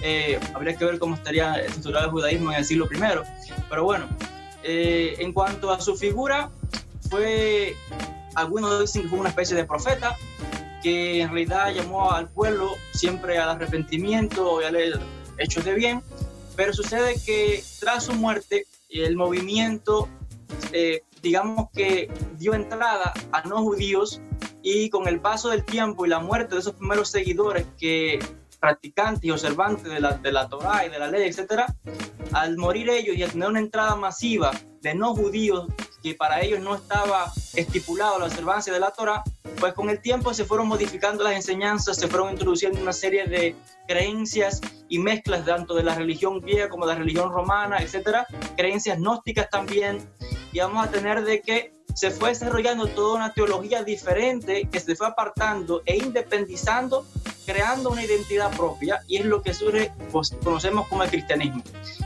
eh, 0.00 0.40
habría 0.54 0.74
que 0.74 0.86
ver 0.86 0.98
cómo 0.98 1.16
estaría 1.16 1.56
estructurado 1.56 2.06
el 2.06 2.10
judaísmo 2.12 2.50
en 2.52 2.56
el 2.56 2.64
siglo 2.64 2.88
I. 2.90 2.98
Pero 3.68 3.84
bueno, 3.84 4.08
eh, 4.62 5.16
en 5.18 5.34
cuanto 5.34 5.70
a 5.70 5.78
su 5.82 5.96
figura, 5.96 6.48
fue, 7.10 7.76
algunos 8.36 8.80
dicen 8.80 9.02
que 9.02 9.08
fue 9.08 9.18
una 9.18 9.28
especie 9.28 9.54
de 9.54 9.66
profeta, 9.66 10.16
que 10.82 11.20
en 11.20 11.28
realidad 11.28 11.74
llamó 11.74 12.10
al 12.10 12.30
pueblo 12.30 12.74
siempre 12.94 13.36
al 13.36 13.50
arrepentimiento 13.50 14.62
y 14.62 14.64
a 14.64 14.70
los 14.70 15.00
hechos 15.36 15.62
de 15.66 15.74
bien, 15.74 16.02
pero 16.56 16.72
sucede 16.72 17.20
que 17.22 17.62
tras 17.80 18.04
su 18.04 18.14
muerte, 18.14 18.64
el 18.88 19.14
movimiento, 19.14 20.08
eh, 20.72 21.02
digamos 21.22 21.68
que 21.72 22.10
dio 22.36 22.54
entrada 22.54 23.12
a 23.32 23.42
no 23.42 23.62
judíos 23.62 24.20
y 24.62 24.90
con 24.90 25.08
el 25.08 25.20
paso 25.20 25.50
del 25.50 25.64
tiempo 25.64 26.06
y 26.06 26.08
la 26.08 26.20
muerte 26.20 26.54
de 26.54 26.60
esos 26.60 26.74
primeros 26.74 27.10
seguidores 27.10 27.66
que 27.78 28.18
practicantes 28.60 29.24
y 29.24 29.30
observantes 29.30 29.84
de 29.84 30.00
la, 30.00 30.12
de 30.12 30.32
la 30.32 30.48
Torah 30.48 30.84
y 30.84 30.90
de 30.90 30.98
la 30.98 31.08
ley, 31.08 31.28
etcétera, 31.28 31.74
al 32.32 32.56
morir 32.56 32.90
ellos 32.90 33.16
y 33.16 33.22
al 33.22 33.30
tener 33.30 33.48
una 33.48 33.60
entrada 33.60 33.94
masiva 33.96 34.50
de 34.80 34.94
no 34.94 35.14
judíos 35.14 35.66
que 36.02 36.14
para 36.14 36.40
ellos 36.40 36.60
no 36.60 36.74
estaba 36.74 37.32
estipulado 37.54 38.18
la 38.18 38.26
observancia 38.26 38.72
de 38.72 38.80
la 38.80 38.90
Torah, 38.90 39.22
pues 39.58 39.72
con 39.74 39.90
el 39.90 40.00
tiempo 40.00 40.32
se 40.32 40.44
fueron 40.44 40.68
modificando 40.68 41.24
las 41.24 41.34
enseñanzas, 41.34 41.96
se 41.96 42.06
fueron 42.06 42.30
introduciendo 42.30 42.80
una 42.80 42.92
serie 42.92 43.26
de 43.26 43.56
creencias 43.88 44.60
y 44.88 44.98
mezclas 44.98 45.44
tanto 45.44 45.74
de 45.74 45.82
la 45.82 45.94
religión 45.94 46.40
griega 46.40 46.68
como 46.68 46.86
de 46.86 46.94
la 46.94 46.98
religión 47.00 47.32
romana, 47.32 47.78
etcétera, 47.78 48.26
creencias 48.56 48.98
gnósticas 48.98 49.50
también, 49.50 50.08
y 50.52 50.58
vamos 50.60 50.86
a 50.86 50.90
tener 50.90 51.24
de 51.24 51.40
que 51.40 51.72
se 51.94 52.10
fue 52.10 52.28
desarrollando 52.28 52.86
toda 52.86 53.16
una 53.16 53.32
teología 53.34 53.82
diferente 53.82 54.68
que 54.70 54.78
se 54.78 54.94
fue 54.94 55.08
apartando 55.08 55.82
e 55.84 55.96
independizando, 55.96 57.04
creando 57.44 57.90
una 57.90 58.04
identidad 58.04 58.54
propia, 58.56 59.00
y 59.08 59.16
es 59.16 59.24
lo 59.24 59.42
que 59.42 59.52
surge, 59.52 59.90
pues, 60.12 60.34
conocemos 60.44 60.86
como 60.88 61.02
el 61.02 61.10
cristianismo. 61.10 61.62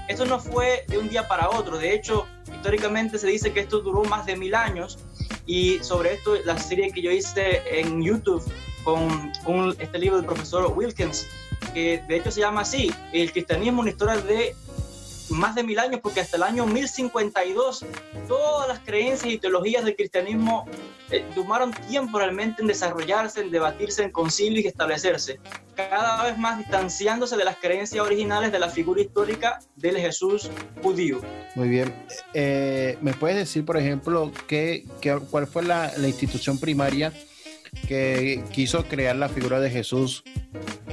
Esto 0.09 0.25
no 0.25 0.41
fue 0.41 0.85
de 0.89 0.99
un 0.99 1.09
día 1.11 1.29
para 1.29 1.51
otro, 1.51 1.77
de 1.77 1.95
hecho, 1.95 2.27
históricamente 2.55 3.19
se 3.19 3.27
dice 3.27 3.53
que 3.53 3.61
esto 3.61 3.81
duró 3.81 4.03
más 4.05 4.25
de 4.25 4.37
mil 4.37 4.55
años, 4.55 4.99
y 5.45 5.81
sobre 5.81 6.15
esto, 6.15 6.37
la 6.45 6.57
serie 6.59 6.91
que 6.93 7.03
yo 7.03 7.11
hice 7.11 7.63
en 7.79 8.03
YouTube, 8.03 8.43
con 8.85 9.33
un- 9.47 9.77
este 9.79 9.99
libro 9.99 10.17
del 10.17 10.25
profesor 10.25 10.73
Wilkins, 10.75 11.27
que 11.75 12.03
de 12.09 12.17
hecho 12.17 12.31
se 12.31 12.41
llama 12.41 12.63
así, 12.63 12.93
el 13.13 13.31
cristianismo, 13.31 13.83
una 13.83 13.91
historia 13.91 14.17
de 14.17 14.55
más 15.31 15.55
de 15.55 15.63
mil 15.63 15.79
años, 15.79 16.01
porque 16.03 16.21
hasta 16.21 16.37
el 16.37 16.43
año 16.43 16.67
1052 16.67 17.85
todas 18.29 18.69
las 18.69 18.81
creencias 18.81 19.33
y 19.33 19.39
teologías 19.39 19.85
del 19.85 19.97
cristianismo 19.97 20.67
eh, 21.11 21.25
tomaron 21.35 21.73
tiempo 21.89 22.19
realmente 22.19 22.63
en 22.63 22.69
desarrollarse, 22.69 23.41
en 23.41 23.51
debatirse, 23.51 24.03
en 24.05 24.11
concilios 24.11 24.65
y 24.65 24.69
establecerse, 24.69 25.41
cada 25.75 26.25
vez 26.25 26.39
más 26.39 26.59
distanciándose 26.59 27.37
de 27.37 27.45
las 27.45 27.57
creencias 27.57 28.05
originales 28.05 28.53
de 28.53 28.59
la 28.59 28.69
figura 28.69 29.01
histórica 29.01 29.59
del 29.77 29.97
Jesús 29.99 30.51
judío. 30.83 31.21
Muy 31.55 31.69
bien. 31.69 31.95
Eh, 32.35 32.97
¿Me 33.03 33.13
puedes 33.15 33.37
decir, 33.37 33.65
por 33.65 33.77
ejemplo, 33.77 34.33
qué, 34.47 34.85
qué- 35.01 35.19
cuál 35.31 35.47
fue 35.47 35.63
la, 35.63 35.93
la 35.97 36.09
institución 36.09 36.59
primaria 36.59 37.13
que 37.89 38.43
quiso 38.53 38.85
crear 38.85 39.17
la 39.17 39.29
figura 39.29 39.59
de 39.61 39.71
Jesús, 39.71 40.23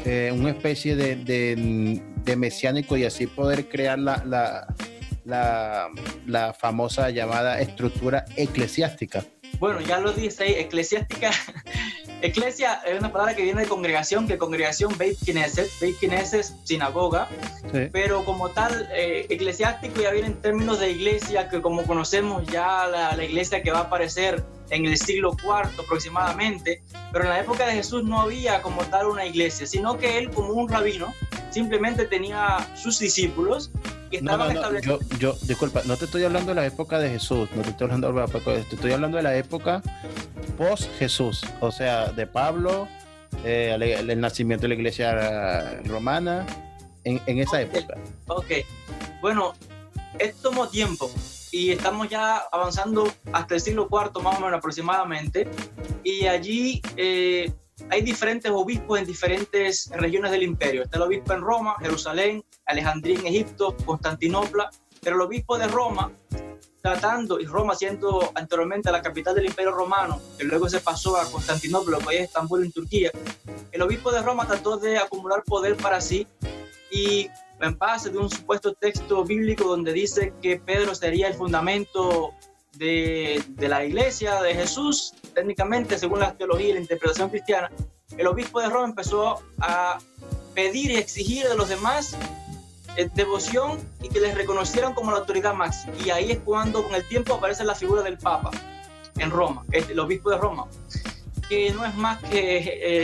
eh, 0.06 0.32
una 0.34 0.50
especie 0.52 0.96
de, 0.96 1.16
de- 1.18 2.02
de 2.24 2.36
mesiánico 2.36 2.98
y 2.98 3.06
así 3.06 3.28
poder 3.28 3.68
crear 3.70 3.98
la, 4.00 4.24
la, 4.26 4.68
la, 5.26 5.88
la 6.26 6.54
famosa 6.54 7.10
llamada 7.10 7.60
estructura 7.60 8.26
eclesiástica? 8.36 9.24
Bueno, 9.60 9.82
ya 9.82 10.00
lo 10.00 10.14
dice 10.14 10.44
ahí, 10.44 10.54
eclesiástica. 10.54 11.32
Eclesia 12.22 12.82
es 12.86 13.00
una 13.00 13.12
palabra 13.14 13.34
que 13.34 13.44
viene 13.44 13.62
de 13.62 13.68
congregación, 13.68 14.28
que 14.28 14.38
congregación 14.38 14.98
Beit 14.98 15.18
Knesset, 15.24 15.70
Beit 15.80 15.98
Knesset 16.00 16.42
es 16.42 16.56
sinagoga, 16.66 17.30
Sí. 17.72 17.88
pero 17.94 18.26
como 18.26 18.50
tal, 18.50 18.90
eh, 18.94 19.26
eclesiástico 19.30 20.02
ya 20.02 20.12
viene 20.12 20.28
en 20.28 20.42
términos 20.42 20.80
de 20.80 20.92
iglesia, 20.92 21.48
que 21.48 21.62
como 21.62 21.84
conocemos 21.84 22.46
ya 22.48 22.88
la, 22.88 23.16
la 23.16 23.24
iglesia 23.24 23.62
que 23.64 23.72
va 23.72 23.80
a 23.80 23.84
aparecer 23.84 24.44
en 24.70 24.86
el 24.86 24.98
siglo 24.98 25.36
IV 25.44 25.80
aproximadamente, 25.84 26.82
pero 27.12 27.26
en 27.26 27.30
la 27.32 27.40
época 27.40 27.66
de 27.68 27.74
Jesús 27.74 28.04
no 28.04 28.22
había 28.22 28.62
como 28.62 28.84
tal 28.86 29.08
una 29.08 29.26
iglesia, 29.26 29.66
sino 29.68 29.98
que 29.98 30.18
él 30.18 30.30
como 30.30 30.54
un 30.54 30.70
rabino 30.70 31.14
simplemente 31.50 32.06
tenía 32.06 32.58
sus 32.76 33.00
discípulos 33.00 33.72
que 34.12 34.22
No, 34.22 34.32
estaban 34.32 34.48
no, 34.48 34.54
no, 34.54 34.60
establecidos. 34.60 35.10
yo, 35.10 35.18
yo, 35.18 35.38
disculpa, 35.48 35.82
no 35.86 35.98
te 35.98 36.06
estoy 36.06 36.24
hablando 36.24 36.50
de 36.50 36.56
la 36.56 36.66
época 36.66 37.00
de 37.00 37.10
Jesús, 37.10 37.50
no 37.56 37.62
te 37.62 37.70
estoy 37.70 37.86
hablando 37.86 38.08
de 38.08 38.14
la 38.14 38.26
época, 38.26 38.54
te 38.54 38.76
estoy 38.76 38.92
hablando 38.92 39.18
de 39.18 39.24
la 39.24 39.36
época 39.36 39.82
post 40.58 40.90
Jesús, 40.98 41.44
o 41.62 41.72
sea, 41.72 42.08
de 42.12 42.28
Pablo, 42.28 42.88
eh, 43.46 43.72
el, 43.76 44.10
el 44.10 44.20
nacimiento 44.20 44.64
de 44.64 44.70
la 44.70 44.76
iglesia 44.76 45.80
romana, 45.86 46.46
en, 47.04 47.22
en 47.28 47.40
esa 47.40 47.62
época. 47.62 47.96
Ok, 48.28 48.52
bueno, 49.22 49.54
esto 50.18 50.50
tomó 50.50 50.68
tiempo 50.68 51.10
y 51.52 51.72
estamos 51.72 52.10
ya 52.10 52.38
avanzando 52.52 53.12
hasta 53.32 53.56
el 53.56 53.62
siglo 53.62 53.88
IV 53.92 54.22
más 54.22 54.38
o 54.38 54.42
menos 54.42 54.58
aproximadamente 54.58 55.48
y 56.04 56.26
allí 56.28 56.82
eh, 56.96 57.52
hay 57.90 58.02
diferentes 58.02 58.52
obispos 58.52 59.00
en 59.00 59.06
diferentes 59.06 59.90
regiones 59.94 60.32
del 60.32 60.44
imperio. 60.44 60.84
Está 60.84 60.98
el 60.98 61.04
obispo 61.04 61.34
en 61.34 61.42
Roma, 61.42 61.76
Jerusalén, 61.80 62.44
Alejandría 62.66 63.20
en 63.20 63.28
Egipto, 63.28 63.76
Constantinopla, 63.86 64.70
pero 65.02 65.16
el 65.16 65.22
obispo 65.22 65.58
de 65.58 65.68
Roma 65.68 66.12
tratando, 66.82 67.40
y 67.40 67.46
Roma 67.46 67.76
siendo 67.76 68.32
anteriormente 68.36 68.92
la 68.92 69.02
capital 69.02 69.36
del 69.36 69.46
imperio 69.46 69.72
romano, 69.72 70.22
que 70.38 70.46
luego 70.46 70.70
se 70.70 70.80
pasó 70.80 71.18
a 71.18 71.30
Constantinopla, 71.30 71.98
que 72.00 72.18
es 72.18 72.24
Estambul 72.24 72.64
en 72.64 72.72
Turquía, 72.72 73.12
el 73.72 73.82
obispo 73.82 74.12
de 74.12 74.22
Roma 74.22 74.48
trató 74.48 74.78
de 74.78 74.98
acumular 74.98 75.44
poder 75.44 75.76
para 75.76 76.00
sí 76.00 76.28
y 76.92 77.30
en 77.62 77.78
base 77.78 78.10
de 78.10 78.18
un 78.18 78.30
supuesto 78.30 78.74
texto 78.74 79.24
bíblico 79.24 79.66
donde 79.66 79.94
dice 79.94 80.34
que 80.42 80.58
Pedro 80.58 80.96
sería 80.96 81.28
el 81.28 81.34
fundamento 81.34 82.34
de, 82.74 83.44
de 83.50 83.68
la 83.68 83.84
iglesia 83.84 84.42
de 84.42 84.54
Jesús, 84.56 85.14
técnicamente 85.34 85.98
según 85.98 86.20
la 86.20 86.36
teología 86.36 86.70
y 86.70 86.74
la 86.74 86.80
interpretación 86.80 87.30
cristiana, 87.30 87.72
el 88.18 88.28
obispo 88.28 88.62
de 88.62 88.70
Roma 88.70 88.86
empezó 88.88 89.42
a 89.60 90.00
pedir 90.54 90.92
y 90.92 90.98
exigir 90.98 91.48
de 91.48 91.56
los 91.56 91.70
demás 91.70 92.18
eh, 92.98 93.10
devoción 93.14 93.80
y 94.02 94.10
que 94.10 94.20
les 94.20 94.36
reconocieran 94.36 94.94
como 94.94 95.12
la 95.12 95.20
autoridad 95.20 95.54
máxima. 95.54 95.94
Y 96.04 96.10
ahí 96.10 96.32
es 96.32 96.40
cuando 96.40 96.84
con 96.84 96.96
el 96.96 97.08
tiempo 97.08 97.36
aparece 97.36 97.64
la 97.64 97.76
figura 97.76 98.02
del 98.02 98.18
Papa 98.18 98.52
en 99.18 99.32
Roma, 99.32 99.64
este, 99.72 99.94
el 99.94 100.00
obispo 100.00 100.30
de 100.32 100.38
Roma, 100.38 100.66
que 101.48 101.72
no 101.72 101.86
es 101.86 101.96
más 101.96 102.22
que, 102.24 102.58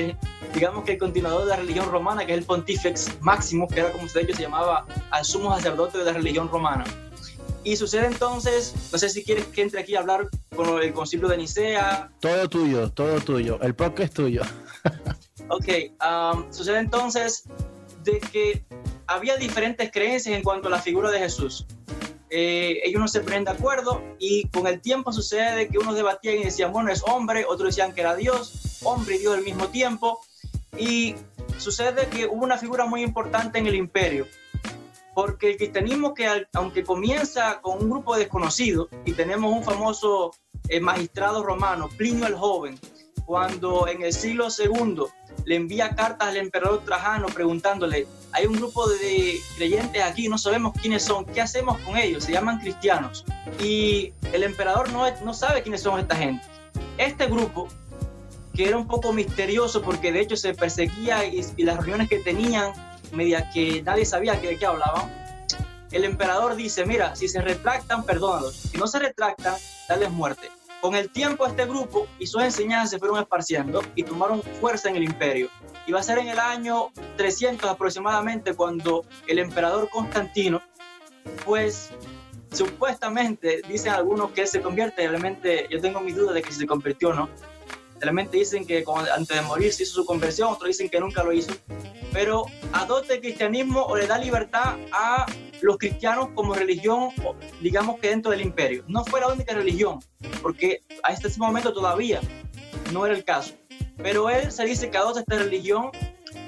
eh, 0.10 0.18
digamos 0.56 0.86
que 0.86 0.94
el 0.94 0.98
continuador 0.98 1.44
de 1.44 1.50
la 1.50 1.56
religión 1.58 1.90
romana, 1.92 2.26
que 2.26 2.32
es 2.32 2.40
el 2.40 2.46
Pontifex 2.46 3.22
Maximus, 3.22 3.72
que 3.72 3.82
era 3.82 3.92
como 3.92 4.08
de 4.08 4.22
hecho 4.22 4.36
se 4.36 4.42
llamaba 4.44 4.88
al 5.12 5.26
sumo 5.26 5.54
sacerdote 5.54 5.98
de 5.98 6.06
la 6.06 6.14
religión 6.14 6.50
romana. 6.50 6.86
Y 7.64 7.76
sucede 7.76 8.06
entonces, 8.06 8.74
no 8.92 8.98
sé 8.98 9.10
si 9.10 9.24
quieres 9.24 9.46
que 9.48 9.62
entre 9.62 9.82
aquí 9.82 9.96
a 9.96 10.00
hablar 10.00 10.30
con 10.56 10.82
el 10.82 10.94
concilio 10.94 11.28
de 11.28 11.38
Nicea, 11.38 12.10
Todo 12.20 12.48
tuyo, 12.48 12.90
todo 12.90 13.20
tuyo, 13.20 13.60
el 13.62 13.76
podcast 13.76 14.10
es 14.10 14.12
tuyo. 14.12 14.42
Ok, 15.50 15.68
um, 16.02 16.52
sucede 16.52 16.80
entonces 16.80 17.44
de 18.04 18.20
que 18.20 18.66
había 19.08 19.36
diferentes 19.38 19.92
creencias 19.92 20.36
en 20.36 20.44
cuanto 20.44 20.70
a 20.70 20.72
la 20.72 20.82
figura 20.82 21.12
de 21.12 21.20
Jesús. 21.20 21.66
Eh, 22.30 22.82
ellos 22.84 23.00
no 23.00 23.08
se 23.08 23.22
ponen 23.22 23.44
de 23.44 23.52
acuerdo 23.52 24.02
y 24.18 24.48
con 24.50 24.66
el 24.68 24.82
tiempo 24.82 25.14
sucede 25.14 25.56
de 25.56 25.68
que 25.68 25.78
unos 25.78 25.96
debatían 25.96 26.38
y 26.38 26.44
decían, 26.46 26.72
bueno, 26.72 26.92
es 26.92 27.04
hombre, 27.04 27.46
otros 27.48 27.76
decían 27.76 27.94
que 27.94 28.02
era 28.02 28.16
Dios, 28.16 28.80
hombre 28.84 29.16
y 29.16 29.20
Dios 29.20 29.36
al 29.36 29.44
mismo 29.44 29.68
tiempo. 29.68 30.22
Y 30.78 31.16
sucede 31.58 32.08
que 32.08 32.26
hubo 32.26 32.44
una 32.44 32.58
figura 32.58 32.86
muy 32.86 33.02
importante 33.02 33.60
en 33.60 33.68
el 33.68 33.76
imperio, 33.76 34.28
porque 35.14 35.52
el 35.52 35.58
cristianismo 35.58 36.14
que 36.14 36.48
aunque 36.54 36.84
comienza 36.84 37.62
con 37.62 37.82
un 37.82 37.90
grupo 37.90 38.16
desconocido 38.18 38.90
y 39.06 39.14
tenemos 39.14 39.54
un 39.54 39.64
famoso 39.64 40.32
eh, 40.68 40.80
magistrado 40.80 41.44
romano, 41.44 41.90
Plinio 41.98 42.28
el 42.28 42.36
Joven, 42.36 42.80
cuando 43.26 43.88
en 43.88 44.04
el 44.04 44.14
siglo 44.14 44.48
II 44.50 45.04
le 45.46 45.56
envía 45.56 45.96
cartas 45.96 46.30
al 46.30 46.38
emperador 46.38 46.84
Trajano 46.86 47.28
preguntándole, 47.28 48.08
hay 48.32 48.46
un 48.46 48.54
grupo 48.54 48.88
de 48.88 49.40
creyentes 49.56 50.04
aquí, 50.04 50.28
no 50.28 50.38
sabemos 50.38 50.74
quiénes 50.80 51.04
son, 51.04 51.26
¿qué 51.26 51.42
hacemos 51.42 51.78
con 51.80 51.98
ellos? 51.98 52.24
Se 52.26 52.34
llaman 52.34 52.60
cristianos. 52.60 53.26
Y 53.60 54.14
el 54.34 54.44
emperador 54.44 54.92
no, 54.92 55.06
no 55.24 55.34
sabe 55.34 55.64
quiénes 55.64 55.82
son 55.82 56.00
esta 56.00 56.16
gente. 56.16 56.46
Este 56.98 57.28
grupo, 57.28 57.68
que 58.56 58.68
era 58.68 58.78
un 58.78 58.88
poco 58.88 59.14
misterioso 59.14 59.82
porque 59.82 60.12
de 60.12 60.22
hecho 60.22 60.36
se 60.36 60.54
perseguía 60.54 61.26
y, 61.26 61.44
las 61.64 61.78
reuniones 61.78 62.10
que 62.10 62.20
tenían, 62.20 62.72
media 63.12 63.50
que 63.54 63.82
nadie 63.84 64.06
sabía 64.06 64.36
de 64.36 64.58
qué 64.58 64.66
hablaban, 64.66 65.12
el 65.92 66.04
emperador 66.04 66.56
dice, 66.56 66.86
mira, 66.86 67.16
si 67.16 67.28
se 67.28 67.42
retractan, 67.42 68.04
perdónalos. 68.04 68.56
Si 68.56 68.78
no 68.78 68.88
se 68.88 69.00
retractan, 69.00 69.56
dales 69.88 70.10
muerte. 70.12 70.50
Con 70.82 70.96
el 70.96 71.10
tiempo 71.10 71.46
este 71.48 71.66
grupo 71.66 72.08
y 72.20 72.28
sus 72.28 72.44
enseñanzas 72.44 72.92
se 72.92 73.00
fueron 73.00 73.20
esparciendo 73.20 73.82
y 73.96 74.04
tomaron 74.04 74.42
fuerza 74.60 74.90
en 74.90 74.98
el 74.98 75.04
imperio. 75.04 75.50
Y 75.88 75.92
va 75.92 76.00
a 76.00 76.04
ser 76.04 76.18
en 76.20 76.28
el 76.28 76.40
año 76.40 76.92
300 77.18 77.70
aproximadamente 77.70 78.54
cuando 78.54 79.06
el 79.28 79.40
emperador 79.40 79.90
Constantino, 79.90 80.62
pues 81.46 81.92
supuestamente 82.52 83.62
dicen 83.68 83.94
algunos 83.94 84.32
que 84.32 84.48
se 84.48 84.62
convierte, 84.62 85.08
realmente 85.08 85.68
yo 85.70 85.82
tengo 85.82 86.00
mis 86.00 86.16
dudas 86.16 86.36
de 86.36 86.42
que 86.42 86.52
se 86.52 86.66
convirtió 86.66 87.10
o 87.10 87.14
no. 87.14 87.30
Realmente 88.06 88.38
dicen 88.38 88.68
que 88.68 88.86
antes 89.16 89.36
de 89.36 89.42
morir 89.42 89.74
se 89.74 89.82
hizo 89.82 89.96
su 89.96 90.06
conversión, 90.06 90.54
otros 90.54 90.68
dicen 90.68 90.90
que 90.90 91.00
nunca 91.00 91.24
lo 91.24 91.34
hizo. 91.34 91.52
Pero 92.14 92.46
adopta 92.72 93.16
el 93.16 93.20
cristianismo 93.20 93.82
o 93.82 93.98
le 93.98 94.06
da 94.06 94.20
libertad 94.20 94.76
a 94.92 95.26
los 95.62 95.80
cristianos 95.80 96.30
como 96.36 96.54
religión, 96.54 97.10
digamos 97.62 98.00
que 98.00 98.10
dentro 98.10 98.30
del 98.30 98.42
imperio. 98.42 98.84
No 98.88 99.04
fue 99.06 99.22
la 99.22 99.30
única 99.30 99.56
religión, 99.56 100.04
porque 100.44 100.84
a 101.02 101.14
este 101.14 101.30
momento 101.40 101.74
todavía 101.74 102.22
no 102.94 103.08
era 103.08 103.16
el 103.16 103.24
caso. 103.24 103.56
Pero 103.98 104.30
él 104.30 104.52
se 104.52 104.66
dice 104.66 104.92
que 104.92 104.98
adopta 105.00 105.22
esta 105.22 105.38
religión 105.38 105.90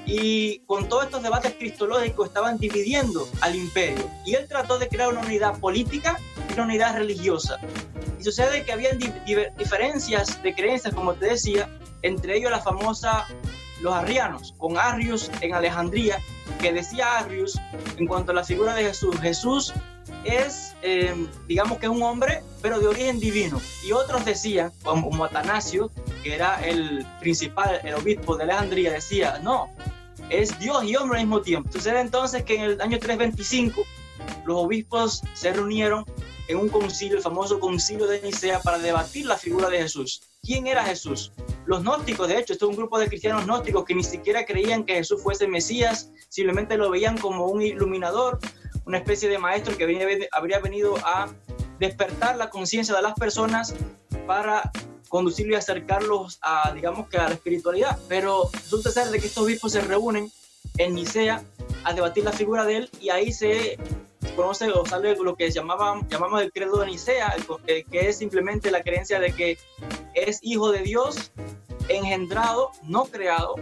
y 0.06 0.60
con 0.60 0.88
todos 0.88 1.06
estos 1.06 1.24
debates 1.24 1.54
cristológicos 1.54 2.28
estaban 2.28 2.58
dividiendo 2.58 3.28
al 3.40 3.56
imperio. 3.56 4.08
Y 4.24 4.36
él 4.36 4.46
trató 4.46 4.78
de 4.78 4.86
crear 4.86 5.08
una 5.08 5.22
unidad 5.22 5.58
política 5.58 6.20
y 6.50 6.52
una 6.52 6.62
unidad 6.62 6.94
religiosa. 6.94 7.58
Y 8.18 8.24
sucede 8.24 8.64
que 8.64 8.72
había 8.72 8.90
diferencias 9.56 10.42
de 10.42 10.54
creencias, 10.54 10.94
como 10.94 11.14
te 11.14 11.26
decía, 11.26 11.68
entre 12.02 12.36
ellos 12.36 12.50
la 12.50 12.60
famosa 12.60 13.26
los 13.80 13.94
arrianos, 13.94 14.54
con 14.58 14.76
Arrius 14.76 15.30
en 15.40 15.54
Alejandría, 15.54 16.18
que 16.60 16.72
decía 16.72 17.18
Arrius 17.18 17.58
en 17.96 18.06
cuanto 18.06 18.32
a 18.32 18.34
la 18.34 18.44
figura 18.44 18.74
de 18.74 18.84
Jesús, 18.84 19.16
Jesús 19.20 19.72
es, 20.24 20.74
eh, 20.82 21.14
digamos 21.46 21.78
que 21.78 21.86
es 21.86 21.92
un 21.92 22.02
hombre, 22.02 22.42
pero 22.60 22.80
de 22.80 22.88
origen 22.88 23.20
divino. 23.20 23.60
Y 23.84 23.92
otros 23.92 24.24
decían, 24.24 24.72
como, 24.82 25.10
como 25.10 25.24
Atanasio, 25.24 25.90
que 26.22 26.34
era 26.34 26.60
el 26.66 27.06
principal, 27.20 27.80
el 27.84 27.94
obispo 27.94 28.36
de 28.36 28.44
Alejandría, 28.44 28.92
decía, 28.92 29.38
no, 29.42 29.70
es 30.30 30.58
Dios 30.58 30.84
y 30.84 30.96
hombre 30.96 31.20
al 31.20 31.26
mismo 31.26 31.40
tiempo. 31.40 31.70
Sucede 31.72 32.00
entonces 32.00 32.42
que 32.42 32.56
en 32.56 32.62
el 32.62 32.80
año 32.80 32.98
325 32.98 33.82
los 34.44 34.56
obispos 34.56 35.22
se 35.34 35.52
reunieron 35.52 36.04
en 36.48 36.58
un 36.58 36.68
concilio, 36.68 37.16
el 37.16 37.22
famoso 37.22 37.60
concilio 37.60 38.06
de 38.06 38.20
Nicea, 38.22 38.60
para 38.60 38.78
debatir 38.78 39.26
la 39.26 39.36
figura 39.36 39.68
de 39.68 39.78
Jesús. 39.78 40.22
¿Quién 40.42 40.66
era 40.66 40.82
Jesús? 40.82 41.32
Los 41.66 41.82
gnósticos, 41.82 42.26
de 42.26 42.38
hecho, 42.38 42.54
esto 42.54 42.64
es 42.64 42.70
un 42.70 42.76
grupo 42.76 42.98
de 42.98 43.06
cristianos 43.06 43.44
gnósticos 43.44 43.84
que 43.84 43.94
ni 43.94 44.02
siquiera 44.02 44.46
creían 44.46 44.84
que 44.84 44.94
Jesús 44.94 45.22
fuese 45.22 45.46
Mesías, 45.46 46.10
simplemente 46.28 46.76
lo 46.78 46.90
veían 46.90 47.18
como 47.18 47.46
un 47.46 47.60
iluminador, 47.60 48.38
una 48.86 48.98
especie 48.98 49.28
de 49.28 49.38
maestro 49.38 49.76
que 49.76 50.28
habría 50.32 50.58
venido 50.60 50.96
a 51.04 51.28
despertar 51.78 52.36
la 52.36 52.48
conciencia 52.50 52.96
de 52.96 53.02
las 53.02 53.14
personas 53.14 53.74
para 54.26 54.72
conducirlos 55.08 55.54
y 55.54 55.56
acercarlos 55.56 56.38
a, 56.42 56.72
digamos 56.72 57.08
que 57.08 57.18
a 57.18 57.28
la 57.28 57.34
espiritualidad. 57.34 57.98
Pero 58.08 58.48
resulta 58.52 58.90
ser 58.90 59.08
de 59.08 59.20
que 59.20 59.26
estos 59.26 59.44
obispos 59.44 59.72
se 59.72 59.82
reúnen 59.82 60.30
en 60.78 60.94
Nicea 60.94 61.42
a 61.84 61.92
debatir 61.92 62.24
la 62.24 62.32
figura 62.32 62.64
de 62.64 62.76
él 62.76 62.90
y 63.00 63.10
ahí 63.10 63.32
se 63.32 63.78
conoce 64.38 64.70
o 64.70 64.86
sale 64.86 65.16
lo 65.16 65.34
que 65.34 65.50
llamaban, 65.50 66.08
llamamos 66.08 66.40
el 66.40 66.52
credo 66.52 66.78
de 66.78 66.86
Nicea, 66.86 67.34
eh, 67.66 67.84
que 67.90 68.08
es 68.08 68.18
simplemente 68.18 68.70
la 68.70 68.84
creencia 68.84 69.18
de 69.18 69.32
que 69.32 69.58
es 70.14 70.38
hijo 70.42 70.70
de 70.70 70.82
Dios, 70.82 71.32
engendrado, 71.88 72.70
no 72.84 73.06
creado, 73.06 73.56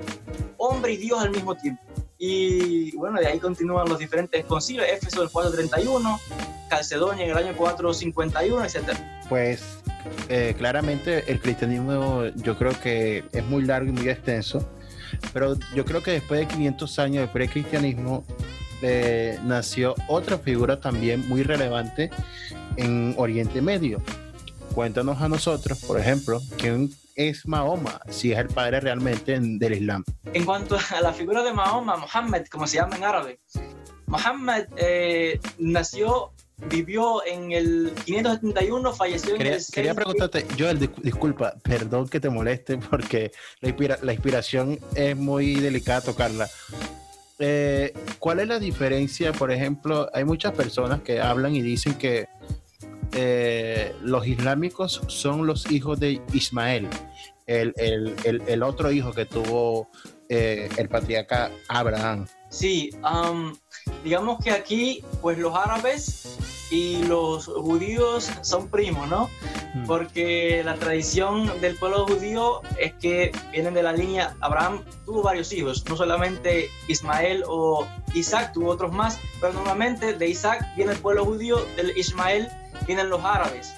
hombre 0.58 0.92
y 0.92 0.96
Dios 0.98 1.18
al 1.18 1.30
mismo 1.30 1.54
tiempo. 1.54 1.82
Y 2.18 2.94
bueno, 2.94 3.18
de 3.18 3.26
ahí 3.26 3.38
continúan 3.38 3.88
los 3.88 3.98
diferentes 3.98 4.44
concilios, 4.44 4.86
Éfeso 4.86 5.20
del 5.20 5.30
431, 5.30 6.20
Calcedonia 6.68 7.24
en 7.24 7.30
el 7.30 7.38
año 7.38 7.56
451, 7.56 8.62
etc. 8.62 8.98
Pues 9.30 9.78
eh, 10.28 10.54
claramente 10.58 11.24
el 11.32 11.40
cristianismo 11.40 12.26
yo 12.34 12.58
creo 12.58 12.78
que 12.82 13.24
es 13.32 13.44
muy 13.46 13.64
largo 13.64 13.88
y 13.88 13.92
muy 13.92 14.10
extenso, 14.10 14.68
pero 15.32 15.56
yo 15.74 15.86
creo 15.86 16.02
que 16.02 16.10
después 16.10 16.40
de 16.40 16.46
500 16.48 16.98
años 16.98 17.26
de 17.26 17.32
precristianismo 17.32 18.24
eh, 18.82 19.38
nació 19.44 19.94
otra 20.08 20.38
figura 20.38 20.80
también 20.80 21.26
muy 21.28 21.42
relevante 21.42 22.10
en 22.76 23.14
Oriente 23.18 23.60
Medio. 23.62 24.02
Cuéntanos 24.74 25.20
a 25.22 25.28
nosotros, 25.28 25.78
por 25.86 25.98
ejemplo, 25.98 26.40
quién 26.58 26.90
es 27.14 27.46
Mahoma, 27.48 28.00
si 28.10 28.32
es 28.32 28.38
el 28.38 28.48
padre 28.48 28.80
realmente 28.80 29.34
en- 29.34 29.58
del 29.58 29.72
Islam. 29.74 30.04
En 30.34 30.44
cuanto 30.44 30.76
a 30.76 31.00
la 31.00 31.12
figura 31.14 31.42
de 31.42 31.52
Mahoma, 31.54 31.96
Mohammed, 31.96 32.46
como 32.48 32.66
se 32.66 32.76
llama 32.76 32.96
en 32.96 33.04
árabe, 33.04 33.40
Mohammed 34.06 34.66
eh, 34.76 35.40
nació, 35.58 36.32
vivió 36.68 37.24
en 37.26 37.52
el 37.52 37.92
571, 38.04 38.92
falleció 38.92 39.32
en 39.32 39.38
Quería, 39.38 39.54
el 39.54 39.60
6 39.62 39.74
quería 39.74 39.94
preguntarte, 39.94 40.46
Joel, 40.58 40.78
dis- 40.78 40.94
disculpa, 41.02 41.54
perdón 41.62 42.06
que 42.08 42.20
te 42.20 42.28
moleste 42.28 42.76
porque 42.90 43.32
la, 43.60 43.70
inspira- 43.70 43.98
la 44.02 44.12
inspiración 44.12 44.78
es 44.94 45.16
muy 45.16 45.54
delicada 45.54 46.02
tocarla. 46.02 46.48
Eh, 47.38 47.92
¿Cuál 48.18 48.40
es 48.40 48.48
la 48.48 48.58
diferencia? 48.58 49.32
Por 49.32 49.52
ejemplo, 49.52 50.08
hay 50.14 50.24
muchas 50.24 50.52
personas 50.52 51.02
que 51.02 51.20
hablan 51.20 51.54
y 51.54 51.62
dicen 51.62 51.94
que 51.94 52.28
eh, 53.12 53.94
los 54.02 54.26
islámicos 54.26 55.02
son 55.06 55.46
los 55.46 55.70
hijos 55.70 56.00
de 56.00 56.20
Ismael, 56.32 56.88
el, 57.46 57.72
el- 57.76 58.42
el- 58.46 58.62
otro 58.62 58.90
hijo 58.90 59.12
que 59.12 59.26
tuvo 59.26 59.88
eh, 60.28 60.68
el 60.76 60.88
patriarca 60.88 61.50
Abraham. 61.68 62.26
Sí, 62.48 62.90
am, 63.02 63.56
digamos 64.04 64.42
que 64.42 64.50
aquí, 64.50 65.04
pues 65.20 65.38
los 65.38 65.54
árabes 65.54 66.38
y 66.70 67.04
los 67.04 67.46
judíos 67.46 68.30
son 68.42 68.68
primos, 68.68 69.08
¿no? 69.08 69.30
Mm. 69.74 69.86
Porque 69.86 70.62
la 70.64 70.74
tradición 70.74 71.60
del 71.60 71.76
pueblo 71.76 72.06
judío 72.06 72.62
es 72.78 72.94
que 72.94 73.32
vienen 73.52 73.74
de 73.74 73.82
la 73.82 73.92
línea, 73.92 74.36
Abraham 74.40 74.84
tuvo 75.04 75.22
varios 75.22 75.52
hijos, 75.52 75.84
no 75.88 75.96
solamente 75.96 76.70
Ismael 76.88 77.44
o 77.46 77.86
Isaac, 78.14 78.52
tuvo 78.52 78.70
otros 78.70 78.92
más, 78.92 79.18
pero 79.40 79.52
normalmente 79.52 80.14
de 80.14 80.28
Isaac 80.28 80.64
viene 80.76 80.92
el 80.92 80.98
pueblo 80.98 81.24
judío, 81.24 81.64
del 81.76 81.96
Ismael 81.96 82.48
vienen 82.86 83.10
los 83.10 83.24
árabes. 83.24 83.74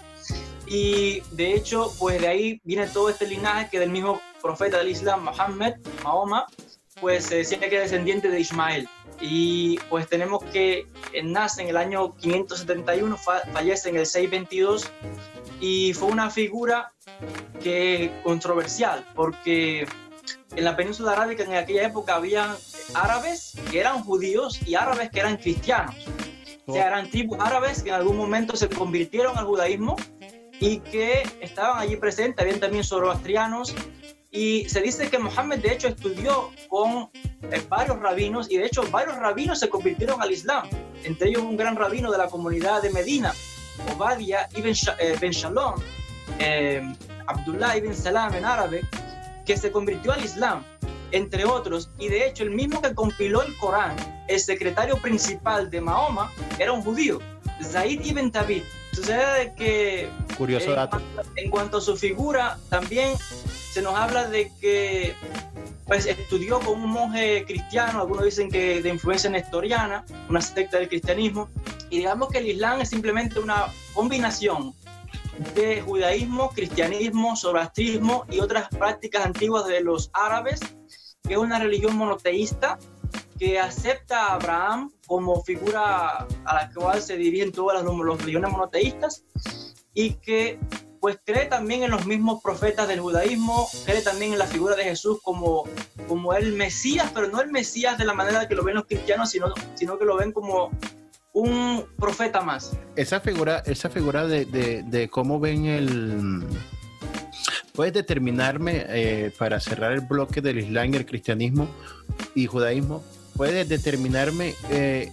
Y 0.67 1.23
de 1.33 1.55
hecho, 1.55 1.93
pues 1.99 2.21
de 2.21 2.29
ahí 2.29 2.61
viene 2.65 2.87
todo 2.87 3.09
este 3.09 3.27
linaje 3.27 3.69
que 3.71 3.81
del 3.81 3.91
mismo 3.91 4.21
profeta 4.43 4.79
del 4.79 4.89
Islam, 4.89 5.25
Mohammed, 5.25 5.77
Mahoma, 6.05 6.47
pues 7.01 7.27
se 7.27 7.37
decía 7.37 7.59
que 7.59 7.67
era 7.67 7.83
descendiente 7.83 8.29
de 8.29 8.41
Ismael. 8.41 8.89
Y 9.21 9.79
pues 9.91 10.09
tenemos 10.09 10.45
que 10.45 10.87
eh, 11.13 11.23
nace 11.25 11.63
en 11.63 11.69
el 11.69 11.77
año 11.77 12.15
571, 12.17 13.17
fa- 13.17 13.43
fallece 13.53 13.89
en 13.89 13.97
el 13.97 14.07
622 14.07 14.91
y 15.61 15.93
fue 15.95 16.09
una 16.09 16.31
figura 16.31 16.93
que 17.63 18.13
controversial 18.23 19.05
porque 19.17 19.89
en 20.55 20.65
la 20.65 20.77
península 20.77 21.13
arábica 21.13 21.43
en 21.43 21.55
aquella 21.55 21.87
época 21.87 22.15
había 22.15 22.57
árabes 22.95 23.55
que 23.71 23.81
eran 23.81 24.05
judíos 24.05 24.61
y 24.65 24.77
árabes 24.77 25.11
que 25.11 25.21
eran 25.21 25.37
cristianos. 25.37 25.97
O 26.67 26.73
sea, 26.75 26.87
eran 26.87 27.11
tribus 27.11 27.39
árabes 27.41 27.83
que 27.83 27.89
en 27.89 27.95
algún 27.97 28.17
momento 28.17 28.55
se 28.55 28.69
convirtieron 28.69 29.37
al 29.39 29.47
judaísmo 29.47 29.97
y 30.61 30.79
que 30.81 31.23
estaban 31.41 31.79
allí 31.79 31.97
presentes. 31.97 32.43
Habían 32.45 32.61
también 32.61 32.85
zoroastrianos 32.85 33.75
y 34.31 34.69
se 34.69 34.81
dice 34.83 35.09
que 35.09 35.19
Mohammed 35.19 35.61
de 35.61 35.73
hecho 35.73 35.89
estudió 35.89 36.51
con 36.69 37.11
eh, 37.51 37.63
varios 37.69 37.99
rabinos 37.99 38.51
y 38.51 38.59
de 38.59 38.67
hecho 38.67 38.83
varios 38.91 39.17
rabinos 39.17 39.59
se 39.59 39.69
convirtieron 39.69 40.21
al 40.21 40.31
Islam. 40.31 40.69
Entre 41.05 41.31
ellos 41.31 41.43
un 41.43 41.57
gran 41.57 41.77
rabino 41.77 42.11
de 42.11 42.19
la 42.19 42.29
comunidad 42.29 42.83
de 42.83 42.91
Medina, 42.91 43.33
Obadia 43.95 44.49
ibn 44.55 44.75
eh, 44.99 45.17
ben 45.21 45.31
Shalom, 45.31 45.75
eh, 46.39 46.83
Abdullah 47.27 47.77
ibn 47.77 47.95
Salam 47.95 48.35
en 48.35 48.45
árabe, 48.45 48.83
que 49.47 49.57
se 49.57 49.71
convirtió 49.73 50.13
al 50.13 50.23
Islam, 50.23 50.63
entre 51.13 51.45
otros. 51.47 51.91
Y 51.99 52.09
de 52.09 52.27
hecho 52.27 52.43
el 52.43 52.51
mismo 52.51 52.83
que 52.83 52.95
compiló 52.95 53.43
el 53.43 53.57
Corán, 53.57 53.97
el 54.29 54.41
secretario 54.41 54.99
principal 54.99 55.71
de 55.71 55.81
Mahoma, 55.81 56.31
era 56.59 56.73
un 56.73 56.83
judío, 56.83 57.19
Zaid 57.63 58.05
ibn 58.05 58.31
Tabit. 58.31 58.65
Sucede 58.93 59.55
que 59.57 60.09
Curioso 60.37 60.71
en 60.71 60.77
dato. 60.77 61.01
En 61.37 61.51
cuanto 61.51 61.79
a 61.79 61.81
su 61.81 61.97
figura, 61.97 62.59
también 62.69 63.17
se 63.73 63.83
nos 63.83 63.95
habla 63.95 64.29
de 64.29 64.51
que 64.61 65.15
pues, 65.87 66.07
estudió 66.07 66.61
con 66.61 66.81
un 66.81 66.91
monje 66.91 67.45
cristiano, 67.47 68.01
algunos 68.01 68.25
dicen 68.25 68.51
que 68.51 68.83
de 68.83 68.89
influencia 68.89 69.31
nestoriana, 69.31 70.05
una 70.29 70.41
secta 70.41 70.79
del 70.79 70.89
cristianismo, 70.89 71.49
y 71.91 71.99
digamos 71.99 72.29
que 72.29 72.39
el 72.39 72.49
Islam 72.49 72.81
es 72.81 72.91
simplemente 72.91 73.39
una 73.41 73.67
combinación 73.95 74.75
de 75.55 75.81
judaísmo, 75.81 76.51
cristianismo, 76.51 77.37
zoroastrismo 77.37 78.27
y 78.31 78.41
otras 78.41 78.69
prácticas 78.69 79.25
antiguas 79.25 79.67
de 79.67 79.81
los 79.81 80.11
árabes, 80.13 80.61
que 81.23 81.35
es 81.35 81.39
una 81.39 81.59
religión 81.59 81.97
monoteísta 81.97 82.79
que 83.39 83.59
acepta 83.59 84.27
a 84.27 84.35
Abraham 84.35 84.91
como 85.07 85.43
figura 85.45 86.27
a 86.45 86.55
la 86.55 86.71
cual 86.75 87.01
se 87.01 87.17
dirigen 87.17 87.53
todas 87.53 87.83
las, 87.83 88.19
religiones 88.19 88.51
monoteístas 88.51 89.25
y 89.95 90.15
que 90.15 90.59
pues 91.01 91.17
cree 91.25 91.47
también 91.47 91.85
en 91.85 91.93
los 91.93 92.07
mismos 92.07 92.43
profetas 92.43 92.89
del 92.89 92.99
judaísmo, 93.01 93.69
cree 93.87 94.03
también 94.03 94.33
en 94.33 94.39
la 94.41 94.47
figura 94.47 94.75
de 94.75 94.83
Jesús 94.83 95.21
como, 95.23 95.65
como 96.09 96.35
el 96.35 96.55
Mesías, 96.55 97.11
pero 97.15 97.29
no 97.29 97.41
el 97.41 97.51
Mesías 97.53 97.97
de 97.99 98.05
la 98.05 98.15
manera 98.15 98.49
que 98.49 98.57
lo 98.57 98.65
ven 98.65 98.75
los 98.75 98.87
cristianos, 98.87 99.31
sino, 99.31 99.53
sino 99.75 99.97
que 99.97 100.05
lo 100.05 100.17
ven 100.17 100.33
como 100.33 100.71
un 101.33 101.85
profeta 101.99 102.41
más. 102.41 102.73
esa 102.97 103.21
figura, 103.21 103.63
esa 103.65 103.89
figura 103.89 104.27
de, 104.27 104.45
de- 104.47 104.83
de 104.83 105.09
cómo 105.09 105.39
ven 105.39 105.67
el. 105.67 106.43
Puedes 107.75 107.93
determinarme, 107.95 108.85
eh, 108.89 109.33
para 109.39 109.61
cerrar 109.61 109.93
el 109.93 110.01
bloque 110.01 110.41
del 110.41 110.59
Islam 110.59 110.95
el 110.95 111.07
cristianismo 111.07 111.69
y 112.35 112.47
judaísmo, 112.47 113.05
puedes 113.39 113.67
determinarme 113.69 114.55
eh, 114.69 115.11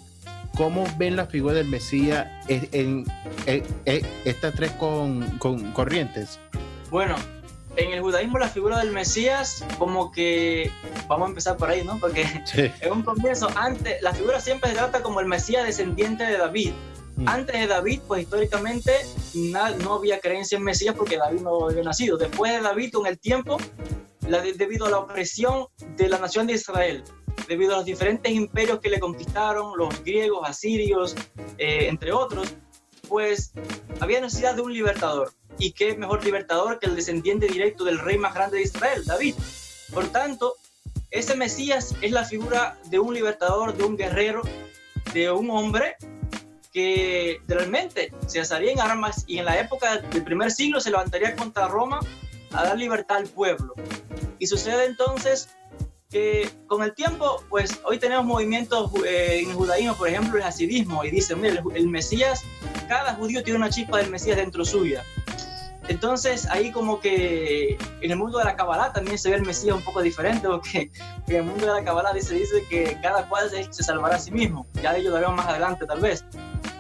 cómo 0.58 0.84
ven 0.98 1.16
la 1.16 1.28
figura 1.28 1.54
del 1.54 1.68
Mesías 1.68 2.28
en, 2.50 2.68
en- 2.74 3.06
en- 3.46 3.64
en 3.86 4.06
estas 4.26 4.54
tres 4.56 4.72
con- 4.72 5.38
con- 5.38 5.72
corrientes. 5.72 6.40
Bueno, 6.90 7.16
en 7.78 7.92
el 7.94 8.02
judaísmo 8.02 8.38
la 8.40 8.50
figura 8.50 8.80
del 8.80 8.92
Mesías 8.92 9.64
como 9.78 10.12
que, 10.12 10.72
vamos 11.08 11.28
a 11.28 11.30
empezar 11.30 11.58
por 11.58 11.70
ahí, 11.70 11.84
¿no? 11.84 12.00
Porque 12.00 12.26
Sí. 12.46 12.72
en 12.82 12.92
un 12.92 13.04
comienzo, 13.04 13.48
antes, 13.56 14.02
la 14.02 14.14
figura 14.14 14.40
siempre 14.40 14.72
se 14.72 14.76
trata 14.78 15.02
como 15.04 15.20
el 15.20 15.28
Mesías 15.28 15.66
descendiente 15.66 16.24
de 16.26 16.38
David. 16.38 16.72
Mm. 17.18 17.30
Antes 17.30 17.60
de 17.60 17.68
David, 17.68 18.02
pues 18.08 18.24
históricamente 18.24 18.92
na- 19.36 19.70
no 19.72 19.94
había 19.94 20.20
creencia 20.20 20.58
en 20.58 20.64
Mesías 20.64 20.96
porque 20.98 21.18
David 21.18 21.42
no 21.42 21.70
había 21.70 21.84
nacido. 21.84 22.18
Después 22.18 22.52
de 22.54 22.62
David, 22.62 22.92
con 22.92 23.06
el 23.06 23.20
tiempo, 23.20 23.58
la- 24.28 24.42
debido 24.42 24.88
a 24.88 24.90
la 24.90 24.98
opresión 25.00 25.68
de 25.96 26.10
la 26.10 26.18
nación 26.18 26.48
de 26.48 26.54
Israel, 26.54 27.04
debido 27.48 27.74
a 27.74 27.78
los 27.78 27.86
diferentes 27.86 28.32
imperios 28.32 28.80
que 28.80 28.90
le 28.90 29.00
conquistaron, 29.00 29.78
los 29.78 30.04
griegos, 30.04 30.48
asirios, 30.48 31.16
eh, 31.58 31.88
entre 31.88 32.12
otros, 32.12 32.54
pues 33.08 33.54
había 34.00 34.22
necesidad 34.22 34.56
de 34.56 34.62
un 34.62 34.74
libertador. 34.74 35.32
¿Y 35.58 35.72
qué 35.72 35.96
mejor 35.96 36.24
libertador 36.24 36.80
que 36.80 36.88
el 36.88 36.96
descendiente 36.96 37.48
directo 37.48 37.84
del 37.84 38.00
rey 38.00 38.18
más 38.18 38.34
grande 38.34 38.58
de 38.58 38.64
Israel, 38.64 39.06
David? 39.06 39.36
Por 39.94 40.08
tanto, 40.08 40.56
ese 41.12 41.36
Mesías 41.36 41.96
es 42.02 42.12
la 42.12 42.26
figura 42.26 42.78
de 42.86 43.00
un 43.00 43.14
libertador, 43.14 43.76
de 43.76 43.84
un 43.84 43.96
guerrero, 43.96 44.42
de 45.14 45.32
un 45.32 45.50
hombre 45.50 45.96
que 46.74 47.40
realmente 47.48 48.12
se 48.28 48.40
alzaría 48.40 48.74
en 48.74 48.82
armas 48.82 49.24
y 49.28 49.38
en 49.38 49.46
la 49.46 49.58
época 49.58 49.98
del 49.98 50.24
primer 50.26 50.52
siglo 50.52 50.82
se 50.82 50.92
levantaría 50.92 51.34
contra 51.34 51.70
Roma 51.70 52.02
a 52.52 52.64
dar 52.64 52.78
libertad 52.78 53.18
al 53.18 53.28
pueblo. 53.28 53.74
Y 54.40 54.48
sucede 54.48 54.86
entonces 54.86 55.56
que 56.16 56.50
con 56.68 56.82
el 56.82 56.94
tiempo, 56.94 57.44
pues 57.50 57.82
hoy 57.84 58.00
tenemos 58.00 58.24
movimientos 58.24 58.90
eh, 59.06 59.42
en 59.44 59.50
el 59.50 59.56
judaísmo, 59.58 59.96
por 59.96 60.08
ejemplo, 60.08 60.38
el 60.38 60.46
hasidismo, 60.46 61.04
y 61.04 61.12
dicen, 61.12 61.42
mira, 61.42 61.56
el, 61.56 61.76
el 61.76 61.90
Mesías, 61.90 62.42
cada 62.88 63.16
judío 63.16 63.44
tiene 63.44 63.60
una 63.60 63.70
chispa 63.70 63.98
del 63.98 64.10
Mesías 64.10 64.38
dentro 64.38 64.64
suya. 64.64 65.04
Entonces 65.90 66.48
ahí 66.50 66.72
como 66.72 67.02
que 67.02 67.78
en 68.00 68.12
el 68.12 68.18
mundo 68.18 68.38
de 68.38 68.46
la 68.46 68.56
Kabbalah 68.56 68.94
también 68.94 69.18
se 69.18 69.30
ve 69.30 69.36
el 69.36 69.46
Mesías 69.46 69.76
un 69.76 69.84
poco 69.84 70.02
diferente, 70.02 70.48
porque 70.48 70.90
en 71.28 71.36
el 71.36 71.44
mundo 71.44 71.66
de 71.66 71.74
la 71.74 71.84
Kabbalah 71.84 72.14
dice, 72.14 72.34
dice 72.34 72.64
que 72.70 72.98
cada 73.02 73.28
cual 73.28 73.50
se, 73.50 73.66
se 73.74 73.84
salvará 73.84 74.16
a 74.16 74.20
sí 74.20 74.32
mismo. 74.32 74.66
Ya 74.82 74.94
de 74.94 75.00
ello 75.00 75.10
lo 75.10 75.16
veremos 75.16 75.36
más 75.36 75.48
adelante 75.48 75.86
tal 75.86 76.00
vez. 76.00 76.24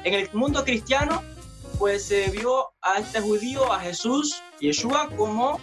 En 0.06 0.13
el 0.13 0.30
mundo 0.32 0.63
cristiano 0.63 1.21
pues 1.78 2.06
se 2.06 2.30
vio 2.30 2.71
a 2.82 3.00
este 3.00 3.19
judío, 3.19 3.69
a 3.74 3.82
Jesús, 3.82 4.41
Yeshua, 4.62 5.10
como 5.17 5.60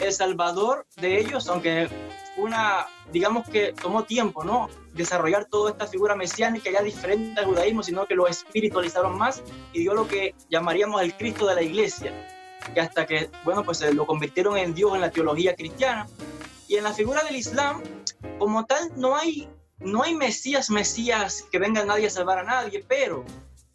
el 0.00 0.12
salvador 0.12 0.86
de 1.00 1.18
ellos, 1.18 1.48
aunque 1.48 1.88
una, 2.36 2.86
digamos 3.12 3.48
que 3.48 3.72
tomó 3.72 4.04
tiempo, 4.04 4.44
¿no? 4.44 4.68
Desarrollar 4.94 5.46
toda 5.46 5.70
esta 5.70 5.86
figura 5.86 6.14
mesiánica 6.14 6.70
ya 6.70 6.82
diferente 6.82 7.40
al 7.40 7.46
judaísmo, 7.46 7.82
sino 7.82 8.06
que 8.06 8.14
lo 8.14 8.26
espiritualizaron 8.26 9.16
más 9.16 9.42
y 9.72 9.80
dio 9.80 9.94
lo 9.94 10.06
que 10.06 10.34
llamaríamos 10.50 11.02
el 11.02 11.16
Cristo 11.16 11.46
de 11.46 11.54
la 11.54 11.62
iglesia, 11.62 12.12
que 12.74 12.80
hasta 12.80 13.06
que, 13.06 13.30
bueno, 13.44 13.64
pues 13.64 13.80
eh, 13.82 13.92
lo 13.92 14.06
convirtieron 14.06 14.56
en 14.56 14.74
Dios 14.74 14.94
en 14.94 15.00
la 15.00 15.10
teología 15.10 15.54
cristiana. 15.54 16.06
Y 16.66 16.76
en 16.76 16.84
la 16.84 16.92
figura 16.92 17.22
del 17.24 17.36
Islam, 17.36 17.82
como 18.38 18.66
tal, 18.66 18.90
no 18.96 19.16
hay, 19.16 19.48
no 19.78 20.02
hay 20.02 20.14
Mesías, 20.14 20.68
Mesías 20.68 21.46
que 21.50 21.58
venga 21.58 21.84
nadie 21.84 22.06
a 22.06 22.10
salvar 22.10 22.38
a 22.38 22.42
nadie, 22.42 22.84
pero 22.86 23.24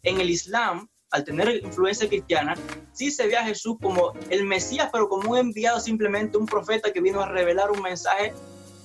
en 0.04 0.20
el 0.20 0.30
Islam, 0.30 0.88
al 1.10 1.24
tener 1.24 1.64
influencia 1.64 2.08
cristiana, 2.08 2.54
sí 2.92 3.10
se 3.10 3.26
ve 3.26 3.36
a 3.36 3.44
Jesús 3.44 3.76
como 3.82 4.12
el 4.30 4.44
Mesías, 4.44 4.90
pero 4.92 5.08
como 5.08 5.32
un 5.32 5.38
enviado, 5.38 5.80
simplemente 5.80 6.36
un 6.36 6.46
profeta 6.46 6.92
que 6.92 7.00
vino 7.00 7.20
a 7.20 7.28
revelar 7.28 7.72
un 7.72 7.82
mensaje 7.82 8.32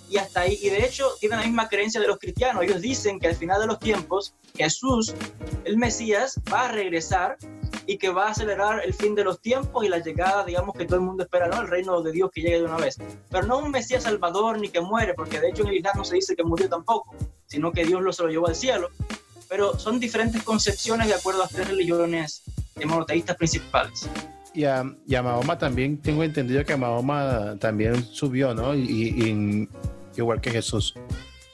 y 0.10 0.18
hasta 0.18 0.42
ahí. 0.42 0.58
Y 0.62 0.70
de 0.70 0.86
hecho, 0.86 1.08
tienen 1.20 1.40
la 1.40 1.46
misma 1.46 1.70
creencia 1.70 2.02
de 2.02 2.08
los 2.08 2.18
cristianos. 2.18 2.64
Ellos 2.64 2.82
dicen 2.82 3.20
que 3.20 3.28
al 3.28 3.36
final 3.36 3.62
de 3.62 3.68
los 3.68 3.80
tiempos, 3.80 4.34
Jesús, 4.56 5.14
el 5.66 5.78
Mesías, 5.78 6.40
va 6.52 6.66
a 6.66 6.72
regresar 6.72 7.38
y 7.86 7.98
que 7.98 8.10
va 8.10 8.28
a 8.28 8.32
acelerar 8.32 8.82
el 8.86 8.94
fin 8.94 9.16
de 9.16 9.24
los 9.24 9.42
tiempos 9.42 9.84
y 9.86 9.90
la 9.90 10.00
llegada, 10.00 10.44
digamos, 10.46 10.76
que 10.76 10.86
todo 10.86 10.98
el 10.98 11.02
mundo 11.06 11.24
espera, 11.24 11.48
¿no? 11.48 11.62
El 11.62 11.68
reino 11.68 12.02
de 12.02 12.12
Dios 12.12 12.30
que 12.34 12.42
llegue 12.42 12.60
de 12.60 12.66
una 12.66 12.78
vez. 12.78 12.98
Pero 13.30 13.46
no 13.48 13.60
un 13.60 13.72
Mesías 13.72 14.04
salvador 14.04 14.60
ni 14.60 14.70
que 14.70 14.82
muere, 14.82 15.14
porque 15.14 15.40
de 15.40 15.50
hecho 15.50 15.64
en 15.64 15.70
el 15.70 15.76
Islam 15.78 15.94
no 15.98 16.04
se 16.04 16.16
dice 16.16 16.36
que 16.36 16.44
murió 16.44 16.70
tampoco, 16.70 17.16
sino 17.48 17.72
que 17.72 17.86
Dios 17.86 18.02
lo 18.02 18.14
se 18.14 18.24
lo 18.24 18.30
llevó 18.30 18.48
al 18.48 18.56
cielo. 18.56 18.90
Pero 19.48 19.80
son 19.80 20.00
diferentes 20.00 20.44
concepciones 20.44 21.08
de 21.08 21.16
acuerdo 21.16 21.42
a 21.42 21.46
las 21.46 21.54
tres 21.54 21.68
religiones 21.68 22.44
monoteístas 22.86 23.36
principales. 23.36 24.08
Y 24.54 24.64
a, 24.66 24.84
y 25.08 25.16
a 25.16 25.24
Mahoma 25.24 25.58
también 25.58 25.98
tengo 26.02 26.24
entendido 26.24 26.64
que 26.66 26.76
Mahoma 26.76 27.56
también 27.60 28.04
subió, 28.06 28.54
¿no? 28.54 28.76
Y, 28.76 28.82
y- 28.82 29.70
igual 30.20 30.42
que 30.42 30.52
Jesús. 30.52 30.94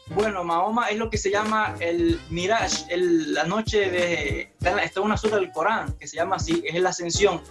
Bueno, 0.09 0.43
Mahoma 0.43 0.87
es 0.89 0.97
lo 0.97 1.09
que 1.09 1.17
se 1.17 1.31
llama 1.31 1.75
el 1.79 2.19
Miraj, 2.29 2.71
el- 2.89 3.33
la 3.33 3.43
noche 3.45 3.89
de... 3.89 4.53
Está 4.83 5.01
una 5.01 5.17
sura 5.17 5.37
del 5.37 5.51
Corán 5.51 5.93
que 5.99 6.07
se 6.07 6.15
llama 6.17 6.35
así, 6.35 6.63
es 6.65 6.79
la 6.79 6.89
ascensión. 6.89 7.41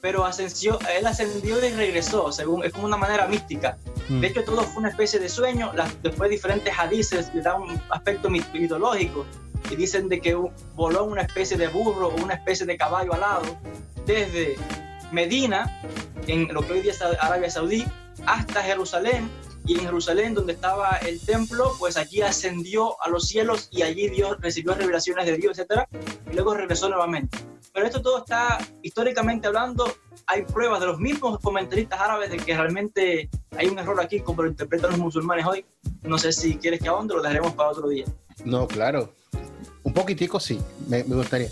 Pero 0.00 0.24
ascensió, 0.24 0.78
él 0.96 1.06
ascendió 1.06 1.64
y 1.64 1.70
regresó, 1.72 2.30
según, 2.32 2.64
es 2.64 2.72
como 2.72 2.86
una 2.86 2.96
manera 2.96 3.26
mística. 3.26 3.78
Mm. 4.08 4.20
De 4.20 4.26
hecho, 4.28 4.42
todo 4.44 4.62
fue 4.62 4.80
una 4.80 4.88
especie 4.90 5.18
de 5.20 5.28
sueño. 5.28 5.72
Las, 5.74 6.00
después 6.02 6.28
diferentes 6.30 6.72
hadices 6.76 7.32
le 7.34 7.40
dan 7.42 7.62
un 7.62 7.80
aspecto 7.90 8.28
mit- 8.28 8.52
mitológico 8.52 9.24
y 9.70 9.76
dicen 9.76 10.08
de 10.08 10.20
que 10.20 10.34
voló 10.74 11.04
una 11.04 11.22
especie 11.22 11.56
de 11.56 11.68
burro 11.68 12.08
o 12.08 12.16
una 12.22 12.34
especie 12.34 12.66
de 12.66 12.76
caballo 12.76 13.12
alado 13.14 13.56
desde 14.06 14.56
Medina, 15.12 15.80
en 16.26 16.52
lo 16.52 16.66
que 16.66 16.72
hoy 16.74 16.80
día 16.80 16.92
es 16.92 17.00
Arabia 17.02 17.50
Saudí, 17.50 17.84
hasta 18.26 18.62
Jerusalén. 18.62 19.30
Y 19.66 19.74
en 19.74 19.80
Jerusalén, 19.80 20.34
donde 20.34 20.54
estaba 20.54 20.96
el 20.98 21.20
templo, 21.20 21.72
pues 21.78 21.96
allí 21.96 22.20
ascendió 22.20 23.00
a 23.02 23.08
los 23.08 23.28
cielos 23.28 23.68
y 23.70 23.82
allí 23.82 24.08
Dios 24.08 24.36
recibió 24.40 24.74
revelaciones 24.74 25.24
de 25.26 25.36
Dios, 25.36 25.58
etc. 25.58 25.84
Y 26.30 26.34
luego 26.34 26.54
regresó 26.54 26.88
nuevamente. 26.88 27.38
Pero 27.72 27.86
esto 27.86 28.02
todo 28.02 28.18
está 28.18 28.58
históricamente 28.82 29.46
hablando. 29.46 29.84
Hay 30.26 30.42
pruebas 30.42 30.80
de 30.80 30.86
los 30.86 30.98
mismos 30.98 31.38
comentaristas 31.40 32.00
árabes 32.00 32.30
de 32.30 32.36
que 32.38 32.54
realmente 32.56 33.30
hay 33.56 33.68
un 33.68 33.78
error 33.78 34.00
aquí, 34.00 34.20
como 34.20 34.42
lo 34.42 34.48
interpretan 34.48 34.90
los 34.90 34.98
musulmanes 34.98 35.46
hoy. 35.46 35.64
No 36.02 36.18
sé 36.18 36.32
si 36.32 36.56
quieres 36.56 36.80
que 36.80 36.88
ahonde, 36.88 37.14
lo 37.14 37.22
dejaremos 37.22 37.54
para 37.54 37.70
otro 37.70 37.88
día. 37.88 38.04
No, 38.44 38.66
claro. 38.66 39.14
Un 39.84 39.94
poquitico 39.94 40.38
sí, 40.40 40.60
me, 40.88 41.02
me 41.04 41.16
gustaría. 41.16 41.48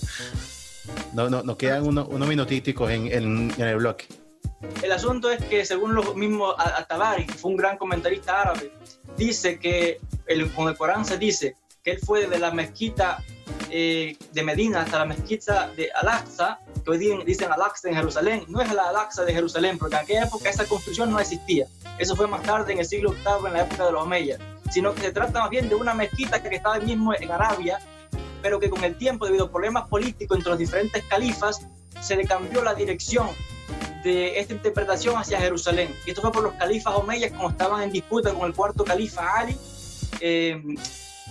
No, 1.15 1.31
no, 1.31 1.43
nos 1.43 1.57
quedan 1.57 1.87
unos, 1.87 2.09
unos 2.09 2.29
minutíticos 2.29 2.91
en, 2.91 3.07
en- 3.07 3.53
en 3.57 3.67
el 3.67 3.77
bloque. 3.77 4.07
El 4.83 4.93
asunto 4.93 5.31
es 5.31 5.43
que, 5.45 5.65
según 5.65 5.95
los 5.95 6.15
mismos 6.15 6.55
A- 6.59 6.79
At-Tabari, 6.79 7.27
que 7.27 7.35
fue 7.35 7.51
un 7.51 7.57
gran 7.57 7.79
comentarista 7.79 8.43
árabe, 8.43 8.73
dice 9.17 9.59
que 9.59 10.01
el, 10.27 10.53
con 10.53 10.69
el 10.69 10.77
Corán 10.77 11.05
se 11.05 11.17
dice 11.19 11.57
que 11.83 11.93
él 11.93 11.99
fue 12.05 12.21
desde 12.23 12.39
la 12.39 12.51
mezquita 12.51 13.23
eh, 13.71 14.17
de 14.33 14.43
Medina 14.43 14.83
hasta 14.83 14.99
la 14.99 15.07
mezquita 15.07 15.69
de 15.77 15.91
Al-Aqsa, 15.93 16.59
que 16.85 16.91
hoy 16.91 16.99
día 16.99 17.17
dicen 17.25 17.51
Al-Aqsa 17.51 17.89
en 17.89 17.95
Jerusalén. 17.95 18.45
No 18.49 18.61
es 18.61 18.71
la 18.73 18.89
Al-Aqsa 18.91 19.25
de 19.25 19.33
Jerusalén, 19.33 19.79
porque 19.79 19.97
en 19.97 20.03
aquella 20.03 20.25
época 20.25 20.51
esa 20.51 20.67
construcción 20.67 21.11
no 21.11 21.19
existía. 21.19 21.67
Eso 21.99 22.15
fue 22.15 22.27
más 22.27 22.43
tarde, 22.43 22.73
en 22.73 22.81
el 22.81 22.87
siglo 22.87 23.13
VIII, 23.13 23.47
en 23.47 23.53
la 23.55 23.63
época 23.63 23.87
de 23.87 23.93
los 23.93 24.03
Omeyas. 24.03 24.39
Sino 24.71 24.95
que 24.95 25.01
se 25.03 25.13
trata 25.13 25.41
más 25.41 25.51
bien 25.51 25.69
de 25.69 25.75
una 25.75 25.95
mezquita 25.95 26.43
que 26.43 26.55
estaba 26.55 26.79
mismo 26.79 27.15
en 27.15 27.31
Arabia, 27.31 27.79
pero 28.43 28.61
que 28.61 28.69
con 28.71 28.85
el 28.85 28.97
tiempo, 28.97 29.25
debido 29.27 29.47
a 29.47 29.51
problemas 29.51 29.89
políticos 29.89 30.37
entre 30.37 30.51
los 30.51 30.59
diferentes 30.59 31.03
califas, 31.05 31.67
se 32.01 32.17
le 32.17 32.25
cambió 32.25 32.63
la 32.63 32.75
dirección 32.75 33.29
de 34.03 34.39
esta 34.41 34.55
interpretación 34.55 35.17
hacia 35.17 35.39
Jerusalén. 35.41 35.95
Y 36.07 36.11
esto 36.11 36.23
fue 36.23 36.33
por 36.33 36.43
los 36.43 36.55
califas 36.55 36.95
omeyas, 36.95 37.33
como 37.33 37.51
estaban 37.51 37.83
en 37.83 37.93
disputa 37.93 38.33
con 38.33 38.47
el 38.47 38.55
cuarto 38.55 38.85
califa 38.85 39.39
Ali, 39.39 39.57
eh, 40.21 40.63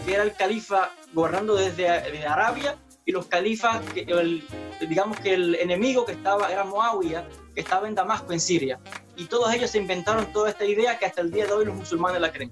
que 0.05 0.13
era 0.13 0.23
el 0.23 0.33
califa 0.33 0.91
gobernando 1.13 1.55
desde, 1.55 1.89
Arabia, 2.27 2.75
y 3.05 3.11
los 3.11 3.25
califas, 3.25 3.81
el- 3.95 4.43
digamos 4.87 5.19
que 5.19 5.33
el 5.33 5.55
enemigo 5.55 6.05
que 6.05 6.11
estaba 6.11 6.51
era 6.51 6.63
Moawiyah, 6.63 7.27
que 7.55 7.61
estaba 7.61 7.87
en 7.87 7.95
Damasco, 7.95 8.33
en 8.33 8.39
Siria. 8.39 8.79
Y 9.17 9.25
todos 9.25 9.51
ellos 9.53 9.71
se 9.71 9.79
inventaron 9.79 10.31
toda 10.31 10.49
esta 10.49 10.63
idea 10.65 10.97
que 10.99 11.05
hasta 11.07 11.21
el 11.21 11.31
día 11.31 11.45
de 11.47 11.53
hoy 11.53 11.65
los 11.65 11.75
musulmanes 11.75 12.21
la 12.21 12.31
creen. 12.31 12.51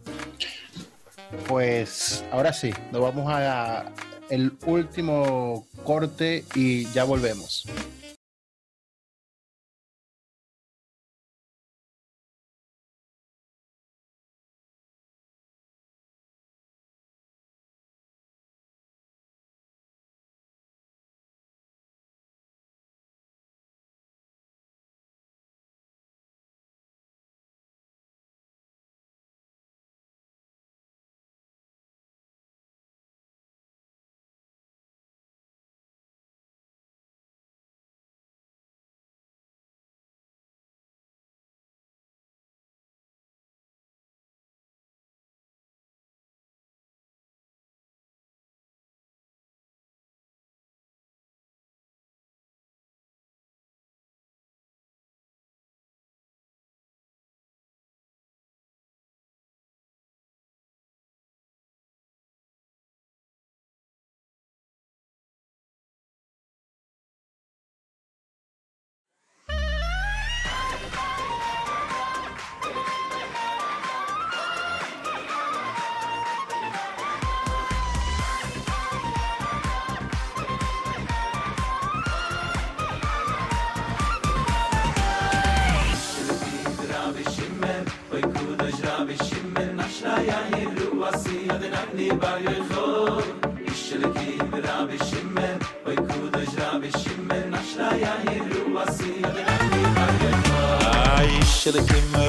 Pues 1.48 2.24
ahora 2.32 2.54
sí, 2.54 2.74
nos 2.92 3.02
vamos 3.02 3.26
a 3.30 3.86
el 4.30 4.52
último 4.66 5.66
corte 5.84 6.44
y 6.56 6.86
ya 6.92 7.04
volvemos. 7.04 7.66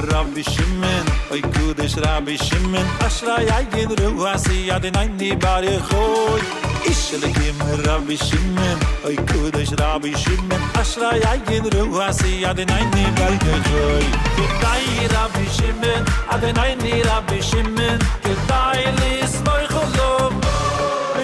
Rabbi 0.08 0.42
Shimon, 0.42 1.06
Oy 1.30 1.40
Kudesh 1.42 1.96
Rabbi 2.04 2.36
Shimon, 2.36 2.86
Ashray 3.00 3.46
Ayin 3.46 3.88
Ruasi 3.96 4.68
Adonai 4.70 5.38
Bari 5.38 5.68
Choy. 5.88 6.40
Ishilikim 6.84 7.58
Rabbi 7.86 8.14
Shimon, 8.16 8.78
Oy 9.04 9.16
Kudesh 9.16 9.78
Rabbi 9.78 10.12
Shimon, 10.12 10.60
Ashray 10.80 11.20
Ayin 11.20 11.64
Ruasi 11.70 12.42
Adonai 12.44 12.84
Bari 13.16 13.38
Choy. 13.38 14.06
Kedai 14.36 15.12
Rabbi 15.12 15.44
Shimon, 15.56 16.04
Adonai 16.32 17.02
Rabbi 17.04 17.40
Shimon, 17.40 17.98
Kedai 18.22 18.82
Lismoy 18.98 19.66
Cholom. 19.68 20.40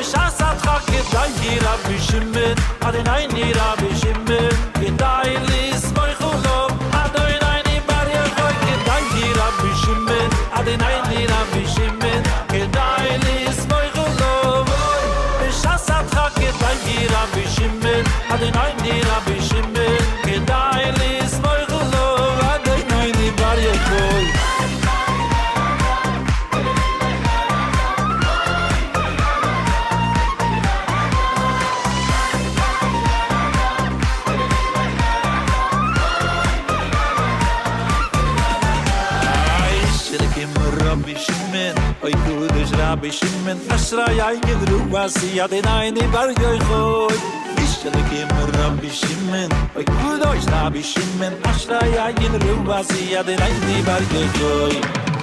בשעשת 0.00 0.44
חכדאי 0.58 1.58
רבי 1.62 1.98
שמעון, 2.00 2.54
אדוני 2.80 3.52
רבי 3.52 3.96
שמעון, 3.96 4.00
Shimon 4.00 4.03
Ein 43.55 43.71
Aschrei, 43.71 44.23
ein 44.23 44.41
Gedruh, 44.41 44.81
was 44.91 45.13
sie 45.13 45.41
hat 45.41 45.51
in 45.51 45.65
eine 45.65 46.01
Berge 46.09 46.45
euch 46.45 46.69
hoi. 46.69 47.13
Ich 47.57 47.77
stelle 47.77 48.03
kemmer 48.09 48.47
Rabbi 48.59 48.89
Shimen, 48.89 49.49
oi 49.75 49.85
gut 49.85 50.25
euch 50.27 50.45
Rabbi 50.51 50.83
Shimen. 50.83 51.33
Aschrei, 51.43 52.01
ein 52.01 52.15
Gedruh, 52.15 52.65
was 52.65 52.87
sie 52.89 53.17
hat 53.17 53.27
in 53.29 53.39
eine 53.39 53.83
Berge 53.85 54.17
euch 54.17 54.35
hoi. 54.41 54.81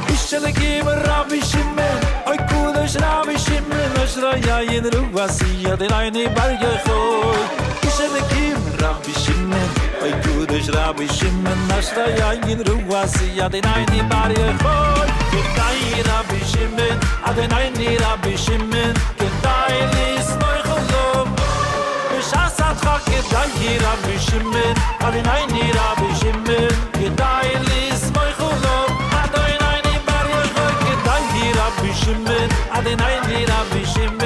Ich 0.08 0.30
kemmer 0.30 0.96
Rabbi 1.08 1.42
Shimen, 1.42 1.98
oi 2.26 2.36
gut 2.36 2.76
euch 2.78 2.96
Rabbi 3.02 3.38
Shimen. 3.38 3.90
Aschrei, 4.02 4.54
ein 4.54 4.82
Gedruh, 4.82 5.08
was 5.12 5.38
sie 5.38 5.70
hat 5.70 5.82
in 5.82 5.92
eine 5.92 6.28
Berge 6.30 6.66
euch 6.66 6.86
hoi. 6.86 7.36
Ich 7.82 7.98
kemmer 7.98 8.88
Rabbi 8.88 9.12
Shimen. 9.12 9.41
Oy 10.02 10.10
gut 10.24 10.50
ich 10.50 10.68
rab 10.74 10.98
ich 11.00 11.22
im 11.22 11.44
nach 11.44 11.94
da 11.94 12.08
ja 12.18 12.32
in 12.32 12.60
ja 13.36 13.48
de 13.48 13.60
nein 13.60 14.08
bar 14.10 14.30
ye 14.30 14.48
khol 14.62 15.08
ke 15.30 15.42
tay 15.56 16.02
rab 16.08 16.26
ich 16.38 16.54
im 16.60 16.74
a 17.24 17.32
de 17.32 17.46
nein 17.46 17.72
di 17.74 17.96
rab 17.98 18.26
ich 18.26 18.48
im 18.48 18.68
ke 19.18 19.28
tay 19.44 19.76
lis 19.94 20.28
moy 20.40 20.58
khulum 20.66 21.28
ke 22.10 22.18
shas 22.30 22.58
at 22.68 22.82
kha 22.84 22.96
ke 23.06 23.20
tay 23.30 23.78
rab 23.84 24.08
ich 24.14 24.32
a 25.06 25.08
de 25.14 25.22
nein 25.28 25.48
di 25.54 25.64
rab 25.78 26.02
ich 26.10 26.24
im 26.30 26.42
ke 26.98 27.08
tay 27.20 27.48
lis 27.68 28.02
a 28.16 29.24
de 29.34 29.54
nein 29.62 30.00
bar 30.08 30.26
ye 30.34 30.42
khol 30.56 30.74
ke 30.82 30.94
tay 31.06 31.46
rab 31.58 31.78
ich 31.90 32.08
im 32.12 32.26
a 32.76 32.82
de 32.82 32.96
nein 32.96 33.22
di 33.28 33.44
rab 33.52 33.72
ich 33.82 33.96
im 34.06 34.22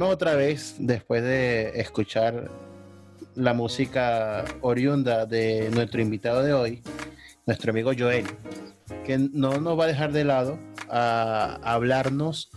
Otra 0.00 0.34
vez 0.34 0.76
después 0.78 1.22
de 1.22 1.80
escuchar 1.80 2.50
la 3.34 3.52
música 3.52 4.44
oriunda 4.60 5.26
de 5.26 5.70
nuestro 5.70 6.00
invitado 6.00 6.42
de 6.42 6.52
hoy, 6.52 6.82
nuestro 7.46 7.72
amigo 7.72 7.90
Joel, 7.96 8.24
que 9.04 9.18
no 9.18 9.58
nos 9.60 9.78
va 9.78 9.84
a 9.84 9.86
dejar 9.88 10.12
de 10.12 10.24
lado 10.24 10.58
a 10.88 11.58
hablarnos 11.62 12.50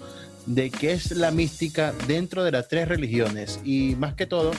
de 0.46 0.70
qué 0.70 0.92
es 0.92 1.12
la 1.12 1.32
mística 1.32 1.94
dentro 2.08 2.44
de 2.44 2.52
las 2.52 2.68
tres 2.68 2.88
religiones 2.88 3.60
y 3.64 3.96
más 3.96 4.14
que 4.16 4.26
todo 4.26 4.52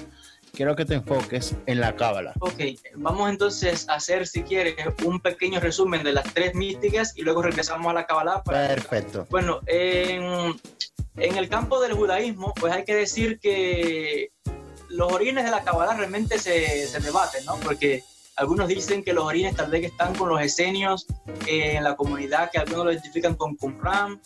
quiero 0.52 0.76
que 0.76 0.84
te 0.84 0.94
enfoques 0.94 1.56
en 1.66 1.80
la 1.80 1.96
cábala. 1.96 2.34
Ok, 2.40 2.60
vamos 2.96 3.30
entonces 3.30 3.88
a 3.88 3.94
hacer, 3.94 4.26
si 4.26 4.42
quieres, 4.42 4.76
un 5.04 5.20
pequeño 5.20 5.60
resumen 5.60 6.02
de 6.04 6.12
las 6.12 6.32
tres 6.34 6.54
místicas 6.54 7.16
y 7.16 7.22
luego 7.22 7.42
regresamos 7.42 7.90
a 7.90 7.94
la 7.94 8.06
Kabbalah. 8.06 8.42
Para... 8.42 8.68
Perfecto. 8.68 9.26
Bueno, 9.30 9.60
en, 9.66 10.54
en 11.16 11.36
el 11.36 11.48
campo 11.48 11.80
del 11.80 11.92
judaísmo, 11.94 12.54
pues 12.54 12.72
hay 12.72 12.84
que 12.84 12.94
decir 12.94 13.38
que 13.38 14.30
los 14.88 15.12
orígenes 15.12 15.44
de 15.44 15.50
la 15.50 15.62
Kabbalah 15.62 15.94
realmente 15.94 16.38
se, 16.38 16.86
se 16.86 17.00
debaten, 17.00 17.44
¿no? 17.44 17.56
Porque 17.60 18.02
algunos 18.36 18.68
dicen 18.68 19.02
que 19.02 19.12
los 19.12 19.24
orígenes 19.24 19.56
tal 19.56 19.70
vez 19.70 19.84
están 19.84 20.14
con 20.14 20.28
los 20.28 20.40
esenios 20.40 21.06
eh, 21.46 21.76
en 21.76 21.84
la 21.84 21.96
comunidad, 21.96 22.50
que 22.50 22.58
algunos 22.58 22.86
lo 22.86 22.92
identifican 22.92 23.34
con 23.34 23.56
Qumran. 23.56 24.20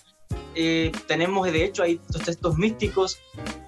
Eh, 0.54 0.92
tenemos, 1.06 1.50
de 1.50 1.64
hecho, 1.64 1.82
hay 1.82 2.00
textos 2.24 2.56
místicos 2.56 3.18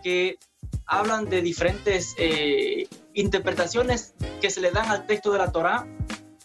que 0.02 0.38
hablan 0.86 1.28
de 1.28 1.42
diferentes 1.42 2.14
eh, 2.18 2.88
interpretaciones 3.14 4.14
que 4.40 4.50
se 4.50 4.60
le 4.60 4.70
dan 4.70 4.90
al 4.90 5.06
texto 5.06 5.32
de 5.32 5.38
la 5.38 5.52
Torá, 5.52 5.86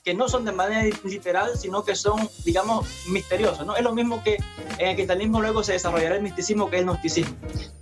que 0.04 0.14
no 0.14 0.28
son 0.28 0.44
de 0.44 0.52
manera 0.52 0.84
literal, 1.04 1.58
sino 1.58 1.84
que 1.84 1.96
son, 1.96 2.30
digamos, 2.44 2.88
misteriosos. 3.08 3.66
¿no? 3.66 3.76
Es 3.76 3.84
lo 3.84 3.94
mismo 3.94 4.22
que 4.22 4.38
en 4.78 4.90
el 4.90 4.96
cristianismo 4.96 5.42
luego 5.42 5.64
se 5.64 5.74
desarrollará 5.74 6.16
el 6.16 6.22
misticismo, 6.24 6.70
que 6.70 6.76
es 6.76 6.82
el 6.82 6.88
gnosticismo. 6.88 7.36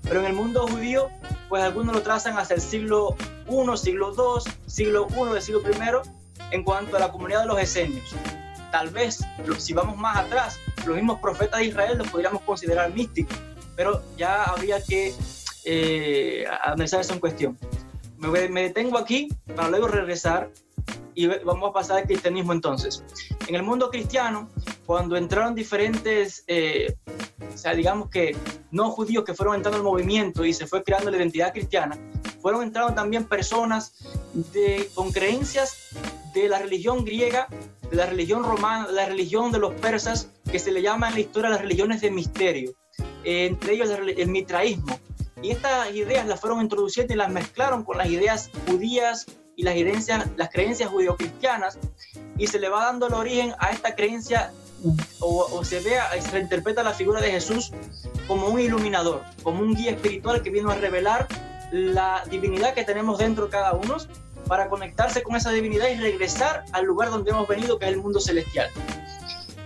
Pero 0.04 0.20
en 0.20 0.28
el 0.28 0.34
mundo 0.34 0.68
judío, 0.68 1.10
pues 1.50 1.64
algunos 1.64 1.96
lo 1.96 2.02
trazan 2.04 2.38
hacia 2.38 2.56
el 2.56 2.62
siglo 2.62 3.16
I, 3.50 3.78
siglo 3.78 4.14
II, 4.16 4.52
siglo 4.68 5.08
I 5.10 5.34
del 5.34 5.42
siglo 5.42 5.62
I, 5.62 6.10
en 6.52 6.64
cuanto 6.64 6.98
a 6.98 7.00
la 7.00 7.12
comunidad 7.12 7.42
de 7.42 7.48
los 7.48 7.60
esenios. 7.60 8.14
Tal 8.72 8.90
vez, 8.90 9.22
si 9.58 9.74
vamos 9.74 9.98
más 9.98 10.18
atrás, 10.18 10.60
los 10.86 10.96
mismos 10.96 11.20
profetas 11.20 11.60
de 11.60 11.68
Israel 11.68 11.98
los 11.98 12.08
podríamos 12.10 12.42
considerar 12.44 12.94
místicos, 12.94 13.38
pero 13.76 14.02
ya 14.16 14.44
habría 14.44 14.82
que 14.84 15.14
eh, 15.66 16.46
analizar 16.64 17.02
eso 17.02 17.14
en 17.14 17.20
cuestión. 17.20 17.58
Me, 18.18 18.48
me, 18.50 18.62
detengo 18.64 19.00
aquí 19.00 19.30
para 19.56 19.70
luego 19.70 19.88
regresar 19.88 20.52
y 21.14 21.28
vamos 21.28 21.70
a 21.70 21.74
pasar 21.74 21.98
al 22.00 22.06
cristianismo 22.06 22.54
entonces. 22.54 23.04
En 23.48 23.56
el 23.56 23.64
mundo 23.64 23.90
cristiano, 23.90 24.50
cuando 24.86 25.16
entraron 25.18 25.56
diferentes, 25.56 26.44
eh, 26.48 26.96
o 27.54 27.58
sea, 27.58 27.74
digamos 27.74 28.10
que 28.10 28.36
no 28.72 28.92
judíos 28.92 29.24
que 29.24 29.34
fueron 29.34 29.56
entrando 29.56 29.78
al 29.78 29.84
movimiento 29.84 30.46
y 30.46 30.54
se 30.54 30.68
fue 30.68 30.84
creando 30.84 31.12
la 31.12 31.18
identidad 31.18 31.52
cristiana, 31.52 31.98
fueron 32.42 32.64
entrando 32.64 32.94
también 32.94 33.26
personas 33.26 33.94
de, 34.34 34.90
con 34.94 35.12
creencias 35.12 35.90
de 36.34 36.48
la 36.50 36.60
religión 36.60 37.06
griega, 37.06 37.48
de 37.90 37.96
la 37.96 38.06
religión 38.06 38.44
romana, 38.44 38.88
de 38.88 38.94
la 38.94 39.06
religión 39.06 39.52
de 39.52 39.60
los 39.60 39.74
persas, 39.76 40.30
que 40.50 40.60
se 40.60 40.72
le 40.72 40.82
llama 40.82 41.10
en 41.10 41.16
la 41.16 41.20
historia 41.20 41.50
las 41.50 41.62
religiones 41.62 42.02
de 42.02 42.12
misterio, 42.12 42.74
eh, 43.24 43.46
entre 43.46 43.74
ellos 43.74 43.90
el, 43.90 44.28
mitraísmo. 44.28 44.98
Y 45.42 45.52
estas 45.52 45.94
ideas 45.94 46.28
las 46.28 46.40
fueron 46.40 46.62
introduciendo 46.62 47.14
y 47.14 47.18
las 47.18 47.32
mezclaron 47.32 47.84
con 47.84 47.98
las 47.98 48.08
ideas 48.08 48.50
judías 48.68 49.26
y 49.56 49.64
las, 49.64 49.74
creencias, 49.76 50.28
las 50.38 50.92
judio-cristianas 50.92 51.78
y 52.38 52.48
se 52.48 52.60
le 52.60 52.70
va 52.70 52.86
dando 52.86 53.08
el 53.08 53.14
origen 53.14 53.54
a 53.60 53.72
esta 53.72 53.96
creencia 53.96 54.52
o, 55.20 55.64
se 55.64 55.80
ve, 55.82 55.98
se 56.20 56.32
reinterpreta 56.32 56.84
la 56.84 56.94
figura 56.94 57.22
de 57.22 57.32
Jesús 57.32 57.72
como 58.28 58.48
un 58.48 58.60
iluminador, 58.60 59.22
como 59.44 59.62
un 59.62 59.76
guía 59.76 59.92
espiritual 59.92 60.42
que 60.42 60.50
vino 60.50 60.72
a 60.72 60.76
revelar 60.76 61.28
la 61.72 62.24
divinidad 62.30 62.74
que 62.74 62.84
tenemos 62.84 63.20
dentro 63.20 63.50
cada 63.50 63.74
uno 63.74 63.98
para 64.48 64.68
conectarse 64.70 65.24
con 65.24 65.36
esa 65.36 65.52
divinidad 65.52 65.88
y 65.90 65.96
regresar 65.96 66.66
al 66.74 66.86
lugar 66.86 67.10
donde 67.10 67.32
hemos 67.32 67.48
venido, 67.48 67.80
que 67.80 67.86
es 67.86 67.92
el 67.92 68.00
mundo 68.00 68.20
celestial. 68.20 68.70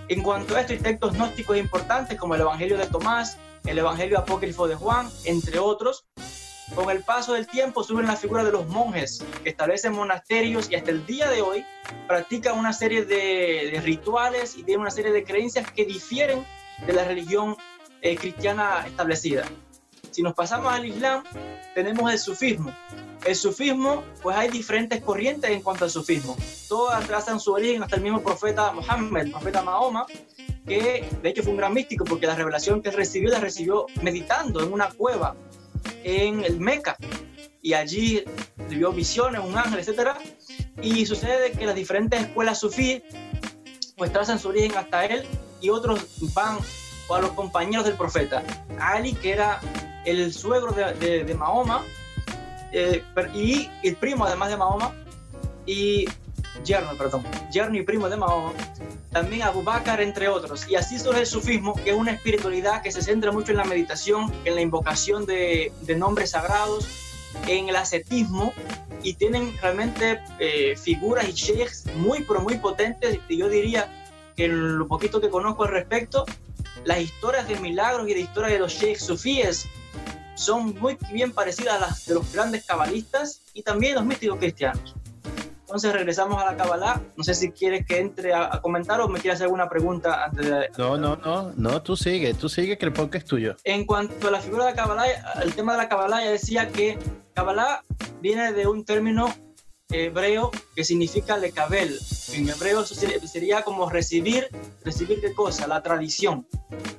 En 0.08 0.22
cuanto 0.22 0.56
a 0.56 0.62
esto, 0.62 0.74
hay 0.74 0.80
textos 0.80 1.14
gnósticos 1.14 1.58
importantes 1.58 2.20
como 2.20 2.36
el 2.36 2.42
Evangelio 2.42 2.78
de 2.78 2.86
Tomás, 2.86 3.38
el 3.66 3.80
Evangelio 3.80 4.20
apócrifo 4.20 4.68
de 4.68 4.76
Juan, 4.76 5.10
entre 5.24 5.58
otros. 5.58 6.06
Con 6.74 6.90
el 6.90 7.04
paso 7.04 7.34
del 7.34 7.46
tiempo 7.46 7.84
surgen 7.84 8.08
la 8.08 8.16
figura 8.16 8.44
de 8.44 8.52
los 8.52 8.68
monjes 8.68 9.24
que 9.44 9.50
establecen 9.50 9.94
monasterios 9.94 10.70
y 10.72 10.76
hasta 10.76 10.92
el 10.92 11.06
día 11.06 11.30
de 11.30 11.42
hoy 11.42 11.64
practican 12.08 12.58
una 12.58 12.74
serie 12.74 13.06
de, 13.06 13.70
de 13.72 13.82
rituales 13.82 14.58
y 14.58 14.64
tienen 14.64 14.82
una 14.82 14.92
serie 14.92 15.12
de 15.12 15.24
creencias 15.24 15.72
que 15.72 15.86
difieren 15.86 16.44
de 16.86 16.94
la 16.94 17.06
religión 17.06 17.56
eh, 18.02 18.16
cristiana 18.16 18.84
establecida. 18.86 19.46
Si 20.12 20.22
nos 20.22 20.34
pasamos 20.34 20.72
al 20.72 20.86
Islam, 20.86 21.24
tenemos 21.74 22.12
el 22.12 22.20
sufismo. 22.20 22.74
El 23.26 23.36
sufismo, 23.36 24.04
pues 24.22 24.38
hay 24.38 24.50
diferentes 24.50 25.02
corrientes 25.02 25.50
en 25.50 25.62
cuanto 25.62 25.86
al 25.86 25.92
sufismo. 25.92 26.38
Todas 26.70 27.06
trazan 27.08 27.40
su 27.40 27.52
origen 27.54 27.84
hasta 27.84 27.96
el 27.96 28.02
mismo 28.02 28.22
profeta 28.22 28.72
Mohammed, 28.72 29.24
el 29.24 29.32
profeta 29.32 29.62
Mahoma, 29.62 30.06
que 30.66 31.08
de 31.22 31.30
hecho 31.30 31.44
fue 31.44 31.52
un 31.52 31.58
gran 31.58 31.74
místico 31.74 32.06
porque 32.06 32.28
la 32.28 32.36
revelación 32.36 32.82
que 32.82 32.92
recibió 32.92 33.30
la 33.30 33.40
recibió 33.40 33.88
meditando 34.02 34.62
en 34.62 34.72
una 34.72 34.90
cueva 34.90 35.36
en 36.04 36.44
el 36.44 36.60
Meca. 36.60 36.98
y 37.62 37.74
allí 37.74 38.24
vio 38.70 38.92
visiones, 38.92 39.42
un 39.44 39.58
ángel, 39.58 39.80
etcétera. 39.80 40.18
Y 40.82 41.06
sucede 41.06 41.52
que 41.52 41.66
las 41.66 41.76
diferentes 41.76 42.22
escuelas 42.22 42.60
sufí 42.60 43.02
pues 43.98 44.12
su 44.40 44.50
origen 44.50 44.78
hasta 44.78 45.06
él 45.06 45.26
y 45.62 45.70
otros 45.70 46.06
van 46.34 46.58
a 47.10 47.20
los 47.20 47.32
compañeros 47.32 47.86
del 47.86 47.96
profeta. 47.96 48.44
Ali, 48.80 49.14
que 49.14 49.32
era 49.32 49.60
el 50.06 50.34
suegro 50.34 50.72
de, 50.74 51.36
Mahoma 51.38 51.84
eh, 52.72 53.04
y 53.34 53.70
el 53.84 53.96
primo 53.96 54.26
además 54.26 54.50
de 54.50 54.58
Mahoma 54.58 54.94
y 55.66 56.06
yerno, 56.64 56.96
perdón, 56.98 57.24
yerno 57.52 57.78
y 57.78 57.84
primo 57.84 58.10
de 58.10 58.18
Mahoma, 58.18 58.54
también 59.12 59.44
Abu 59.44 59.64
Bakr, 59.64 60.02
entre 60.02 60.28
otros. 60.28 60.68
Y 60.68 60.76
así 60.76 61.00
surge 61.00 61.22
el 61.22 61.28
sufismo, 61.28 61.74
que 61.76 61.92
es 61.92 61.96
una 61.96 62.12
espiritualidad 62.12 62.82
que 62.82 62.92
se 62.92 63.02
centra 63.02 63.32
mucho 63.32 63.52
en 63.52 63.58
la 63.58 63.66
meditación, 63.66 64.32
en 64.46 64.56
la 64.56 64.62
invocación 64.62 65.26
de, 65.26 65.72
de 65.82 65.96
nombres 65.96 66.32
sagrados, 66.32 66.88
en 67.48 67.70
el 67.70 67.76
ascetismo, 67.76 68.54
y 69.04 69.14
tienen 69.14 69.56
realmente 69.62 70.20
eh, 70.40 70.76
figuras 70.76 71.30
y 71.30 71.34
sheikhs 71.34 71.86
muy, 71.96 72.24
pero 72.24 72.42
muy 72.42 72.58
potentes. 72.58 73.20
Y 73.30 73.38
yo 73.38 73.50
diría 73.50 73.88
que 74.36 74.46
en 74.46 74.80
lo 74.80 74.88
poquito 74.88 75.22
que 75.22 75.30
conozco 75.30 75.64
al 75.64 75.70
respecto, 75.70 76.26
las 76.86 77.00
historias 77.00 77.48
de 77.48 77.56
milagros 77.60 78.10
y 78.10 78.14
de 78.14 78.22
historias 78.22 78.54
de 78.54 78.60
los 78.60 78.74
sheikhs 78.74 79.04
sufíes 79.04 79.68
son 80.36 80.76
muy 80.80 80.98
bien 81.12 81.32
parecidas 81.32 81.76
a 81.76 81.80
las 81.80 82.06
de 82.06 82.16
los 82.16 82.32
grandes 82.34 82.66
cabalistas 82.66 83.42
y 83.54 83.62
también 83.62 83.96
los 83.96 84.06
místicos 84.06 84.38
cristianos. 84.40 84.96
Entonces 85.66 85.92
regresamos 85.94 86.42
a 86.42 86.46
la 86.52 86.56
Kabbalah. 86.56 87.02
No 87.18 87.24
sé 87.24 87.34
si 87.34 87.52
quieres 87.52 87.86
que 87.88 88.00
entre 88.00 88.34
a, 88.34 88.54
a 88.56 88.62
comentar 88.62 89.02
o 89.02 89.08
me 89.08 89.20
quieres 89.20 89.38
hacer 89.38 89.46
alguna 89.46 89.68
pregunta 89.68 90.26
antes 90.26 90.46
de... 90.46 90.70
No, 90.78 90.96
no, 90.96 91.16
no, 91.16 91.54
no, 91.58 91.82
tú 91.82 91.98
sigue, 91.98 92.36
tú 92.36 92.48
sigue 92.48 92.78
que 92.78 92.86
el 92.86 92.94
podcast 92.94 93.24
es 93.24 93.26
tuyo. 93.26 93.56
En 93.64 93.86
cuanto 93.86 94.28
a 94.28 94.32
la 94.32 94.40
figura 94.40 94.66
de 94.66 94.72
la 94.72 94.76
Kabbalah, 94.76 95.06
el 95.42 95.56
tema 95.56 95.72
de 95.72 95.80
la 95.80 95.90
Kabbalah 95.90 96.24
ya 96.24 96.30
decía 96.30 96.68
que 96.70 97.00
Kabbalah 97.34 97.84
viene 98.22 98.54
de 98.54 98.68
un 98.68 98.86
término 98.86 99.34
hebreo 99.92 100.52
que 100.76 100.84
significa 100.84 101.38
lekabel. 101.38 102.00
En 102.34 102.50
hebreo 102.50 102.82
eso 102.82 102.96
sería, 102.96 103.62
como 103.64 103.90
recibir, 103.90 104.50
recibir 104.84 105.22
qué 105.22 105.34
cosa, 105.34 105.68
la 105.68 105.82
tradición. 105.82 106.48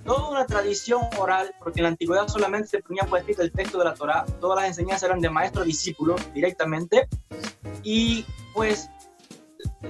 Toda 0.04 0.30
una 0.30 0.46
tradición 0.46 1.02
oral, 1.18 1.54
porque 1.58 1.80
en 1.80 1.84
la 1.84 1.88
antigüedad 1.90 2.28
solamente 2.28 2.68
se 2.68 2.78
ponía 2.80 3.04
por 3.04 3.18
escrito 3.18 3.42
el 3.42 3.52
texto 3.52 3.78
de 3.78 3.84
la 3.84 3.94
Torah, 3.94 4.24
todas 4.40 4.60
las 4.60 4.68
enseñanzas 4.68 5.04
eran 5.04 5.20
de 5.20 5.30
maestro 5.30 5.62
a 5.62 5.64
discípulo 5.64 6.16
directamente, 6.32 7.08
y 7.82 8.24
pues 8.54 8.88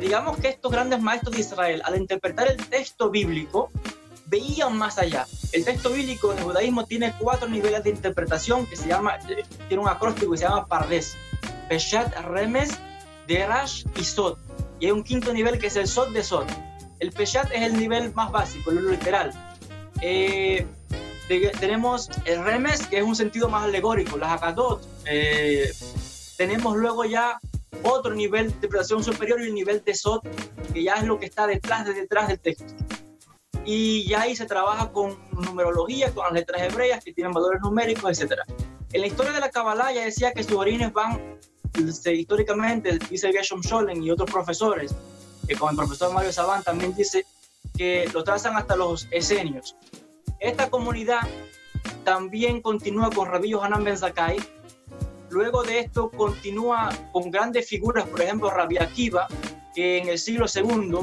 digamos 0.00 0.38
que 0.38 0.48
estos 0.48 0.72
grandes 0.72 1.00
maestros 1.00 1.34
de 1.34 1.40
Israel, 1.40 1.82
al 1.84 1.96
interpretar 1.96 2.48
el 2.48 2.56
texto 2.68 3.10
bíblico, 3.10 3.70
veían 4.26 4.76
más 4.76 4.98
allá. 4.98 5.26
El 5.52 5.64
texto 5.64 5.90
bíblico 5.90 6.32
en 6.32 6.38
el 6.38 6.44
judaísmo 6.44 6.84
tiene 6.84 7.14
cuatro 7.18 7.48
niveles 7.48 7.84
de 7.84 7.90
interpretación 7.90 8.66
que 8.66 8.76
se 8.76 8.88
llama, 8.88 9.16
eh, 9.28 9.44
tiene 9.68 9.82
un 9.82 9.88
acróstico 9.88 10.32
que 10.32 10.38
se 10.38 10.44
llama 10.44 10.66
Pardes, 10.66 11.16
Peshat, 11.68 12.14
Remes, 12.20 12.70
Derash 13.26 13.84
y 13.96 14.04
Sod. 14.04 14.38
Y 14.80 14.86
hay 14.86 14.92
un 14.92 15.02
quinto 15.02 15.32
nivel 15.32 15.58
que 15.58 15.66
es 15.68 15.76
el 15.76 15.88
Sod 15.88 16.12
de 16.12 16.22
Sod. 16.22 16.46
El 16.98 17.12
Peshat 17.12 17.50
es 17.52 17.62
el 17.62 17.78
nivel 17.78 18.12
más 18.14 18.30
básico, 18.30 18.70
lo 18.70 18.80
literal. 18.90 19.32
Eh, 20.00 20.66
de- 21.28 21.52
tenemos 21.58 22.10
el 22.24 22.44
Remes, 22.44 22.86
que 22.86 22.98
es 22.98 23.02
un 23.04 23.16
sentido 23.16 23.48
más 23.48 23.64
alegórico, 23.64 24.16
las 24.16 24.32
Akadot. 24.32 24.82
eh, 25.06 25.70
tenemos 26.36 26.76
luego 26.76 27.04
ya 27.04 27.38
otro 27.82 28.14
nivel 28.14 28.48
de 28.48 28.54
interpretación 28.54 29.02
superior 29.02 29.40
y 29.40 29.44
el 29.46 29.54
nivel 29.54 29.82
de 29.84 29.94
Sod, 29.94 30.20
que 30.72 30.82
ya 30.82 30.94
es 30.94 31.04
lo 31.04 31.18
que 31.18 31.26
está 31.26 31.46
detrás 31.46 31.84
de 31.86 31.94
detrás 31.94 32.28
del 32.28 32.38
texto 32.40 32.74
y 33.64 34.06
ya 34.06 34.22
ahí 34.22 34.36
se 34.36 34.46
trabaja 34.46 34.92
con 34.92 35.18
numerología, 35.32 36.12
con 36.14 36.24
las 36.24 36.32
letras 36.34 36.62
hebreas 36.62 37.02
que 37.04 37.12
tienen 37.12 37.32
valores 37.32 37.60
numéricos, 37.62 38.18
etc. 38.20 38.34
En 38.92 39.00
la 39.00 39.06
historia 39.08 39.32
de 39.32 39.40
la 39.40 39.50
Kabbalah 39.50 39.92
ya 39.92 40.04
decía 40.04 40.32
que 40.32 40.44
sus 40.44 40.52
orígenes 40.56 40.92
van 40.92 41.20
este, 41.74 42.14
históricamente, 42.14 42.98
dice 43.10 43.32
Gershom 43.32 43.62
Scholem 43.62 44.02
y 44.02 44.10
otros 44.10 44.30
profesores, 44.30 44.94
que 45.46 45.54
como 45.54 45.70
el 45.70 45.76
profesor 45.76 46.12
Mario 46.12 46.32
Saban 46.32 46.62
también 46.62 46.94
dice 46.94 47.26
que 47.76 48.08
lo 48.12 48.24
trazan 48.24 48.56
hasta 48.56 48.76
los 48.76 49.06
esenios. 49.10 49.76
Esta 50.40 50.70
comunidad 50.70 51.20
también 52.04 52.60
continúa 52.60 53.10
con 53.10 53.28
Rabbi 53.28 53.50
Yohanan 53.50 53.84
Ben 53.84 53.98
Zakkai. 53.98 54.38
Luego 55.30 55.62
de 55.62 55.80
esto 55.80 56.10
continúa 56.10 56.90
con 57.12 57.30
grandes 57.30 57.68
figuras, 57.68 58.08
por 58.08 58.20
ejemplo 58.22 58.50
Rabbi 58.50 58.78
Akiva, 58.78 59.26
que 59.74 59.98
en 59.98 60.08
el 60.08 60.18
siglo 60.18 60.46
II 60.52 60.98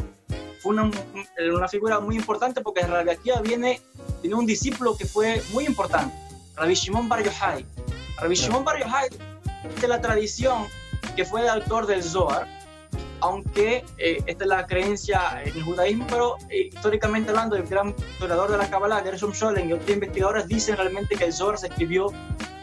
fue 0.61 0.71
una, 0.71 0.89
una 1.53 1.67
figura 1.67 1.99
muy 1.99 2.15
importante 2.15 2.61
porque 2.61 2.81
Rabbi 2.81 3.09
Akiva 3.09 3.41
viene, 3.41 3.81
tiene 4.21 4.35
un 4.35 4.45
discípulo 4.45 4.95
que 4.97 5.05
fue 5.05 5.41
muy 5.51 5.65
importante, 5.65 6.15
Rabbi 6.55 6.73
Shimon 6.73 7.09
Bar 7.09 7.23
Yochai. 7.23 7.65
Rabbi 8.17 8.35
Shimon 8.35 8.63
Bar 8.63 8.79
Yochai 8.79 9.32
de 9.81 9.87
la 9.87 10.01
tradición 10.01 10.67
que 11.15 11.25
fue 11.25 11.41
el 11.41 11.49
autor 11.49 11.85
del 11.87 12.03
Zohar, 12.03 12.47
aunque 13.19 13.85
eh, 13.97 14.21
esta 14.25 14.43
es 14.43 14.49
la 14.49 14.67
creencia 14.67 15.41
en 15.43 15.55
el 15.55 15.63
judaísmo, 15.63 16.05
pero 16.09 16.35
eh, 16.49 16.69
históricamente 16.73 17.29
hablando, 17.29 17.55
el 17.55 17.63
gran 17.63 17.89
historiador 17.89 18.51
de 18.51 18.57
la 18.57 18.69
Kabbalah, 18.69 19.01
Gershom 19.01 19.33
Scholem 19.33 19.69
y 19.69 19.73
otros 19.73 19.89
investigadores 19.89 20.47
dicen 20.47 20.75
realmente 20.75 21.15
que 21.15 21.25
el 21.25 21.33
Zohar 21.33 21.57
se 21.57 21.67
escribió 21.67 22.11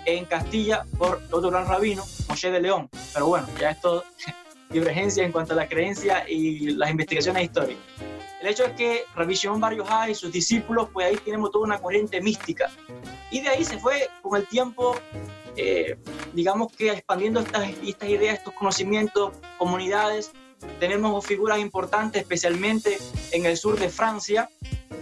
en 0.04 0.24
Castilla 0.24 0.84
por 0.98 1.20
otro 1.30 1.50
gran 1.50 1.66
rabino, 1.66 2.04
Moshe 2.28 2.50
de 2.50 2.60
León. 2.60 2.88
Pero 3.12 3.26
bueno, 3.26 3.46
ya 3.58 3.70
esto 3.70 4.04
divergencia 4.70 5.24
en 5.24 5.32
cuanto 5.32 5.52
a 5.54 5.56
la 5.56 5.68
creencia 5.68 6.28
y 6.28 6.70
las 6.70 6.90
investigaciones 6.90 7.44
históricas. 7.44 7.82
El 8.40 8.48
hecho 8.48 8.64
es 8.64 8.72
que 8.72 9.04
Rabbi 9.14 9.34
Shimon 9.34 9.60
Bar 9.60 9.74
Yochai 9.74 10.12
y 10.12 10.14
sus 10.14 10.32
discípulos, 10.32 10.88
pues 10.92 11.06
ahí 11.06 11.16
tenemos 11.18 11.50
toda 11.50 11.66
una 11.66 11.78
corriente 11.78 12.22
mística. 12.22 12.70
Y 13.30 13.40
de 13.40 13.50
ahí 13.50 13.64
se 13.64 13.78
fue 13.78 14.08
con 14.22 14.40
el 14.40 14.46
tiempo, 14.46 14.96
eh, 15.56 15.96
digamos 16.32 16.72
que 16.72 16.90
expandiendo 16.90 17.40
estas, 17.40 17.68
estas 17.82 18.08
ideas, 18.08 18.38
estos 18.38 18.54
conocimientos, 18.54 19.32
comunidades. 19.58 20.32
Tenemos 20.78 21.24
figuras 21.24 21.58
importantes, 21.58 22.22
especialmente 22.22 22.98
en 23.32 23.46
el 23.46 23.56
sur 23.56 23.78
de 23.78 23.88
Francia, 23.88 24.50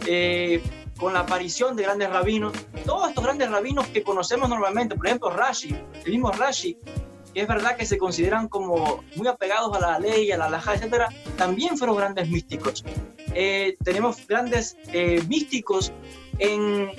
eh, 0.07 0.63
con 0.99 1.15
la 1.15 1.21
aparición 1.21 1.77
de 1.77 1.85
grandes 1.85 2.11
rabinos. 2.11 2.53
Todos 2.85 3.09
estos 3.09 3.25
grandes 3.25 3.51
rabinos 3.51 3.87
que 3.89 4.03
conocemos 4.03 4.49
normalmente, 4.49 4.97
por 4.97 5.07
ejemplo, 5.07 5.31
Rashi, 5.31 5.75
el 6.05 6.11
mismo 6.11 6.31
Rashi, 6.31 6.77
que 7.35 7.43
es 7.43 7.49
verdad 7.49 7.77
que 7.77 7.87
se 7.87 7.99
consideran 7.99 8.49
como 8.49 9.05
muy 9.17 9.29
apegados 9.29 9.77
a 9.77 9.81
la 9.81 9.99
ley, 9.99 10.31
a 10.33 10.37
la 10.37 10.47
halajá, 10.47 10.75
etcétera, 10.75 11.09
también 11.37 11.77
fueron 11.77 11.97
grandes 11.97 12.29
místicos. 12.29 12.85
Eh, 13.35 13.77
tenemos 13.85 14.27
grandes 14.27 14.77
eh, 14.93 15.23
místicos 15.29 15.93
en 16.39 16.91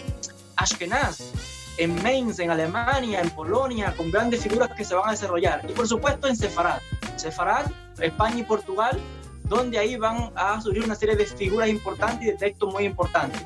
Ashkenaz, 0.55 1.33
en 1.79 1.95
Mainz, 2.03 2.39
en 2.39 2.51
Alemania, 2.51 3.21
en 3.21 3.29
Polonia, 3.29 3.93
con 3.95 4.11
grandes 4.11 4.43
figuras 4.43 4.69
que 4.75 4.83
se 4.83 4.93
van 4.93 5.07
a 5.07 5.11
desarrollar. 5.11 5.65
Y 5.67 5.71
por 5.71 5.87
supuesto 5.87 6.27
en 6.27 6.35
Sefarad. 6.35 6.81
Sefarad, 7.15 7.67
España 7.99 8.39
y 8.39 8.43
Portugal, 8.43 8.99
donde 9.45 9.79
ahí 9.79 9.95
van 9.95 10.31
a 10.35 10.59
surgir 10.61 10.83
una 10.83 10.95
serie 10.95 11.15
de 11.15 11.25
figuras 11.25 11.69
importantes 11.69 12.27
y 12.27 12.31
de 12.31 12.37
textos 12.37 12.71
muy 12.71 12.83
importantes. 12.83 13.41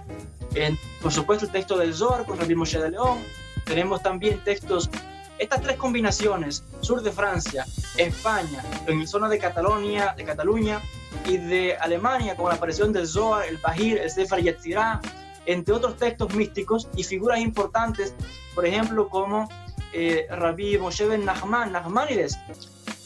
En, 0.55 0.77
por 1.01 1.11
supuesto 1.11 1.45
el 1.45 1.51
texto 1.51 1.77
del 1.77 1.93
Zohar 1.93 2.25
con 2.25 2.39
Rabbi 2.39 2.55
Moshe 2.55 2.79
de 2.79 2.89
León. 2.89 3.19
Tenemos 3.65 4.01
también 4.01 4.43
textos 4.43 4.89
estas 5.37 5.61
tres 5.61 5.77
combinaciones, 5.77 6.63
sur 6.81 7.01
de 7.01 7.11
Francia, 7.11 7.65
España, 7.97 8.63
en 8.87 9.07
zona 9.07 9.29
de 9.29 9.37
Cataluña, 9.37 10.13
de 10.15 10.23
Cataluña 10.23 10.81
y 11.25 11.37
de 11.37 11.75
Alemania, 11.77 12.35
con 12.35 12.49
la 12.49 12.55
aparición 12.55 12.91
del 12.93 13.07
Zohar, 13.07 13.45
el 13.45 13.57
Bahir, 13.57 13.99
el 13.99 14.09
Sefer 14.09 14.41
Yetzirah, 14.41 15.01
entre 15.45 15.73
otros 15.73 15.97
textos 15.97 16.33
místicos 16.33 16.87
y 16.95 17.03
figuras 17.03 17.39
importantes, 17.39 18.13
por 18.55 18.65
ejemplo, 18.65 19.09
como 19.09 19.49
eh, 19.93 20.27
Rabbi 20.29 20.77
Moshe 20.77 21.05
ben 21.05 21.25
Nachman, 21.25 21.71
Nachmanides, 21.71 22.37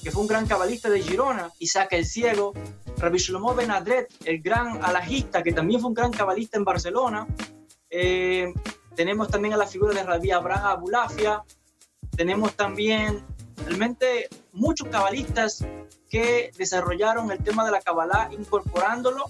que 0.04 0.12
fue 0.12 0.22
un 0.22 0.28
gran 0.28 0.48
cabalista 0.48 0.90
de 0.90 1.02
Girona, 1.02 1.52
Isaac 1.60 1.94
el 1.94 2.06
Ciego, 2.06 2.54
Rabbi 2.98 3.18
Shlomo 3.18 3.54
ben 3.54 3.72
Adret, 3.72 4.14
el 4.26 4.42
gran 4.42 4.84
alajista, 4.84 5.44
que 5.44 5.52
también 5.52 5.82
fue 5.82 5.90
un 5.90 5.96
gran 5.96 6.12
cabalista 6.12 6.58
en 6.58 6.64
Barcelona. 6.64 7.28
Eh, 7.90 8.54
tenemos 8.96 9.28
también 9.30 9.54
a 9.54 9.58
la 9.58 9.68
figura 9.68 9.94
de 9.94 10.04
Rabbi 10.04 10.32
Abraham 10.32 10.66
Abulafia, 10.66 11.44
tenemos 12.16 12.56
también 12.56 13.24
realmente 13.66 14.28
muchos 14.54 14.88
cabalistas 14.88 15.64
que 16.10 16.52
desarrollaron 16.58 17.32
el 17.32 17.44
tema 17.44 17.66
de 17.66 17.72
la 17.72 17.82
Kabbalah 17.82 18.30
incorporándolo 18.32 19.26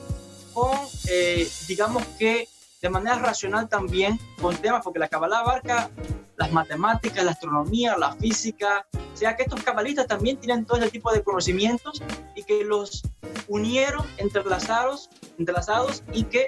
con, 0.54 0.78
eh, 1.10 1.48
digamos 1.68 2.04
que 2.20 2.48
de 2.82 2.90
manera 2.90 3.18
racional 3.18 3.68
también, 3.68 4.20
con 4.42 4.56
temas, 4.58 4.84
porque 4.84 5.00
la 5.00 5.08
Kabbalah 5.08 5.40
abarca 5.40 5.90
las 6.38 6.52
matemáticas, 6.52 7.24
la 7.26 7.32
astronomía, 7.32 7.98
la 7.98 8.14
física, 8.14 8.88
o 8.94 9.18
sea 9.18 9.36
que 9.36 9.44
estos 9.44 9.64
cabalistas 9.64 10.06
también 10.06 10.38
tienen 10.38 10.66
todo 10.66 10.78
ese 10.78 10.92
tipo 10.92 11.12
de 11.12 11.24
conocimientos 11.24 12.04
y 12.36 12.44
que 12.44 12.64
los 12.64 13.02
unieron, 13.48 14.06
entrelazados, 14.18 15.10
entrelazados 15.40 16.04
y 16.14 16.26
que 16.26 16.48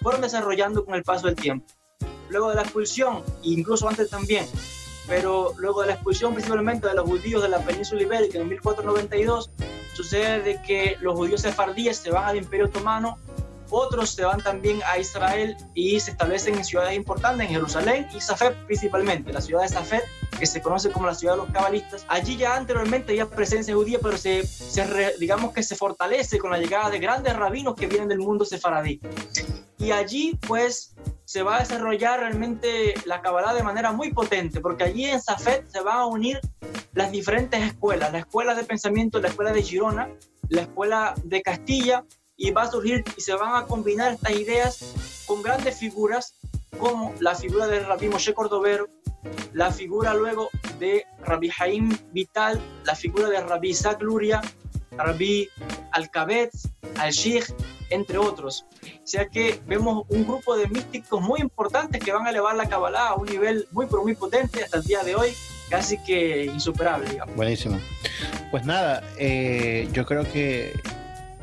fueron 0.00 0.20
desarrollando 0.20 0.84
con 0.84 0.94
el 0.94 1.02
paso 1.02 1.26
del 1.26 1.34
tiempo. 1.34 1.66
Luego 2.28 2.50
de 2.50 2.54
la 2.56 2.62
expulsión, 2.62 3.24
incluso 3.42 3.88
antes 3.88 4.10
también, 4.10 4.46
pero 5.08 5.52
luego 5.58 5.80
de 5.80 5.88
la 5.88 5.94
expulsión 5.94 6.32
principalmente 6.34 6.86
de 6.86 6.94
los 6.94 7.04
judíos 7.04 7.42
de 7.42 7.48
la 7.48 7.58
península 7.58 8.02
ibérica 8.02 8.38
en 8.38 8.48
1492, 8.48 9.50
sucede 9.94 10.40
de 10.40 10.62
que 10.62 10.96
los 11.00 11.14
judíos 11.14 11.40
sefardíes 11.40 11.98
se 11.98 12.10
van 12.10 12.24
al 12.24 12.36
Imperio 12.36 12.66
Otomano, 12.66 13.18
otros 13.74 14.10
se 14.10 14.24
van 14.24 14.40
también 14.42 14.80
a 14.86 14.98
Israel 14.98 15.56
y 15.74 16.00
se 16.00 16.12
establecen 16.12 16.54
en 16.54 16.64
ciudades 16.64 16.96
importantes, 16.96 17.46
en 17.46 17.54
Jerusalén 17.54 18.06
y 18.14 18.20
Safed 18.20 18.54
principalmente, 18.66 19.32
la 19.32 19.40
ciudad 19.40 19.62
de 19.62 19.68
Safed, 19.68 20.02
que 20.38 20.46
se 20.46 20.60
conoce 20.62 20.90
como 20.90 21.06
la 21.06 21.14
ciudad 21.14 21.34
de 21.34 21.38
los 21.42 21.50
cabalistas. 21.50 22.04
Allí 22.08 22.36
ya 22.36 22.56
anteriormente 22.56 23.12
había 23.12 23.28
presencia 23.28 23.74
judía, 23.74 23.98
pero 24.02 24.16
se, 24.16 24.46
se 24.46 24.84
re- 24.84 25.14
digamos 25.18 25.52
que 25.52 25.62
se 25.62 25.76
fortalece 25.76 26.38
con 26.38 26.50
la 26.50 26.58
llegada 26.58 26.90
de 26.90 26.98
grandes 26.98 27.36
rabinos 27.36 27.74
que 27.74 27.86
vienen 27.86 28.08
del 28.08 28.18
mundo 28.18 28.44
sefaradí. 28.44 29.00
Y 29.78 29.90
allí 29.90 30.38
pues 30.46 30.94
se 31.24 31.42
va 31.42 31.56
a 31.56 31.60
desarrollar 31.60 32.20
realmente 32.20 32.94
la 33.06 33.20
Kabbalah 33.22 33.54
de 33.54 33.62
manera 33.62 33.92
muy 33.92 34.12
potente, 34.12 34.60
porque 34.60 34.84
allí 34.84 35.06
en 35.06 35.20
Safed 35.20 35.64
se 35.68 35.80
van 35.80 35.98
a 35.98 36.06
unir 36.06 36.40
las 36.92 37.10
diferentes 37.10 37.60
escuelas, 37.62 38.12
la 38.12 38.20
escuela 38.20 38.54
de 38.54 38.64
pensamiento, 38.64 39.20
la 39.20 39.28
escuela 39.28 39.52
de 39.52 39.62
Girona, 39.62 40.08
la 40.48 40.62
escuela 40.62 41.14
de 41.24 41.42
Castilla, 41.42 42.04
y 42.36 42.50
va 42.50 42.62
a 42.62 42.70
surgir 42.70 43.04
y 43.16 43.20
se 43.20 43.34
van 43.34 43.54
a 43.54 43.66
combinar 43.66 44.12
estas 44.12 44.32
ideas 44.32 45.24
con 45.26 45.42
grandes 45.42 45.78
figuras 45.78 46.34
como 46.78 47.14
la 47.20 47.34
figura 47.34 47.66
de 47.66 47.80
Rabbi 47.80 48.08
Moshe 48.08 48.34
Cordovero, 48.34 48.88
la 49.52 49.70
figura 49.70 50.14
luego 50.14 50.50
de 50.78 51.04
Rabbi 51.24 51.50
Haim 51.58 51.96
Vital, 52.12 52.60
la 52.84 52.94
figura 52.94 53.28
de 53.28 53.40
Rabbi 53.40 53.70
Isaac 53.70 54.02
Luria, 54.02 54.42
Rabbi 54.96 55.48
Alcabetz, 55.92 56.68
Al-Sheikh, 56.98 57.54
entre 57.90 58.18
otros. 58.18 58.66
O 58.82 59.06
sea 59.06 59.28
que 59.28 59.60
vemos 59.66 60.04
un 60.08 60.26
grupo 60.26 60.56
de 60.56 60.66
místicos 60.68 61.20
muy 61.20 61.40
importantes 61.40 62.02
que 62.02 62.12
van 62.12 62.26
a 62.26 62.30
elevar 62.30 62.56
la 62.56 62.68
Kabbalah 62.68 63.08
a 63.08 63.14
un 63.14 63.26
nivel 63.26 63.66
muy, 63.70 63.86
pero 63.86 64.02
muy 64.02 64.14
potente 64.14 64.62
hasta 64.64 64.78
el 64.78 64.84
día 64.84 65.02
de 65.04 65.14
hoy, 65.14 65.32
casi 65.70 65.98
que 65.98 66.44
insuperable. 66.44 67.20
Buenísimo. 67.36 67.80
Pues 68.50 68.64
nada, 68.64 69.02
eh, 69.18 69.88
yo 69.92 70.04
creo 70.06 70.30
que 70.30 70.72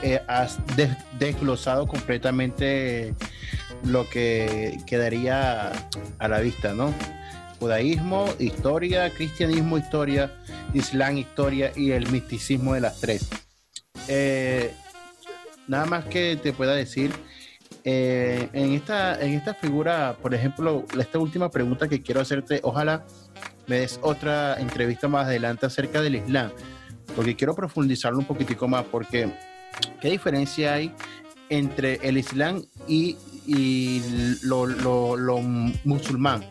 eh, 0.02 0.22
has 0.28 0.60
des- 0.76 0.96
desglosado 1.20 1.88
completamente 1.88 3.16
lo 3.84 4.08
que 4.10 4.78
quedaría 4.86 5.72
a 6.20 6.28
la 6.28 6.40
vista, 6.40 6.74
¿no? 6.74 6.94
Judaísmo, 7.60 8.28
historia, 8.40 9.12
cristianismo, 9.12 9.78
historia, 9.78 10.32
islam, 10.74 11.18
historia 11.18 11.72
y 11.76 11.92
el 11.92 12.10
misticismo 12.12 12.74
de 12.74 12.82
las 12.82 13.00
tres. 13.00 13.30
Eh, 14.08 14.74
nada 15.68 15.86
más 15.86 16.06
que 16.06 16.38
te 16.42 16.54
pueda 16.54 16.74
decir, 16.74 17.12
eh, 17.84 18.50
en, 18.54 18.74
esta, 18.74 19.20
en 19.22 19.34
esta 19.34 19.54
figura, 19.54 20.18
por 20.22 20.34
ejemplo, 20.34 20.86
esta 21.00 21.20
última 21.20 21.50
pregunta 21.50 21.88
que 21.88 22.02
quiero 22.02 22.22
hacerte, 22.22 22.60
ojalá 22.64 23.06
me 23.68 23.80
des 23.80 24.00
otra 24.02 24.60
entrevista 24.60 25.08
más 25.08 25.26
adelante 25.26 25.66
acerca 25.66 26.02
del 26.02 26.16
Islam, 26.16 26.52
porque 27.16 27.36
quiero 27.36 27.56
profundizarlo 27.56 28.20
un 28.20 28.26
poquitico 28.26 28.68
más, 28.68 28.86
porque 28.86 29.32
¿qué 30.02 30.10
diferencia 30.10 30.74
hay 30.74 30.94
entre 31.50 31.96
el 32.04 32.18
Islam 32.18 32.64
y, 32.88 33.18
y 33.46 34.02
lo, 34.44 34.66
lo- 34.66 35.16
lo 35.18 35.40
musulmán? 35.84 36.44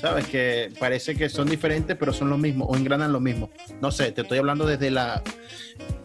Sabes 0.00 0.26
que 0.28 0.72
parece 0.78 1.14
que 1.14 1.28
son 1.28 1.46
diferentes, 1.46 1.94
pero 1.94 2.10
son 2.14 2.30
lo 2.30 2.38
mismo 2.38 2.64
o 2.64 2.74
engranan 2.74 3.12
lo 3.12 3.20
mismo. 3.20 3.50
No 3.82 3.90
sé, 3.90 4.12
te 4.12 4.22
estoy 4.22 4.38
hablando 4.38 4.64
desde 4.64 4.90
la 4.90 5.22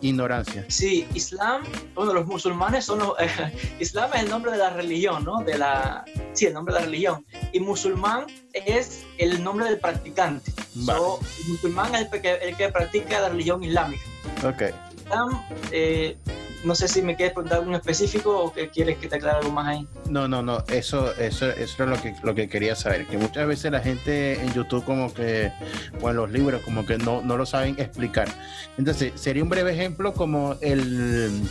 ignorancia. 0.02 0.66
Sí, 0.68 1.08
Islam, 1.14 1.64
bueno, 1.94 2.14
los 2.14 2.26
musulmanes 2.28 2.84
son 2.84 3.00
los, 3.00 3.14
Islam 3.80 4.10
es 4.16 4.24
el 4.24 4.30
nombre 4.30 4.52
de 4.52 4.58
la 4.58 4.70
religión, 4.72 5.24
¿no? 5.24 5.38
De 5.46 5.58
la, 5.58 6.04
sí, 6.34 6.46
el 6.46 6.54
nombre 6.54 6.74
de 6.74 6.80
la 6.82 6.86
religión. 6.88 7.26
Y 7.54 7.62
musulmán 7.62 8.26
es 8.54 9.04
el 9.18 9.42
nombre 9.42 9.66
del 9.70 9.80
practicante. 9.80 10.52
Vale. 10.76 11.00
So, 11.00 11.20
el 11.46 11.52
musulmán 11.54 11.96
es 11.96 12.08
el 12.12 12.22
que, 12.22 12.34
el 12.34 12.58
que 12.58 12.70
practica 12.70 13.22
la 13.22 13.30
religión 13.30 13.64
islámica. 13.64 14.04
Ok. 14.46 14.64
Islam, 15.06 15.42
eh, 15.72 16.18
no 16.66 16.76
sé 16.76 16.88
si 16.88 17.02
me 17.02 17.16
quieres 17.16 17.34
preguntar 17.34 17.60
algo 17.60 17.76
específico 17.76 18.38
o 18.38 18.54
que 18.54 18.70
quieres 18.70 18.98
que 18.98 19.08
te 19.08 19.16
aclare 19.16 19.38
algo 19.38 19.52
más 19.52 19.68
ahí. 19.68 19.88
No, 20.10 20.28
no, 20.28 20.42
no, 20.42 20.64
eso, 20.68 21.16
eso, 21.16 21.50
eso 21.50 21.84
es 21.84 21.90
lo 21.90 22.02
que, 22.02 22.16
lo 22.24 22.36
que 22.36 22.50
quería 22.50 22.76
saber, 22.76 23.06
que 23.06 23.18
muchas 23.18 23.48
veces 23.48 23.72
la 23.72 23.80
gente 23.80 24.42
en 24.42 24.54
YouTube 24.54 24.84
como 24.84 25.14
que, 25.14 25.52
o 26.02 26.10
en 26.10 26.16
los 26.16 26.32
libros, 26.32 26.62
como 26.64 26.86
que 26.86 26.98
no, 26.98 27.22
no 27.22 27.38
lo 27.38 27.46
saben 27.46 27.76
explicar. 27.78 28.28
Entonces, 28.78 29.14
sería 29.16 29.44
un 29.44 29.50
breve 29.50 29.72
ejemplo 29.72 30.14
como 30.14 30.56
el 30.62 31.42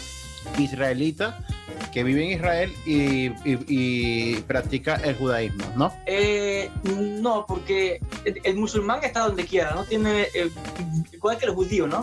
israelita 0.59 1.45
que 1.92 2.03
vive 2.03 2.24
en 2.24 2.30
Israel 2.32 2.72
y, 2.86 3.26
y- 3.49 3.64
y 3.68 4.36
practica 4.42 4.97
el 4.97 5.14
judaísmo, 5.16 5.64
¿no? 5.76 5.92
Eh, 6.07 6.68
no, 6.84 7.45
porque 7.47 8.01
el, 8.24 8.40
el 8.42 8.57
musulmán 8.57 9.05
está 9.05 9.20
donde 9.20 9.45
quiera, 9.45 9.74
¿no? 9.74 9.84
Tiene, 9.84 10.22
eh, 10.34 10.51
igual 11.12 11.38
que 11.38 11.47
el 11.47 11.53
judío, 11.53 11.86
¿no? 11.86 12.01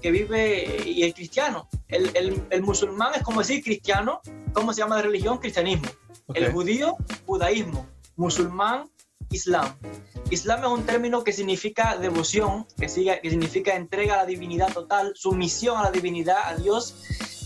Que 0.00 0.10
vive, 0.10 0.82
y 0.86 1.02
el 1.02 1.12
cristiano. 1.14 1.68
El, 1.88 2.10
el- 2.16 2.42
el 2.50 2.62
musulmán 2.62 3.12
es 3.16 3.22
como 3.22 3.40
decir 3.40 3.62
cristiano, 3.62 4.20
¿cómo 4.54 4.72
se 4.72 4.80
llama 4.80 4.96
la 4.96 5.02
religión? 5.02 5.38
Cristianismo. 5.38 5.88
El 6.32 6.50
judío, 6.52 6.96
judaísmo. 7.26 7.86
Musulmán, 8.16 8.88
islam. 9.30 9.76
Islam 10.30 10.60
es 10.60 10.68
un 10.70 10.84
término 10.84 11.22
que 11.22 11.32
significa 11.32 11.98
devoción, 11.98 12.66
que, 12.78 12.88
siga- 12.88 13.20
que 13.20 13.28
significa 13.28 13.74
entrega 13.76 14.14
a 14.14 14.16
la 14.18 14.26
divinidad 14.26 14.72
total, 14.72 15.12
sumisión 15.14 15.76
a 15.76 15.82
la 15.82 15.90
divinidad, 15.90 16.38
a 16.46 16.54
Dios, 16.56 16.94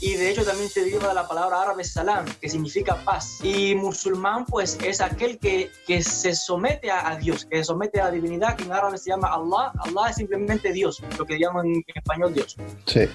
y 0.00 0.14
de 0.14 0.30
hecho 0.30 0.44
también 0.44 0.68
se 0.68 0.80
deriva 0.80 1.08
de 1.08 1.14
la 1.14 1.26
palabra 1.26 1.62
árabe 1.62 1.84
salam, 1.84 2.24
que 2.40 2.48
significa 2.48 2.96
paz. 3.04 3.38
Y 3.42 3.74
musulmán, 3.74 4.44
pues, 4.46 4.78
es 4.82 5.00
aquel 5.00 5.38
que, 5.38 5.70
que 5.86 6.02
se 6.02 6.34
somete 6.34 6.90
a, 6.90 7.08
a 7.08 7.16
Dios, 7.16 7.44
que 7.44 7.58
se 7.58 7.64
somete 7.64 8.00
a 8.00 8.06
la 8.06 8.10
divinidad, 8.10 8.56
que 8.56 8.64
en 8.64 8.72
árabe 8.72 8.98
se 8.98 9.10
llama 9.10 9.28
Allah. 9.28 9.72
Allah 9.78 10.10
es 10.10 10.16
simplemente 10.16 10.72
Dios, 10.72 11.02
lo 11.18 11.24
que 11.24 11.38
llaman 11.38 11.66
en 11.66 11.84
español 11.94 12.34
Dios. 12.34 12.56
Sí. 12.86 13.08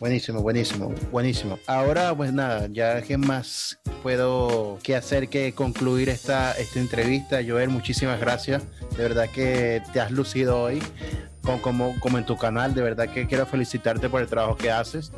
Buenísimo, 0.00 0.42
buenísimo, 0.42 0.94
buenísimo. 1.10 1.58
Ahora, 1.66 2.14
pues 2.14 2.32
nada, 2.32 2.68
ya 2.70 3.02
qué 3.02 3.18
más 3.18 3.80
puedo 4.00 4.78
que 4.84 4.94
hacer 4.94 5.28
que 5.28 5.52
concluir 5.54 6.08
esta, 6.08 6.52
esta 6.52 6.78
entrevista. 6.78 7.40
Joel, 7.44 7.68
muchísimas 7.68 8.20
gracias. 8.20 8.62
De 8.96 9.02
verdad 9.02 9.28
que 9.28 9.82
te 9.92 10.00
has 10.00 10.12
lucido 10.12 10.62
hoy, 10.62 10.80
con, 11.42 11.58
como, 11.58 11.98
como 11.98 12.16
en 12.16 12.24
tu 12.24 12.36
canal. 12.36 12.76
De 12.76 12.82
verdad 12.82 13.08
que 13.12 13.26
quiero 13.26 13.44
felicitarte 13.44 14.08
por 14.08 14.20
el 14.20 14.28
trabajo 14.28 14.56
que 14.56 14.70
haces. 14.70 15.10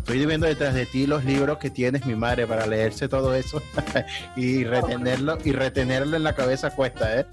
Estoy 0.00 0.26
viendo 0.26 0.46
detrás 0.46 0.74
de 0.74 0.86
ti 0.86 1.06
los 1.06 1.24
libros 1.24 1.58
que 1.58 1.70
tienes, 1.70 2.04
mi 2.04 2.14
madre, 2.16 2.46
para 2.46 2.66
leerse 2.66 3.08
todo 3.08 3.34
eso 3.34 3.62
y 4.36 4.64
retenerlo 4.64 5.38
y 5.44 5.52
retenerlo 5.52 6.16
en 6.16 6.24
la 6.24 6.34
cabeza 6.34 6.70
cuesta, 6.70 7.20
¿eh? 7.20 7.26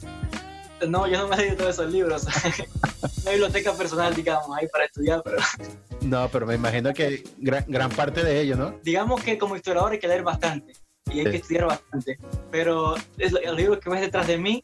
No, 0.88 1.08
yo 1.08 1.18
no 1.18 1.28
me 1.28 1.36
he 1.36 1.40
leído 1.40 1.56
todos 1.58 1.72
esos 1.72 1.92
libros. 1.92 2.28
Una 3.24 3.32
biblioteca 3.32 3.74
personal, 3.74 4.14
digamos, 4.14 4.56
ahí 4.56 4.68
para 4.68 4.86
estudiar, 4.86 5.22
pero 5.24 5.38
No, 6.02 6.30
pero 6.30 6.46
me 6.46 6.54
imagino 6.56 6.94
que 6.94 7.24
gran, 7.38 7.66
gran 7.68 7.90
parte 7.90 8.24
de 8.24 8.40
ello, 8.42 8.56
¿no? 8.56 8.76
digamos 8.84 9.24
que 9.24 9.38
como 9.38 9.56
historiador 9.56 9.94
hay 9.94 10.00
que 10.00 10.08
leer 10.08 10.22
bastante 10.24 10.74
y 11.12 11.20
hay 11.20 11.26
Sí. 11.26 11.32
que 11.32 11.38
estudiar 11.38 11.66
bastante. 11.66 12.20
Pero 12.52 12.96
es 13.18 13.32
lo- 13.32 13.42
los 13.42 13.56
libros 13.56 13.80
que 13.80 13.90
ves 13.90 14.02
detrás 14.02 14.28
de 14.28 14.38
mí, 14.38 14.64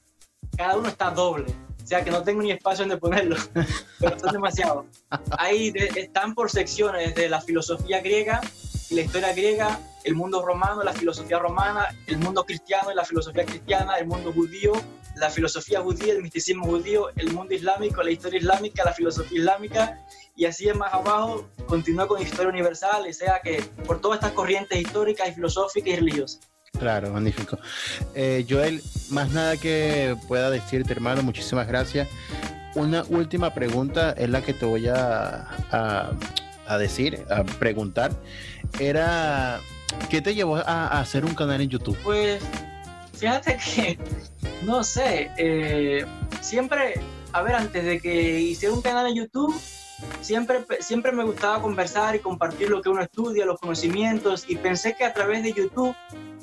cada 0.55 0.77
uno 0.77 0.87
está 0.89 1.09
doble. 1.09 1.45
Sea 1.93 2.03
que 2.03 2.09
no 2.09 2.23
tengo 2.23 2.41
ni 2.41 2.49
espacio 2.49 2.85
donde 2.85 2.97
ponerlo, 2.97 3.35
pero 3.99 4.17
son 4.17 4.31
demasiados. 4.31 4.85
Ahí 5.37 5.69
de- 5.69 5.91
están 5.95 6.33
por 6.33 6.49
secciones 6.49 7.13
de 7.13 7.29
la 7.29 7.39
filosofía 7.39 8.01
griega 8.01 8.41
la 8.89 9.01
historia 9.01 9.33
griega, 9.33 9.79
el 10.03 10.15
mundo 10.15 10.45
romano, 10.45 10.83
la 10.83 10.93
filosofía 10.93 11.39
romana, 11.39 11.87
el 12.07 12.17
mundo 12.17 12.43
cristiano 12.45 12.91
y 12.91 12.95
la 12.95 13.05
filosofía 13.05 13.45
cristiana, 13.45 13.95
el 13.95 14.05
mundo 14.07 14.31
judío, 14.33 14.73
la 15.15 15.29
filosofía 15.29 15.81
judía, 15.81 16.13
el 16.13 16.21
misticismo 16.21 16.65
judío, 16.65 17.09
el 17.15 17.31
mundo 17.31 17.53
islámico, 17.53 18.03
la 18.03 18.11
historia 18.11 18.39
islámica, 18.39 18.83
la 18.83 18.93
filosofía 18.93 19.39
islámica, 19.39 20.05
y 20.35 20.45
así 20.45 20.67
es 20.67 20.75
más 20.75 20.93
abajo, 20.93 21.47
continúa 21.67 22.07
con 22.07 22.21
historia 22.21 22.49
universal, 22.49 23.05
o 23.09 23.13
sea 23.13 23.39
que 23.43 23.63
por 23.85 23.99
todas 24.01 24.17
estas 24.17 24.33
corrientes 24.33 24.79
históricas 24.79 25.29
y 25.29 25.33
filosóficas 25.33 25.89
y 25.89 25.95
religiosas. 25.95 26.39
Claro, 26.79 27.11
magnífico. 27.11 27.57
Eh, 28.15 28.45
Joel, 28.49 28.81
más 29.09 29.31
nada 29.31 29.57
que 29.57 30.15
pueda 30.27 30.49
decirte, 30.49 30.91
hermano, 30.93 31.21
muchísimas 31.23 31.67
gracias. 31.67 32.07
Una 32.75 33.03
última 33.09 33.53
pregunta 33.53 34.13
es 34.17 34.29
la 34.29 34.41
que 34.41 34.53
te 34.53 34.65
voy 34.65 34.87
a, 34.87 35.47
a- 35.71 36.77
decir, 36.77 37.23
a 37.29 37.43
preguntar. 37.43 38.11
Era, 38.79 39.59
¿qué 40.09 40.21
te 40.21 40.33
llevó 40.33 40.55
a, 40.57 40.61
a 40.87 40.99
hacer 40.99 41.23
un 41.23 41.35
canal 41.35 41.61
en 41.61 41.69
YouTube? 41.69 41.97
Pues 42.03 42.41
fíjate 43.15 43.57
que, 43.57 43.99
no 44.63 44.83
sé, 44.83 45.29
eh, 45.37 46.03
siempre, 46.41 46.99
a 47.31 47.43
ver, 47.43 47.55
antes 47.55 47.85
de 47.85 47.99
que 47.99 48.39
hiciera 48.39 48.73
un 48.73 48.81
canal 48.81 49.05
en 49.07 49.15
YouTube, 49.15 49.55
siempre, 50.21 50.65
siempre 50.79 51.11
me 51.11 51.23
gustaba 51.23 51.61
conversar 51.61 52.15
y 52.15 52.19
compartir 52.19 52.69
lo 52.71 52.81
que 52.81 52.89
uno 52.89 53.03
estudia, 53.03 53.45
los 53.45 53.59
conocimientos, 53.59 54.45
y 54.47 54.55
pensé 54.55 54.95
que 54.95 55.03
a 55.05 55.13
través 55.13 55.43
de 55.43 55.53
YouTube 55.53 55.95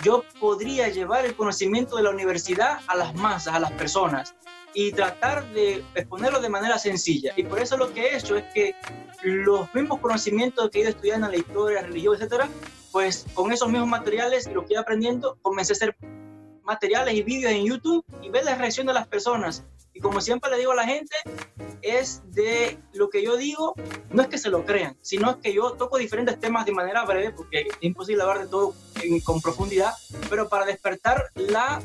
yo 0.02 0.24
podría 0.38 0.88
llevar 0.88 1.24
el 1.24 1.34
conocimiento 1.34 1.96
de 1.96 2.02
la 2.02 2.10
universidad 2.10 2.80
a 2.86 2.96
las 2.96 3.14
masas, 3.14 3.54
a 3.54 3.60
las 3.60 3.72
personas, 3.72 4.34
y 4.74 4.92
tratar 4.92 5.46
de 5.52 5.84
exponerlo 5.94 6.40
de 6.40 6.48
manera 6.48 6.78
sencilla. 6.78 7.32
Y 7.36 7.42
por 7.42 7.58
eso 7.60 7.76
lo 7.76 7.92
que 7.92 8.02
he 8.02 8.16
hecho 8.16 8.36
es 8.36 8.44
que 8.54 8.74
los 9.22 9.72
mismos 9.74 10.00
conocimientos 10.00 10.70
que 10.70 10.78
he 10.78 10.82
ido 10.82 10.90
estudiando 10.90 11.26
en 11.26 11.32
la 11.32 11.38
historia, 11.38 11.82
religión, 11.82 12.14
etcétera, 12.14 12.48
pues 12.92 13.26
con 13.34 13.52
esos 13.52 13.68
mismos 13.68 13.88
materiales 13.88 14.46
y 14.46 14.52
lo 14.52 14.64
que 14.64 14.74
iba 14.74 14.82
aprendiendo, 14.82 15.38
comencé 15.42 15.72
a 15.72 15.76
hacer 15.76 15.96
materiales 16.62 17.14
y 17.14 17.22
vídeos 17.22 17.52
en 17.52 17.66
YouTube 17.66 18.04
y 18.22 18.30
ver 18.30 18.44
la 18.44 18.54
reacción 18.54 18.86
de 18.86 18.92
las 18.92 19.06
personas. 19.06 19.64
Como 20.00 20.20
siempre 20.20 20.50
le 20.50 20.58
digo 20.58 20.72
a 20.72 20.76
la 20.76 20.86
gente, 20.86 21.14
es 21.82 22.22
de 22.32 22.78
lo 22.92 23.10
que 23.10 23.22
yo 23.22 23.36
digo, 23.36 23.74
no 24.10 24.22
es 24.22 24.28
que 24.28 24.38
se 24.38 24.50
lo 24.50 24.64
crean, 24.64 24.96
sino 25.00 25.30
es 25.30 25.36
que 25.36 25.52
yo 25.52 25.72
toco 25.72 25.98
diferentes 25.98 26.38
temas 26.40 26.66
de 26.66 26.72
manera 26.72 27.04
breve, 27.04 27.32
porque 27.32 27.60
es 27.62 27.66
imposible 27.80 28.22
hablar 28.22 28.40
de 28.40 28.46
todo 28.48 28.74
en- 29.02 29.20
con 29.20 29.40
profundidad, 29.40 29.92
pero 30.28 30.48
para 30.48 30.64
despertar 30.66 31.30
la 31.34 31.82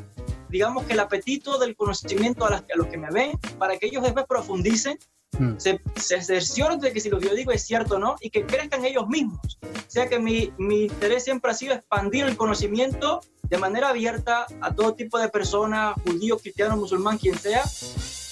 digamos 0.48 0.84
que 0.84 0.92
el 0.92 1.00
apetito 1.00 1.58
del 1.58 1.74
conocimiento 1.74 2.46
a, 2.46 2.50
las- 2.50 2.62
a 2.62 2.76
los 2.76 2.86
que 2.86 2.96
me 2.96 3.10
ven, 3.10 3.32
para 3.58 3.76
que 3.78 3.86
ellos 3.86 4.02
después 4.04 4.26
profundicen, 4.28 4.96
Mm. 5.38 5.58
se, 5.58 5.80
se 5.96 6.22
cercioren 6.22 6.78
de 6.80 6.92
que 6.92 7.00
si 7.00 7.10
lo 7.10 7.18
que 7.18 7.28
yo 7.28 7.34
digo 7.34 7.52
es 7.52 7.62
cierto 7.62 7.96
o 7.96 7.98
no, 7.98 8.16
y 8.20 8.30
que 8.30 8.46
crezcan 8.46 8.84
ellos 8.84 9.06
mismos. 9.08 9.58
O 9.62 9.90
sea 9.90 10.08
que 10.08 10.18
mi, 10.18 10.50
mi 10.56 10.84
interés 10.84 11.24
siempre 11.24 11.50
ha 11.50 11.54
sido 11.54 11.74
expandir 11.74 12.24
el 12.24 12.36
conocimiento 12.36 13.20
de 13.42 13.58
manera 13.58 13.90
abierta 13.90 14.46
a 14.60 14.74
todo 14.74 14.94
tipo 14.94 15.18
de 15.18 15.28
personas, 15.28 15.94
judío, 16.04 16.38
cristiano, 16.38 16.76
musulmán, 16.76 17.18
quien 17.18 17.36
sea, 17.38 17.62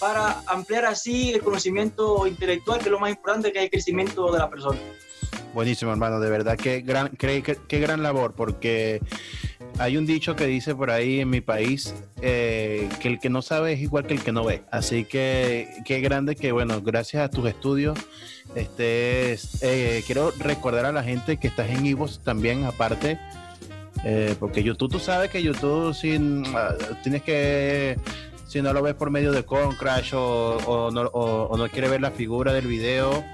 para 0.00 0.42
ampliar 0.46 0.86
así 0.86 1.30
el 1.32 1.42
conocimiento 1.42 2.26
intelectual, 2.26 2.78
que 2.78 2.86
es 2.86 2.90
lo 2.90 2.98
más 3.00 3.10
importante, 3.10 3.52
que 3.52 3.58
es 3.58 3.64
el 3.64 3.70
crecimiento 3.70 4.32
de 4.32 4.38
la 4.38 4.48
persona. 4.50 4.78
Buenísimo, 5.52 5.92
hermano, 5.92 6.18
de 6.20 6.30
verdad, 6.30 6.56
qué 6.56 6.80
gran, 6.80 7.10
qué, 7.16 7.42
qué- 7.42 7.58
qué 7.68 7.78
gran 7.80 8.02
labor, 8.02 8.32
porque 8.34 9.00
hay 9.78 9.96
un 9.96 10.06
dicho 10.06 10.36
que 10.36 10.46
dice 10.46 10.74
por 10.74 10.90
ahí 10.90 11.20
en 11.20 11.30
mi 11.30 11.40
país 11.40 11.94
eh, 12.22 12.88
que 13.00 13.08
el 13.08 13.18
que 13.18 13.28
no 13.28 13.42
sabe 13.42 13.72
es 13.72 13.80
igual 13.80 14.06
que 14.06 14.14
el 14.14 14.22
que 14.22 14.32
no 14.32 14.44
ve. 14.44 14.62
Así 14.70 15.04
que 15.04 15.68
qué 15.84 16.00
grande 16.00 16.36
que, 16.36 16.52
bueno, 16.52 16.80
gracias 16.80 17.24
a 17.24 17.28
tus 17.30 17.48
estudios, 17.48 17.98
estés, 18.54 19.62
eh, 19.62 20.02
quiero 20.06 20.32
recordar 20.38 20.84
a 20.86 20.92
la 20.92 21.02
gente 21.02 21.36
que 21.38 21.48
estás 21.48 21.70
en 21.70 21.84
Ivos 21.86 22.20
también, 22.22 22.64
aparte, 22.64 23.18
eh, 24.04 24.34
porque 24.38 24.62
YouTube, 24.62 24.92
tú 24.92 24.98
sabes 25.00 25.30
que 25.30 25.42
YouTube 25.42 25.94
sin, 25.94 26.44
ah, 26.54 26.74
tienes 27.02 27.22
que, 27.22 27.96
si 28.46 28.62
no 28.62 28.72
lo 28.72 28.82
ves 28.82 28.94
por 28.94 29.10
medio 29.10 29.32
de 29.32 29.44
Concrash 29.44 30.12
o 30.14 30.90
no, 30.92 31.00
o- 31.02 31.44
o 31.50 31.56
no 31.56 31.68
quiere 31.68 31.88
ver 31.88 32.00
la 32.00 32.10
figura 32.10 32.52
del 32.52 32.66
video, 32.66 33.24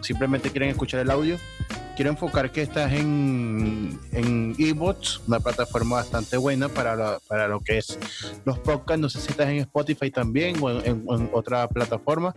simplemente 0.00 0.50
quieren 0.50 0.68
escuchar 0.70 1.00
el 1.00 1.10
audio. 1.10 1.36
Quiero 2.00 2.12
enfocar 2.12 2.50
que 2.50 2.62
estás 2.62 2.90
en, 2.94 4.00
en 4.12 4.56
eBooks, 4.58 5.20
una 5.28 5.38
plataforma 5.38 5.96
bastante 5.96 6.38
buena 6.38 6.70
para, 6.70 7.18
para 7.28 7.46
lo 7.46 7.60
que 7.60 7.76
es 7.76 7.98
los 8.46 8.58
podcasts. 8.58 9.02
No 9.02 9.10
sé 9.10 9.20
si 9.20 9.32
estás 9.32 9.50
en 9.50 9.58
Spotify 9.58 10.10
también 10.10 10.56
o 10.62 10.70
en, 10.70 11.28
otra 11.34 11.68
plataforma. 11.68 12.34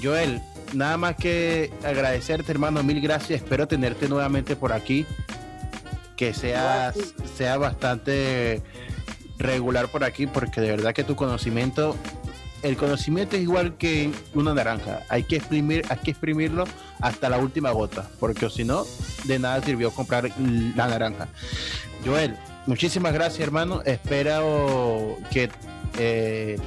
Joel, 0.02 0.40
nada 0.72 0.96
más 0.96 1.16
que 1.16 1.70
agradecerte, 1.84 2.50
hermano, 2.52 2.82
mil 2.82 3.00
gracias. 3.00 3.42
Espero 3.42 3.68
tenerte 3.68 4.08
nuevamente 4.08 4.56
por 4.56 4.72
aquí. 4.72 5.04
Que 6.16 6.32
seas, 6.32 6.96
sea 7.36 7.58
bastante 7.58 8.62
regular 9.38 9.88
por 9.88 10.02
aquí, 10.04 10.26
porque 10.26 10.60
de 10.62 10.70
verdad 10.70 10.94
que 10.94 11.04
tu 11.04 11.14
conocimiento 11.14 11.94
el 12.66 12.76
conocimiento 12.76 13.36
es 13.36 13.42
igual 13.42 13.76
que 13.76 14.10
una 14.34 14.54
naranja. 14.54 15.02
Hay 15.08 15.24
que 15.24 15.36
exprimir, 15.36 15.84
hay 15.88 15.98
que 15.98 16.10
exprimirlo 16.10 16.64
hasta 17.00 17.28
la 17.28 17.38
última 17.38 17.70
gota, 17.70 18.08
porque 18.18 18.50
si 18.50 18.64
no, 18.64 18.84
de 19.24 19.38
nada 19.38 19.62
sirvió 19.62 19.90
comprar 19.90 20.30
la 20.38 20.86
naranja. 20.88 21.28
Joel, 22.04 22.36
muchísimas 22.66 23.12
gracias, 23.12 23.40
hermano. 23.40 23.82
Espero 23.84 25.16
que 25.30 25.48
eh, 25.98 26.58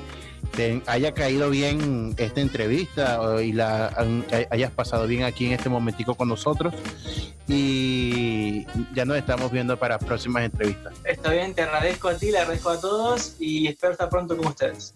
te 0.55 0.81
haya 0.87 1.13
caído 1.13 1.49
bien 1.49 2.13
esta 2.17 2.41
entrevista 2.41 3.41
y 3.41 3.53
la 3.53 3.93
hayas 4.49 4.71
pasado 4.71 5.07
bien 5.07 5.23
aquí 5.23 5.45
en 5.45 5.53
este 5.53 5.69
momentico 5.69 6.15
con 6.15 6.29
nosotros. 6.29 6.73
Y 7.47 8.67
ya 8.93 9.05
nos 9.05 9.17
estamos 9.17 9.51
viendo 9.51 9.77
para 9.77 9.97
próximas 9.97 10.43
entrevistas. 10.43 10.93
está 11.03 11.31
bien, 11.31 11.55
te 11.55 11.63
agradezco 11.63 12.09
a 12.09 12.13
ti, 12.15 12.31
le 12.31 12.37
agradezco 12.37 12.69
a 12.69 12.79
todos 12.79 13.37
y 13.39 13.67
espero 13.67 13.93
estar 13.93 14.09
pronto 14.09 14.37
con 14.37 14.47
ustedes. 14.47 14.93